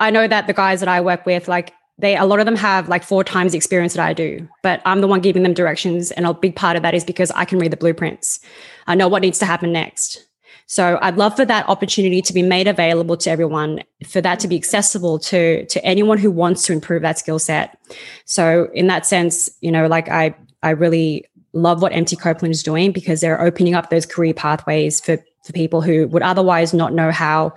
I 0.00 0.10
know 0.10 0.26
that 0.26 0.46
the 0.46 0.52
guys 0.52 0.80
that 0.80 0.88
I 0.88 1.00
work 1.00 1.24
with, 1.24 1.46
like 1.46 1.72
they 2.02 2.16
a 2.16 2.24
lot 2.24 2.40
of 2.40 2.46
them 2.46 2.56
have 2.56 2.88
like 2.88 3.04
four 3.04 3.22
times 3.22 3.52
the 3.52 3.56
experience 3.56 3.94
that 3.94 4.04
I 4.04 4.12
do, 4.12 4.46
but 4.62 4.82
I'm 4.84 5.00
the 5.00 5.06
one 5.06 5.20
giving 5.20 5.44
them 5.44 5.54
directions. 5.54 6.10
And 6.10 6.26
a 6.26 6.34
big 6.34 6.56
part 6.56 6.76
of 6.76 6.82
that 6.82 6.94
is 6.94 7.04
because 7.04 7.30
I 7.30 7.44
can 7.44 7.58
read 7.58 7.70
the 7.70 7.76
blueprints. 7.76 8.40
I 8.88 8.96
know 8.96 9.08
what 9.08 9.22
needs 9.22 9.38
to 9.38 9.46
happen 9.46 9.72
next. 9.72 10.26
So 10.66 10.98
I'd 11.00 11.16
love 11.16 11.36
for 11.36 11.44
that 11.44 11.68
opportunity 11.68 12.20
to 12.20 12.32
be 12.32 12.42
made 12.42 12.66
available 12.66 13.16
to 13.18 13.30
everyone, 13.30 13.84
for 14.06 14.20
that 14.20 14.40
to 14.40 14.48
be 14.48 14.56
accessible 14.56 15.20
to 15.20 15.64
to 15.66 15.84
anyone 15.84 16.18
who 16.18 16.30
wants 16.30 16.66
to 16.66 16.72
improve 16.72 17.02
that 17.02 17.18
skill 17.18 17.38
set. 17.38 17.78
So 18.24 18.68
in 18.74 18.88
that 18.88 19.06
sense, 19.06 19.48
you 19.60 19.70
know, 19.70 19.86
like 19.86 20.08
I 20.08 20.34
I 20.64 20.70
really 20.70 21.24
love 21.52 21.82
what 21.82 21.92
MT 21.92 22.16
Copeland 22.16 22.52
is 22.52 22.64
doing 22.64 22.90
because 22.90 23.20
they're 23.20 23.40
opening 23.40 23.74
up 23.74 23.90
those 23.90 24.06
career 24.06 24.34
pathways 24.34 25.00
for 25.00 25.18
for 25.44 25.52
people 25.52 25.82
who 25.82 26.08
would 26.08 26.22
otherwise 26.22 26.74
not 26.74 26.92
know 26.92 27.12
how 27.12 27.52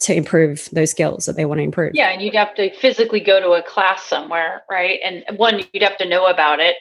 to 0.00 0.14
improve 0.14 0.68
those 0.72 0.90
skills 0.90 1.24
that 1.26 1.36
they 1.36 1.44
want 1.44 1.58
to 1.58 1.64
improve. 1.64 1.92
Yeah, 1.94 2.10
and 2.10 2.20
you'd 2.20 2.34
have 2.34 2.54
to 2.56 2.74
physically 2.76 3.20
go 3.20 3.40
to 3.40 3.52
a 3.52 3.62
class 3.62 4.04
somewhere, 4.04 4.62
right? 4.70 4.98
And 5.02 5.24
one, 5.38 5.62
you'd 5.72 5.82
have 5.82 5.96
to 5.98 6.08
know 6.08 6.26
about 6.26 6.60
it, 6.60 6.76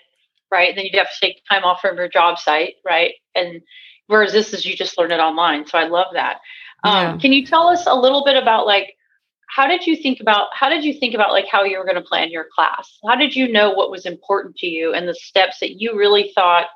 right? 0.51 0.69
And 0.69 0.77
then 0.77 0.85
you'd 0.85 0.95
have 0.95 1.09
to 1.09 1.25
take 1.25 1.41
time 1.49 1.63
off 1.63 1.79
from 1.81 1.95
your 1.95 2.09
job 2.09 2.37
site, 2.37 2.75
right? 2.85 3.13
And 3.33 3.61
whereas 4.07 4.31
this 4.31 4.53
is 4.53 4.65
you 4.65 4.75
just 4.75 4.97
learn 4.97 5.11
it 5.11 5.19
online 5.19 5.65
so 5.65 5.77
i 5.77 5.85
love 5.87 6.07
that 6.13 6.39
um, 6.83 7.19
can 7.19 7.33
you 7.33 7.45
tell 7.45 7.67
us 7.67 7.85
a 7.87 7.95
little 7.95 8.23
bit 8.23 8.37
about 8.37 8.65
like 8.65 8.95
how 9.49 9.67
did 9.67 9.87
you 9.87 9.95
think 9.95 10.19
about 10.19 10.47
how 10.53 10.69
did 10.69 10.83
you 10.83 10.93
think 10.93 11.13
about 11.13 11.31
like 11.31 11.47
how 11.51 11.63
you 11.63 11.77
were 11.77 11.85
going 11.85 11.95
to 11.95 12.01
plan 12.01 12.29
your 12.29 12.45
class 12.53 12.97
how 13.07 13.15
did 13.15 13.35
you 13.35 13.51
know 13.51 13.71
what 13.71 13.91
was 13.91 14.05
important 14.05 14.55
to 14.55 14.67
you 14.67 14.93
and 14.93 15.07
the 15.07 15.15
steps 15.15 15.59
that 15.59 15.81
you 15.81 15.97
really 15.97 16.31
thought 16.35 16.67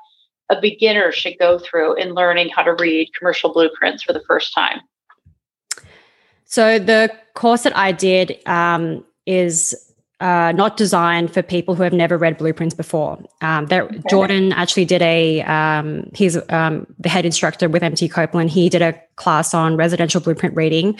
a 0.50 0.60
beginner 0.60 1.12
should 1.12 1.38
go 1.38 1.58
through 1.58 1.94
in 1.94 2.14
learning 2.14 2.48
how 2.48 2.62
to 2.62 2.74
read 2.74 3.08
commercial 3.16 3.52
blueprints 3.52 4.02
for 4.02 4.12
the 4.12 4.22
first 4.26 4.52
time 4.52 4.80
so 6.50 6.78
the 6.78 7.10
course 7.34 7.62
that 7.62 7.76
i 7.76 7.90
did 7.92 8.38
um, 8.46 9.04
is 9.26 9.74
uh, 10.20 10.52
not 10.54 10.76
designed 10.76 11.32
for 11.32 11.42
people 11.42 11.74
who 11.74 11.82
have 11.82 11.94
never 11.94 12.18
read 12.18 12.36
blueprints 12.36 12.74
before. 12.74 13.18
Um, 13.40 13.66
there, 13.66 13.84
okay. 13.84 14.02
Jordan 14.10 14.52
actually 14.52 14.84
did 14.84 15.00
a, 15.00 15.40
um, 15.42 16.10
he's 16.14 16.36
um, 16.50 16.86
the 16.98 17.08
head 17.08 17.24
instructor 17.24 17.70
with 17.70 17.82
MT 17.82 18.08
Copeland. 18.10 18.50
He 18.50 18.68
did 18.68 18.82
a 18.82 19.00
class 19.16 19.54
on 19.54 19.76
residential 19.76 20.20
blueprint 20.20 20.54
reading. 20.54 20.98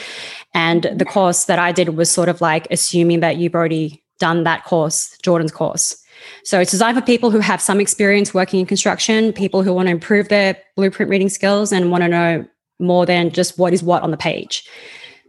And 0.54 0.84
the 0.94 1.04
course 1.04 1.44
that 1.44 1.58
I 1.58 1.70
did 1.70 1.90
was 1.90 2.10
sort 2.10 2.30
of 2.30 2.40
like 2.40 2.66
assuming 2.70 3.20
that 3.20 3.36
you've 3.36 3.54
already 3.54 4.02
done 4.18 4.44
that 4.44 4.64
course, 4.64 5.16
Jordan's 5.22 5.52
course. 5.52 6.02
So 6.44 6.60
it's 6.60 6.70
designed 6.70 6.96
for 6.96 7.04
people 7.04 7.30
who 7.30 7.40
have 7.40 7.60
some 7.60 7.78
experience 7.78 8.32
working 8.32 8.60
in 8.60 8.66
construction, 8.66 9.34
people 9.34 9.62
who 9.62 9.74
want 9.74 9.88
to 9.88 9.92
improve 9.92 10.28
their 10.28 10.56
blueprint 10.76 11.10
reading 11.10 11.28
skills 11.28 11.72
and 11.72 11.90
want 11.90 12.04
to 12.04 12.08
know 12.08 12.46
more 12.78 13.04
than 13.04 13.30
just 13.30 13.58
what 13.58 13.74
is 13.74 13.82
what 13.82 14.02
on 14.02 14.10
the 14.10 14.16
page. 14.16 14.66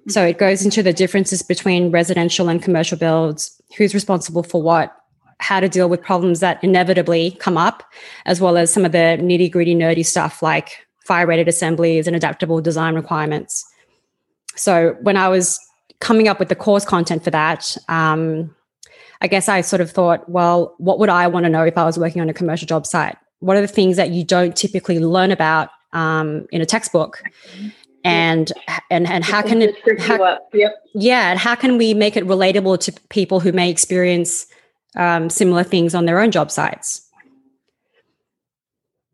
So 0.08 0.24
it 0.26 0.38
goes 0.38 0.66
into 0.66 0.82
the 0.82 0.93
differences 0.93 1.41
between 1.43 1.91
residential 1.91 2.49
and 2.49 2.62
commercial 2.62 2.97
builds, 2.97 3.62
who's 3.78 3.93
responsible 3.93 4.43
for 4.43 4.62
what, 4.62 4.95
how 5.39 5.60
to 5.60 5.70
deal 5.70 5.89
with 5.89 6.02
problems 6.02 6.39
that 6.39 6.64
inevitably 6.64 7.32
come 7.39 7.58
up, 7.58 7.84
as 8.26 8.41
well 8.41 8.58
as 8.58 8.74
some 8.74 8.86
of 8.86 8.91
the 8.91 9.18
nitty 9.22 9.52
gritty, 9.52 9.76
nerdy 9.76 10.06
stuff 10.06 10.41
like 10.41 10.86
fire 11.06 11.28
rated 11.28 11.47
assemblies 11.47 12.08
and 12.08 12.16
adaptable 12.16 12.62
design 12.62 12.95
requirements. 12.95 13.66
So 14.56 14.95
when 15.02 15.18
I 15.18 15.30
was 15.30 15.60
coming 15.99 16.28
up 16.28 16.39
with 16.39 16.49
the 16.49 16.56
course 16.56 16.86
content 16.86 17.24
for 17.24 17.32
that, 17.32 17.78
um, 17.88 18.56
I 19.22 19.28
guess 19.28 19.47
I 19.47 19.62
sort 19.62 19.82
of 19.82 19.91
thought, 19.91 20.28
well, 20.28 20.76
what 20.80 20.97
would 20.99 21.10
I 21.10 21.28
want 21.28 21.43
to 21.45 21.49
know 21.49 21.64
if 21.64 21.78
I 21.78 21.86
was 21.86 21.97
working 21.97 22.22
on 22.22 22.30
a 22.30 22.34
commercial 22.34 22.66
job 22.66 22.88
site? 22.88 23.18
What 23.39 23.56
are 23.56 23.62
the 23.62 23.68
things 23.68 23.97
that 23.97 24.10
you 24.10 24.24
don't 24.24 24.56
typically 24.56 24.99
learn 24.99 25.32
about 25.32 25.70
um, 25.93 26.47
in 26.52 26.62
a 26.62 26.66
textbook? 26.66 27.24
And 28.04 28.52
and 28.89 29.08
and 29.08 29.24
how 29.24 29.41
can 29.41 29.62
it 29.62 29.76
how, 29.99 30.39
yep. 30.54 30.76
yeah 30.93 31.32
and 31.32 31.39
how 31.39 31.56
can 31.56 31.78
we 31.78 31.93
make 31.93 32.18
it 32.18 32.26
relatable 32.26 32.80
to 32.80 32.91
people 33.10 33.39
who 33.39 33.52
may 33.52 33.70
experience 33.70 34.47
um, 34.95 35.30
similar 35.30 35.64
things 35.64 35.95
on 35.95 36.06
their 36.06 36.20
own 36.20 36.32
job 36.32 36.52
sites? 36.52 37.08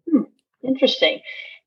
Hmm. 0.09 0.23
interesting. 0.63 1.21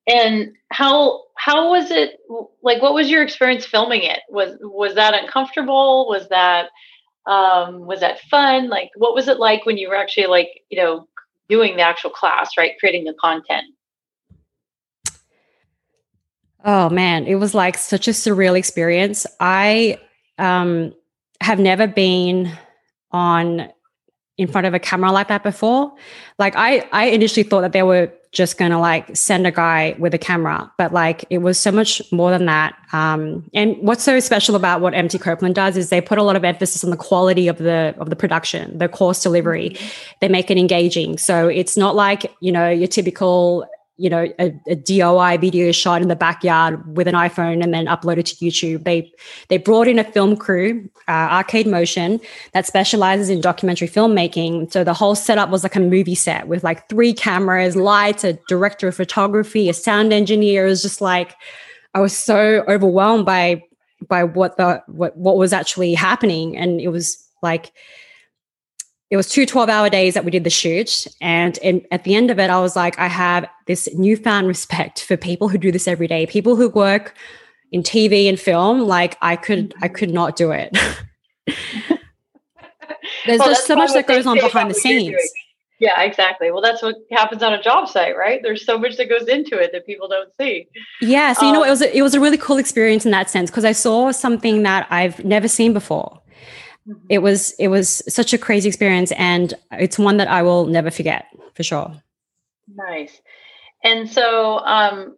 And 0.07 0.53
how 0.71 1.25
how 1.37 1.71
was 1.71 1.91
it 1.91 2.19
like 2.63 2.83
what 2.83 2.95
was 2.95 3.11
your 3.11 3.23
experience 3.23 3.67
filming 3.67 4.03
it? 4.03 4.21
Was 4.29 4.57
was 4.61 4.95
that 4.95 5.15
uncomfortable? 5.15 6.09
Was 6.09 6.29
that 6.31 6.71
um 7.27 7.87
was 7.87 8.01
that 8.01 8.21
fun? 8.23 8.69
Like 8.69 8.91
what 8.97 9.15
was 9.15 9.29
it 9.29 9.39
like 9.39 9.67
when 9.67 9.79
you 9.79 9.89
were 9.89 9.97
actually 9.97 10.27
like 10.27 10.49
you 10.71 10.79
know 10.83 11.07
doing 11.49 11.77
the 11.77 11.83
actual 11.83 12.11
class 12.11 12.51
right? 12.57 12.73
Creating 12.81 13.05
the 13.05 13.15
content 13.21 13.67
oh 16.65 16.89
man 16.91 17.27
it 17.27 17.37
was 17.37 17.55
like 17.55 17.77
such 17.79 18.09
a 18.09 18.13
surreal 18.13 18.57
experience. 18.57 19.27
I 19.41 19.99
um 20.39 20.95
have 21.41 21.59
never 21.59 21.87
been 21.87 22.53
on 23.13 23.69
in 24.37 24.49
front 24.49 24.67
of 24.67 24.75
a 24.75 24.79
camera 24.79 25.13
like 25.13 25.29
that 25.29 25.43
before. 25.43 25.93
Like 26.39 26.55
i 26.57 26.89
i 26.93 27.07
initially 27.07 27.43
thought 27.43 27.63
that 27.63 27.73
they 27.73 27.83
were 27.83 28.13
just 28.33 28.59
going 28.59 28.71
to 28.71 28.79
like 28.79 29.17
send 29.17 29.45
a 29.45 29.51
guy 29.51 29.97
with 29.99 30.15
a 30.15 30.19
camera 30.19 30.73
but 30.79 30.93
like 30.93 31.25
it 31.31 31.39
was 31.39 31.59
so 31.59 31.73
much 31.73 32.01
more 32.13 32.31
than 32.31 32.47
that. 32.47 32.77
Um, 32.93 33.51
and 33.55 33.77
what's 33.79 34.05
so 34.05 34.21
special 34.21 34.55
about 34.55 34.81
what 34.81 34.95
mt 34.95 35.21
copeland 35.21 35.57
does 35.57 35.77
is 35.77 35.91
they 35.91 36.01
put 36.01 36.17
a 36.19 36.23
lot 36.23 36.37
of 36.37 36.45
emphasis 36.45 36.85
on 36.85 36.91
the 36.91 36.97
quality 36.97 37.49
of 37.49 37.59
the 37.59 37.95
of 37.99 38.09
the 38.09 38.17
production 38.17 38.79
the 38.79 38.89
course 38.89 39.23
delivery. 39.23 39.71
Mm-hmm. 39.71 39.89
they 40.21 40.29
make 40.29 40.51
it 40.51 40.59
engaging. 40.59 41.19
So 41.19 41.49
it's 41.49 41.77
not 41.77 41.97
like 41.97 42.35
you 42.41 42.53
know 42.53 42.69
your 42.71 42.89
typical 42.89 43.67
you 44.01 44.09
know 44.09 44.33
a, 44.39 44.47
a, 44.67 44.77
DIY 44.77 45.41
video 45.41 45.73
shot 45.73 46.01
in 46.01 46.09
the 46.09 46.17
backyard 46.17 46.97
with 46.97 47.07
an 47.07 47.15
iPhone 47.15 47.63
and 47.63 47.75
then 47.75 47.85
uploaded 47.85 48.25
to 48.25 48.35
YouTube. 48.37 48.85
They 48.85 49.13
they 49.49 49.59
brought 49.59 49.89
in 49.89 49.99
a 49.99 50.05
film 50.05 50.37
crew, 50.37 50.89
uh, 51.07 51.29
Arcade 51.31 51.67
Motion, 51.67 52.19
that 52.53 52.67
specializes 52.67 53.29
in 53.29 53.43
documentary 53.43 53.89
filmmaking. 53.89 54.73
So 54.73 54.85
the 54.85 54.95
whole 54.95 55.15
setup 55.15 55.51
was 55.51 55.63
like 55.63 55.77
a 55.77 55.81
movie 55.81 56.15
set 56.15 56.49
with 56.49 56.65
like 56.65 56.89
three 56.89 57.13
cameras, 57.13 57.77
lights, 57.77 58.25
a 58.25 58.33
director 58.49 58.89
of 58.89 58.97
photography, 58.97 59.69
a 59.69 59.75
sound 59.75 60.15
engineer. 60.15 60.67
It 60.67 60.71
was 60.71 60.83
just 60.83 61.03
like 61.03 61.37
I 61.95 62.01
was 62.01 62.17
so 62.17 62.65
overwhelmed 62.69 63.27
by 63.27 63.63
by 64.09 64.25
what 64.25 64.57
the 64.57 64.83
what 64.87 65.15
what 65.17 65.37
was 65.37 65.53
actually 65.53 65.93
happening, 65.93 66.57
and 66.57 66.81
it 66.81 66.89
was 66.89 67.23
like 67.43 67.73
it 69.11 69.17
was 69.17 69.29
two 69.29 69.45
12 69.45 69.69
hour 69.69 69.91
days 69.91 70.15
that 70.15 70.25
we 70.25 70.31
did 70.31 70.45
the 70.45 70.51
shoot. 70.51 71.07
And 71.21 71.59
in, 71.59 71.85
at 71.91 72.05
the 72.05 72.15
end 72.15 72.31
of 72.31 72.39
it, 72.39 72.49
I 72.49 72.61
was 72.61 72.77
like, 72.77 72.97
I 72.99 73.09
have 73.09 73.47
this 73.67 73.89
newfound 73.95 74.47
respect 74.47 75.03
for 75.03 75.17
people 75.17 75.49
who 75.49 75.59
do 75.59 75.73
this 75.73 75.89
every 75.89 76.07
day, 76.07 76.27
people 76.27 76.55
who 76.55 76.69
work 76.69 77.15
in 77.73 77.83
TV 77.83 78.29
and 78.29 78.39
film. 78.39 78.83
Like 78.83 79.19
I 79.21 79.35
could, 79.35 79.75
I 79.83 79.89
could 79.89 80.11
not 80.11 80.37
do 80.37 80.53
it. 80.53 80.71
There's 83.27 83.41
well, 83.41 83.49
just 83.49 83.67
so 83.67 83.75
much 83.75 83.93
that 83.93 84.07
goes 84.07 84.27
on 84.27 84.39
behind 84.39 84.71
the 84.71 84.75
scenes. 84.75 85.21
Yeah, 85.81 86.03
exactly. 86.03 86.51
Well, 86.51 86.61
that's 86.61 86.83
what 86.83 86.97
happens 87.11 87.43
on 87.43 87.55
a 87.55 87.63
job 87.63 87.89
site, 87.89 88.17
right? 88.17 88.41
There's 88.43 88.67
so 88.67 88.79
much 88.79 88.97
that 88.99 89.09
goes 89.09 89.27
into 89.29 89.59
it 89.59 89.73
that 89.73 89.87
people 89.87 90.09
don't 90.09 90.31
see. 90.39 90.69
Yeah. 91.01 91.33
So, 91.33 91.47
you 91.47 91.49
um, 91.49 91.55
know, 91.55 91.65
it 91.65 91.71
was, 91.71 91.81
a, 91.81 91.97
it 91.97 92.03
was 92.03 92.15
a 92.15 92.21
really 92.21 92.37
cool 92.37 92.59
experience 92.59 93.07
in 93.07 93.11
that 93.13 93.31
sense 93.31 93.51
because 93.51 93.65
I 93.65 93.73
saw 93.73 94.13
something 94.13 94.63
that 94.63 94.87
I've 94.91 95.25
never 95.25 95.49
seen 95.49 95.73
before 95.73 96.20
it 97.09 97.19
was 97.19 97.53
it 97.59 97.69
was 97.69 98.03
such 98.09 98.33
a 98.33 98.39
crazy 98.39 98.69
experience 98.69 99.13
and 99.13 99.55
it's 99.73 99.99
one 99.99 100.17
that 100.17 100.29
i 100.29 100.43
will 100.43 100.67
never 100.67 100.91
forget 100.91 101.27
for 101.55 101.63
sure. 101.63 101.93
Nice. 102.75 103.21
And 103.85 104.09
so 104.09 104.59
um 104.61 105.17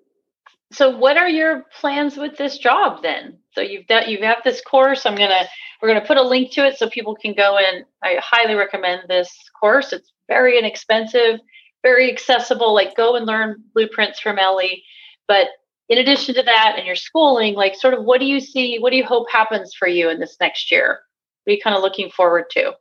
so 0.72 0.96
what 0.96 1.16
are 1.16 1.28
your 1.28 1.66
plans 1.80 2.16
with 2.16 2.36
this 2.36 2.58
job 2.58 3.02
then? 3.02 3.38
So 3.52 3.60
you've 3.60 3.86
got 3.86 4.08
you 4.08 4.18
have 4.22 4.36
got 4.36 4.44
this 4.44 4.60
course. 4.62 5.06
I'm 5.06 5.14
gonna 5.16 5.44
we're 5.80 5.88
gonna 5.88 6.06
put 6.06 6.16
a 6.16 6.22
link 6.22 6.52
to 6.52 6.66
it 6.66 6.78
so 6.78 6.88
people 6.88 7.14
can 7.14 7.34
go 7.34 7.58
in. 7.58 7.84
I 8.02 8.18
highly 8.20 8.54
recommend 8.54 9.02
this 9.08 9.30
course. 9.60 9.92
It's 9.92 10.12
very 10.28 10.58
inexpensive 10.58 11.40
very 11.82 12.10
accessible. 12.10 12.72
Like 12.74 12.96
go 12.96 13.16
and 13.16 13.26
learn 13.26 13.62
blueprints 13.74 14.20
from 14.20 14.38
ellie. 14.38 14.84
But 15.26 15.48
in 15.88 15.98
addition 15.98 16.34
to 16.36 16.42
that 16.44 16.74
and 16.76 16.86
your 16.86 16.96
schooling 16.96 17.54
like 17.54 17.74
sort 17.74 17.92
of 17.92 18.04
what 18.04 18.20
do 18.20 18.26
you 18.26 18.40
see 18.40 18.78
what 18.78 18.90
do 18.90 18.96
you 18.96 19.04
hope 19.04 19.30
happens 19.30 19.74
for 19.74 19.88
you 19.88 20.08
in 20.08 20.20
this 20.20 20.36
next 20.40 20.70
year 20.70 21.00
are 21.46 21.52
you 21.52 21.58
kind 21.62 21.76
of 21.76 21.82
looking 21.82 22.10
forward 22.10 22.44
to? 22.50 22.72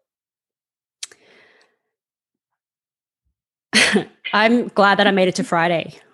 I'm 4.34 4.68
glad 4.70 4.99
that 4.99 5.07
I 5.07 5.12
made 5.12 5.28
it 5.28 5.36
to 5.36 5.43
Friday. 5.43 5.93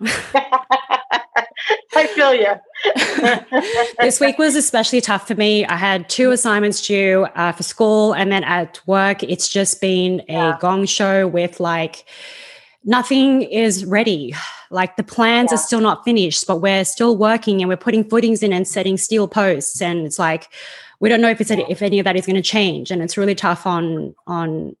I 1.94 2.06
feel 2.14 2.34
you. 2.34 2.54
this 4.00 4.20
week 4.20 4.38
was 4.38 4.54
especially 4.54 5.00
tough 5.00 5.26
for 5.26 5.34
me. 5.34 5.66
I 5.66 5.76
had 5.76 6.08
two 6.08 6.30
assignments 6.30 6.86
due 6.86 7.26
uh, 7.34 7.52
for 7.52 7.62
school, 7.62 8.12
and 8.12 8.30
then 8.30 8.44
at 8.44 8.80
work, 8.86 9.22
it's 9.22 9.48
just 9.48 9.80
been 9.80 10.20
a 10.28 10.32
yeah. 10.32 10.58
gong 10.60 10.86
show 10.86 11.26
with 11.26 11.58
like 11.60 12.04
nothing 12.84 13.42
is 13.42 13.84
ready. 13.84 14.34
Like 14.70 14.96
the 14.96 15.02
plans 15.02 15.50
yeah. 15.50 15.56
are 15.56 15.58
still 15.58 15.80
not 15.80 16.04
finished, 16.04 16.46
but 16.46 16.56
we're 16.56 16.84
still 16.84 17.16
working 17.16 17.60
and 17.60 17.68
we're 17.68 17.76
putting 17.76 18.04
footings 18.08 18.42
in 18.42 18.52
and 18.52 18.68
setting 18.68 18.96
steel 18.96 19.26
posts. 19.26 19.80
And 19.80 20.06
it's 20.06 20.18
like, 20.18 20.48
we 21.00 21.08
don't 21.08 21.20
know 21.20 21.30
if 21.30 21.40
it's 21.40 21.50
any, 21.50 21.64
if 21.68 21.82
any 21.82 21.98
of 21.98 22.04
that 22.04 22.16
is 22.16 22.26
going 22.26 22.36
to 22.36 22.42
change 22.42 22.90
and 22.90 23.02
it's 23.02 23.16
really 23.16 23.34
tough 23.34 23.66
on 23.66 24.14
on 24.26 24.76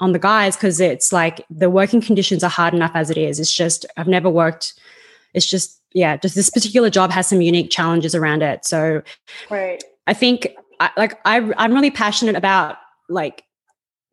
on 0.00 0.12
the 0.12 0.18
guys 0.18 0.56
because 0.56 0.80
it's 0.80 1.12
like 1.12 1.44
the 1.50 1.70
working 1.70 2.00
conditions 2.00 2.42
are 2.42 2.50
hard 2.50 2.74
enough 2.74 2.92
as 2.94 3.10
it 3.10 3.16
is. 3.16 3.40
It's 3.40 3.52
just 3.52 3.86
i've 3.96 4.08
never 4.08 4.30
worked 4.30 4.74
it's 5.34 5.46
just 5.46 5.80
yeah 5.92 6.16
just 6.16 6.34
this 6.34 6.50
particular 6.50 6.90
job 6.90 7.10
has 7.10 7.26
some 7.26 7.40
unique 7.40 7.70
challenges 7.70 8.14
around 8.14 8.42
it. 8.42 8.64
So 8.64 9.02
right. 9.50 9.82
I 10.06 10.14
think 10.14 10.48
I, 10.80 10.90
like 10.96 11.20
I, 11.24 11.52
i'm 11.58 11.72
really 11.72 11.90
passionate 11.90 12.34
about 12.34 12.76
like 13.08 13.44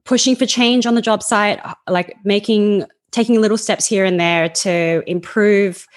pushing 0.06 0.36
for 0.36 0.46
change 0.46 0.86
on 0.86 0.96
the 0.96 1.02
job 1.02 1.24
site 1.24 1.60
uh, 1.66 1.74
like 1.88 2.16
making 2.24 2.86
taking 3.12 3.42
little 3.42 3.58
steps 3.58 3.86
here 3.86 4.06
and 4.06 4.20
there 4.20 4.50
to 4.50 5.04
improve 5.08 5.88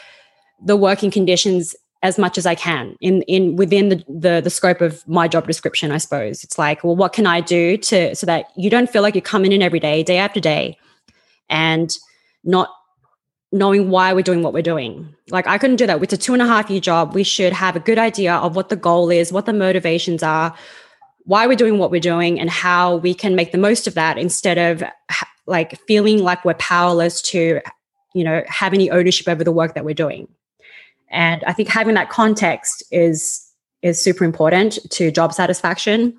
the 0.65 0.77
working 0.77 1.11
conditions 1.11 1.75
as 2.03 2.19
much 2.19 2.37
as 2.37 2.47
I 2.47 2.55
can 2.55 2.97
in 3.01 3.23
in 3.23 3.57
within 3.57 3.89
the, 3.89 4.05
the 4.09 4.41
the 4.43 4.51
scope 4.51 4.81
of 4.81 5.07
my 5.07 5.29
job 5.29 5.47
description, 5.47 5.93
I 5.93 5.99
suppose. 5.99 6.43
It's 6.43 6.59
like, 6.59 6.83
well, 6.83 6.97
what 6.97 7.13
can 7.13 7.27
I 7.27 7.41
do 7.41 7.77
to 7.77 8.15
so 8.17 8.27
that 8.27 8.47
you 8.57 8.71
don't 8.71 8.91
feel 8.91 9.03
like 9.03 9.15
you're 9.15 9.23
coming 9.23 9.53
in 9.53 9.63
every 9.63 9.81
day, 9.81 10.03
day 10.03 10.19
after 10.19 10.41
day, 10.41 10.79
and 11.49 11.97
not 12.45 12.71
knowing 13.53 13.91
why 13.91 14.13
we're 14.15 14.23
doing 14.23 14.43
what 14.43 14.55
we're 14.55 14.63
doing. 14.63 15.15
Like 15.31 15.47
I 15.47 15.59
couldn't 15.59 15.77
do 15.77 15.87
that. 15.87 16.01
With 16.01 16.13
a 16.13 16.17
two 16.17 16.33
and 16.33 16.43
a 16.43 16.47
half 16.47 16.71
year 16.71 16.81
job, 16.81 17.15
we 17.15 17.23
should 17.23 17.53
have 17.53 17.77
a 17.77 17.81
good 17.81 17.99
idea 17.99 18.35
of 18.35 18.57
what 18.57 18.71
the 18.71 18.77
goal 18.77 19.11
is, 19.11 19.31
what 19.31 19.47
the 19.47 19.53
motivations 19.53 20.23
are, 20.23 20.55
why 21.25 21.47
we're 21.47 21.55
doing 21.55 21.79
what 21.79 21.91
we're 21.91 22.01
doing, 22.01 22.41
and 22.41 22.49
how 22.49 22.97
we 22.97 23.15
can 23.15 23.37
make 23.37 23.53
the 23.53 23.59
most 23.59 23.87
of 23.87 23.95
that 23.95 24.17
instead 24.19 24.59
of 24.59 24.83
like 25.47 25.79
feeling 25.87 26.23
like 26.23 26.45
we're 26.45 26.55
powerless 26.55 27.21
to, 27.21 27.61
you 28.15 28.25
know, 28.25 28.43
have 28.49 28.73
any 28.73 28.91
ownership 28.91 29.29
over 29.29 29.45
the 29.45 29.53
work 29.53 29.75
that 29.75 29.85
we're 29.85 29.95
doing. 29.95 30.29
And 31.13 31.45
I 31.45 31.53
think 31.53 31.69
having 31.69 31.95
that 31.95 32.11
context 32.11 32.83
is 32.91 33.49
is 33.83 34.03
super 34.03 34.25
important 34.25 34.79
to 34.91 35.11
job 35.11 35.33
satisfaction. 35.33 36.19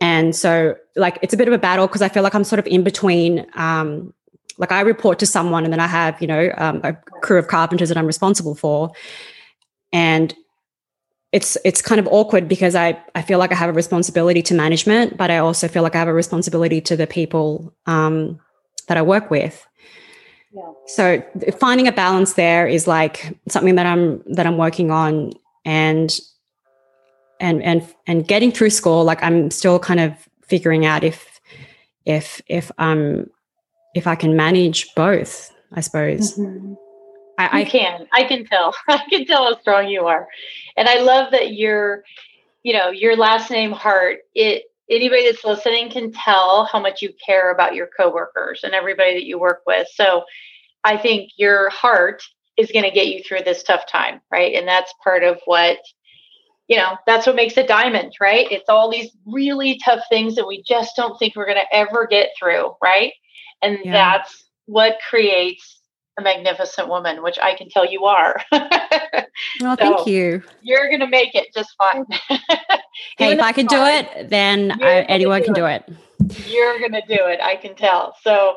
And 0.00 0.34
so, 0.34 0.74
like, 0.96 1.18
it's 1.22 1.34
a 1.34 1.36
bit 1.36 1.48
of 1.48 1.54
a 1.54 1.58
battle 1.58 1.86
because 1.86 2.02
I 2.02 2.08
feel 2.08 2.22
like 2.22 2.34
I'm 2.34 2.44
sort 2.44 2.58
of 2.58 2.66
in 2.66 2.82
between. 2.82 3.46
Um, 3.54 4.14
like, 4.58 4.72
I 4.72 4.80
report 4.80 5.18
to 5.20 5.26
someone, 5.26 5.64
and 5.64 5.72
then 5.72 5.80
I 5.80 5.86
have, 5.86 6.20
you 6.20 6.26
know, 6.26 6.52
um, 6.56 6.80
a 6.82 6.94
crew 7.22 7.38
of 7.38 7.48
carpenters 7.48 7.88
that 7.88 7.98
I'm 7.98 8.06
responsible 8.06 8.54
for, 8.54 8.90
and 9.92 10.34
it's 11.32 11.58
it's 11.64 11.82
kind 11.82 12.00
of 12.00 12.08
awkward 12.08 12.48
because 12.48 12.74
I 12.74 13.00
I 13.14 13.22
feel 13.22 13.38
like 13.38 13.52
I 13.52 13.54
have 13.54 13.68
a 13.68 13.74
responsibility 13.74 14.42
to 14.42 14.54
management, 14.54 15.16
but 15.16 15.30
I 15.30 15.38
also 15.38 15.68
feel 15.68 15.82
like 15.82 15.94
I 15.94 15.98
have 15.98 16.08
a 16.08 16.14
responsibility 16.14 16.80
to 16.82 16.96
the 16.96 17.06
people 17.06 17.74
um, 17.86 18.40
that 18.88 18.96
I 18.96 19.02
work 19.02 19.30
with. 19.30 19.67
So 20.88 21.22
finding 21.58 21.86
a 21.86 21.92
balance 21.92 22.32
there 22.34 22.66
is 22.66 22.86
like 22.86 23.38
something 23.48 23.74
that 23.74 23.86
I'm 23.86 24.22
that 24.32 24.46
I'm 24.46 24.56
working 24.56 24.90
on 24.90 25.32
and 25.64 26.18
and 27.40 27.62
and 27.62 27.86
and 28.06 28.26
getting 28.26 28.50
through 28.50 28.70
school 28.70 29.04
like 29.04 29.22
I'm 29.22 29.50
still 29.50 29.78
kind 29.78 30.00
of 30.00 30.12
figuring 30.42 30.86
out 30.86 31.04
if 31.04 31.40
if 32.06 32.40
if 32.48 32.72
um 32.78 33.26
if 33.94 34.06
I 34.06 34.14
can 34.14 34.36
manage 34.36 34.94
both, 34.94 35.52
I 35.72 35.80
suppose. 35.80 36.38
Mm-hmm. 36.38 36.74
I, 37.38 37.60
I 37.60 37.64
can. 37.64 38.06
I 38.12 38.24
can 38.24 38.44
tell. 38.44 38.74
I 38.88 39.04
can 39.10 39.26
tell 39.26 39.44
how 39.44 39.60
strong 39.60 39.88
you 39.88 40.06
are. 40.06 40.26
And 40.76 40.88
I 40.88 41.00
love 41.00 41.30
that 41.32 41.54
your, 41.54 42.02
you 42.62 42.72
know, 42.72 42.90
your 42.90 43.16
last 43.16 43.50
name 43.50 43.72
Hart, 43.72 44.20
it 44.34 44.64
anybody 44.90 45.30
that's 45.30 45.44
listening 45.44 45.90
can 45.90 46.12
tell 46.12 46.64
how 46.64 46.80
much 46.80 47.02
you 47.02 47.12
care 47.24 47.50
about 47.52 47.74
your 47.74 47.88
coworkers 47.94 48.60
and 48.64 48.74
everybody 48.74 49.14
that 49.14 49.24
you 49.24 49.38
work 49.38 49.62
with. 49.66 49.86
So 49.92 50.24
I 50.84 50.96
think 50.96 51.32
your 51.36 51.70
heart 51.70 52.22
is 52.56 52.70
going 52.72 52.84
to 52.84 52.90
get 52.90 53.08
you 53.08 53.22
through 53.22 53.42
this 53.44 53.62
tough 53.62 53.86
time, 53.86 54.20
right? 54.30 54.54
And 54.54 54.66
that's 54.66 54.92
part 55.04 55.22
of 55.22 55.38
what 55.44 55.78
you 56.68 56.76
know, 56.76 56.98
that's 57.06 57.26
what 57.26 57.34
makes 57.34 57.56
a 57.56 57.66
diamond, 57.66 58.12
right? 58.20 58.46
It's 58.50 58.68
all 58.68 58.90
these 58.90 59.10
really 59.26 59.80
tough 59.82 60.00
things 60.10 60.34
that 60.34 60.46
we 60.46 60.62
just 60.62 60.94
don't 60.96 61.18
think 61.18 61.34
we're 61.34 61.46
going 61.46 61.56
to 61.56 61.74
ever 61.74 62.06
get 62.06 62.28
through, 62.38 62.74
right? 62.82 63.12
And 63.62 63.78
yeah. 63.82 63.92
that's 63.92 64.44
what 64.66 64.98
creates 65.08 65.80
a 66.18 66.22
magnificent 66.22 66.88
woman, 66.88 67.22
which 67.22 67.38
I 67.42 67.54
can 67.54 67.70
tell 67.70 67.90
you 67.90 68.04
are. 68.04 68.40
so 68.52 69.76
thank 69.76 70.06
you. 70.06 70.42
You're 70.60 70.88
going 70.88 71.00
to 71.00 71.06
make 71.06 71.34
it 71.34 71.48
just 71.54 71.74
fine. 71.78 72.04
hey, 73.16 73.32
if 73.32 73.40
I 73.40 73.50
uh, 73.50 73.52
can 73.54 73.66
do 73.66 73.82
it, 73.84 74.28
then 74.28 74.72
I, 74.82 75.00
anyone 75.02 75.40
do 75.40 75.46
can 75.46 75.54
it. 75.54 75.56
do 75.56 75.66
it. 75.66 76.46
You're 76.46 76.78
going 76.80 76.92
to 76.92 77.02
do 77.08 77.26
it. 77.26 77.40
I 77.40 77.56
can 77.56 77.74
tell. 77.76 78.14
So, 78.22 78.56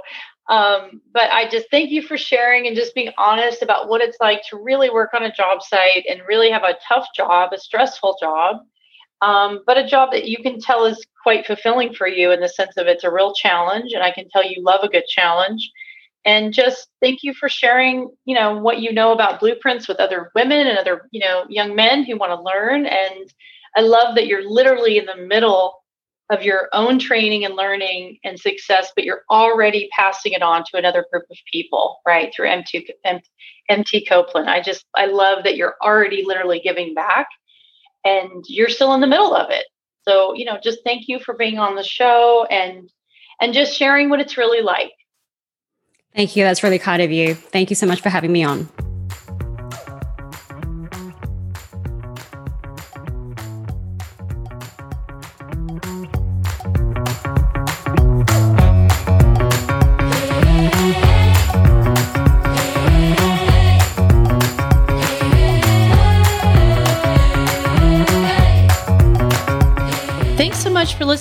um, 0.49 1.01
but 1.13 1.29
I 1.31 1.49
just 1.49 1.67
thank 1.71 1.91
you 1.91 2.01
for 2.01 2.17
sharing 2.17 2.67
and 2.67 2.75
just 2.75 2.95
being 2.95 3.11
honest 3.17 3.61
about 3.61 3.87
what 3.87 4.01
it's 4.01 4.17
like 4.19 4.41
to 4.49 4.57
really 4.57 4.89
work 4.89 5.11
on 5.13 5.23
a 5.23 5.31
job 5.31 5.61
site 5.61 6.05
and 6.09 6.21
really 6.27 6.51
have 6.51 6.63
a 6.63 6.77
tough 6.87 7.07
job, 7.15 7.53
a 7.53 7.59
stressful 7.59 8.17
job, 8.19 8.57
um, 9.21 9.61
but 9.65 9.77
a 9.77 9.87
job 9.87 10.11
that 10.11 10.27
you 10.27 10.37
can 10.41 10.59
tell 10.59 10.85
is 10.85 11.05
quite 11.23 11.45
fulfilling 11.45 11.93
for 11.93 12.07
you 12.07 12.31
in 12.31 12.41
the 12.41 12.49
sense 12.49 12.75
of 12.77 12.87
it's 12.87 13.03
a 13.03 13.11
real 13.11 13.33
challenge. 13.33 13.93
And 13.93 14.03
I 14.03 14.11
can 14.11 14.27
tell 14.29 14.43
you 14.43 14.63
love 14.63 14.83
a 14.83 14.89
good 14.89 15.05
challenge. 15.07 15.71
And 16.25 16.53
just 16.53 16.87
thank 17.01 17.23
you 17.23 17.33
for 17.33 17.49
sharing, 17.49 18.09
you 18.25 18.35
know, 18.35 18.57
what 18.57 18.79
you 18.79 18.91
know 18.91 19.11
about 19.11 19.39
blueprints 19.39 19.87
with 19.87 19.99
other 19.99 20.31
women 20.35 20.67
and 20.67 20.77
other, 20.77 21.07
you 21.11 21.19
know, 21.19 21.45
young 21.49 21.75
men 21.75 22.03
who 22.03 22.17
want 22.17 22.31
to 22.31 22.41
learn. 22.43 22.85
And 22.85 23.33
I 23.75 23.81
love 23.81 24.15
that 24.15 24.27
you're 24.27 24.47
literally 24.47 24.97
in 24.97 25.05
the 25.05 25.15
middle 25.15 25.80
of 26.31 26.43
your 26.43 26.69
own 26.71 26.97
training 26.97 27.43
and 27.43 27.55
learning 27.55 28.17
and 28.23 28.39
success, 28.39 28.91
but 28.95 29.03
you're 29.03 29.23
already 29.29 29.89
passing 29.95 30.31
it 30.31 30.41
on 30.41 30.63
to 30.63 30.77
another 30.77 31.05
group 31.11 31.25
of 31.29 31.37
people, 31.51 31.99
right? 32.07 32.33
Through 32.33 32.49
MT, 32.49 32.89
MT 33.69 34.05
Copeland. 34.05 34.49
I 34.49 34.61
just, 34.61 34.85
I 34.95 35.07
love 35.07 35.43
that 35.43 35.57
you're 35.57 35.75
already 35.83 36.23
literally 36.25 36.61
giving 36.63 36.93
back 36.93 37.27
and 38.05 38.45
you're 38.47 38.69
still 38.69 38.93
in 38.93 39.01
the 39.01 39.07
middle 39.07 39.35
of 39.35 39.51
it. 39.51 39.65
So, 40.07 40.33
you 40.33 40.45
know, 40.45 40.57
just 40.63 40.79
thank 40.85 41.09
you 41.09 41.19
for 41.19 41.35
being 41.35 41.59
on 41.59 41.75
the 41.75 41.83
show 41.83 42.47
and, 42.49 42.89
and 43.41 43.53
just 43.53 43.77
sharing 43.77 44.09
what 44.09 44.21
it's 44.21 44.37
really 44.37 44.61
like. 44.61 44.93
Thank 46.15 46.35
you. 46.37 46.43
That's 46.43 46.63
really 46.63 46.79
kind 46.79 47.01
of 47.01 47.11
you. 47.11 47.35
Thank 47.35 47.69
you 47.69 47.75
so 47.75 47.85
much 47.85 48.01
for 48.01 48.09
having 48.09 48.31
me 48.31 48.43
on. 48.43 48.69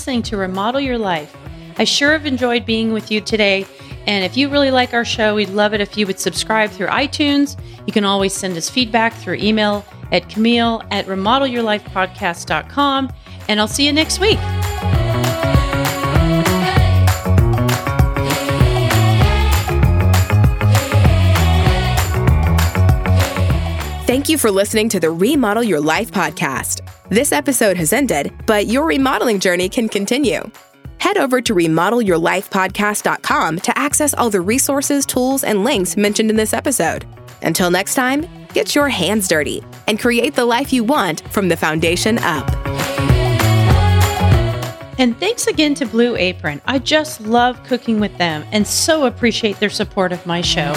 Listening 0.01 0.22
to 0.22 0.38
Remodel 0.38 0.80
Your 0.80 0.96
Life. 0.96 1.36
I 1.76 1.84
sure 1.84 2.12
have 2.12 2.24
enjoyed 2.24 2.64
being 2.64 2.94
with 2.94 3.11
you 3.11 3.20
today. 3.20 3.66
And 4.07 4.24
if 4.24 4.34
you 4.34 4.48
really 4.48 4.70
like 4.70 4.94
our 4.94 5.05
show, 5.05 5.34
we'd 5.34 5.51
love 5.51 5.74
it 5.74 5.82
if 5.82 5.94
you 5.94 6.07
would 6.07 6.18
subscribe 6.18 6.70
through 6.70 6.86
iTunes. 6.86 7.61
You 7.86 7.92
can 7.92 8.07
always 8.07 8.32
send 8.32 8.57
us 8.57 8.70
feedback 8.70 9.12
through 9.12 9.34
email 9.34 9.84
at 10.11 10.30
Camille 10.30 10.82
at 10.90 11.05
remodelyourlifepodcast.com. 11.05 13.12
And 13.48 13.61
I'll 13.61 13.68
see 13.68 13.84
you 13.84 13.92
next 13.92 14.20
week. 14.20 14.38
Thank 24.11 24.29
you 24.29 24.37
for 24.39 24.51
listening 24.51 24.89
to 24.89 24.99
the 24.99 25.13
Remodel 25.13 25.63
Your 25.63 25.79
Life 25.79 26.11
podcast. 26.11 26.81
This 27.11 27.31
episode 27.31 27.77
has 27.77 27.93
ended, 27.93 28.35
but 28.45 28.67
your 28.67 28.85
remodeling 28.85 29.39
journey 29.39 29.69
can 29.69 29.89
continue. 29.89 30.51
Head 30.99 31.17
over 31.17 31.41
to 31.41 31.55
remodelyourlifepodcast.com 31.55 33.61
to 33.61 33.79
access 33.79 34.13
all 34.15 34.29
the 34.29 34.41
resources, 34.41 35.07
tools, 35.07 35.45
and 35.45 35.63
links 35.63 35.97
mentioned 35.97 36.29
in 36.29 36.35
this 36.35 36.53
episode. 36.53 37.07
Until 37.43 37.71
next 37.71 37.95
time, 37.95 38.27
get 38.53 38.75
your 38.75 38.89
hands 38.89 39.29
dirty 39.29 39.63
and 39.87 40.01
create 40.01 40.35
the 40.35 40.45
life 40.45 40.73
you 40.73 40.83
want 40.83 41.21
from 41.33 41.49
the 41.49 41.57
foundation 41.57 42.19
up. 42.19 42.51
And 44.99 45.17
thanks 45.21 45.47
again 45.47 45.77
to 45.77 45.87
Blue 45.87 46.17
Apron. 46.17 46.61
I 46.65 46.81
just 46.81 47.21
love 47.21 47.63
cooking 47.63 48.01
with 48.01 48.19
them 48.19 48.45
and 48.51 48.67
so 48.67 49.07
appreciate 49.07 49.61
their 49.61 49.71
support 49.71 50.11
of 50.11 50.27
my 50.27 50.41
show. 50.41 50.73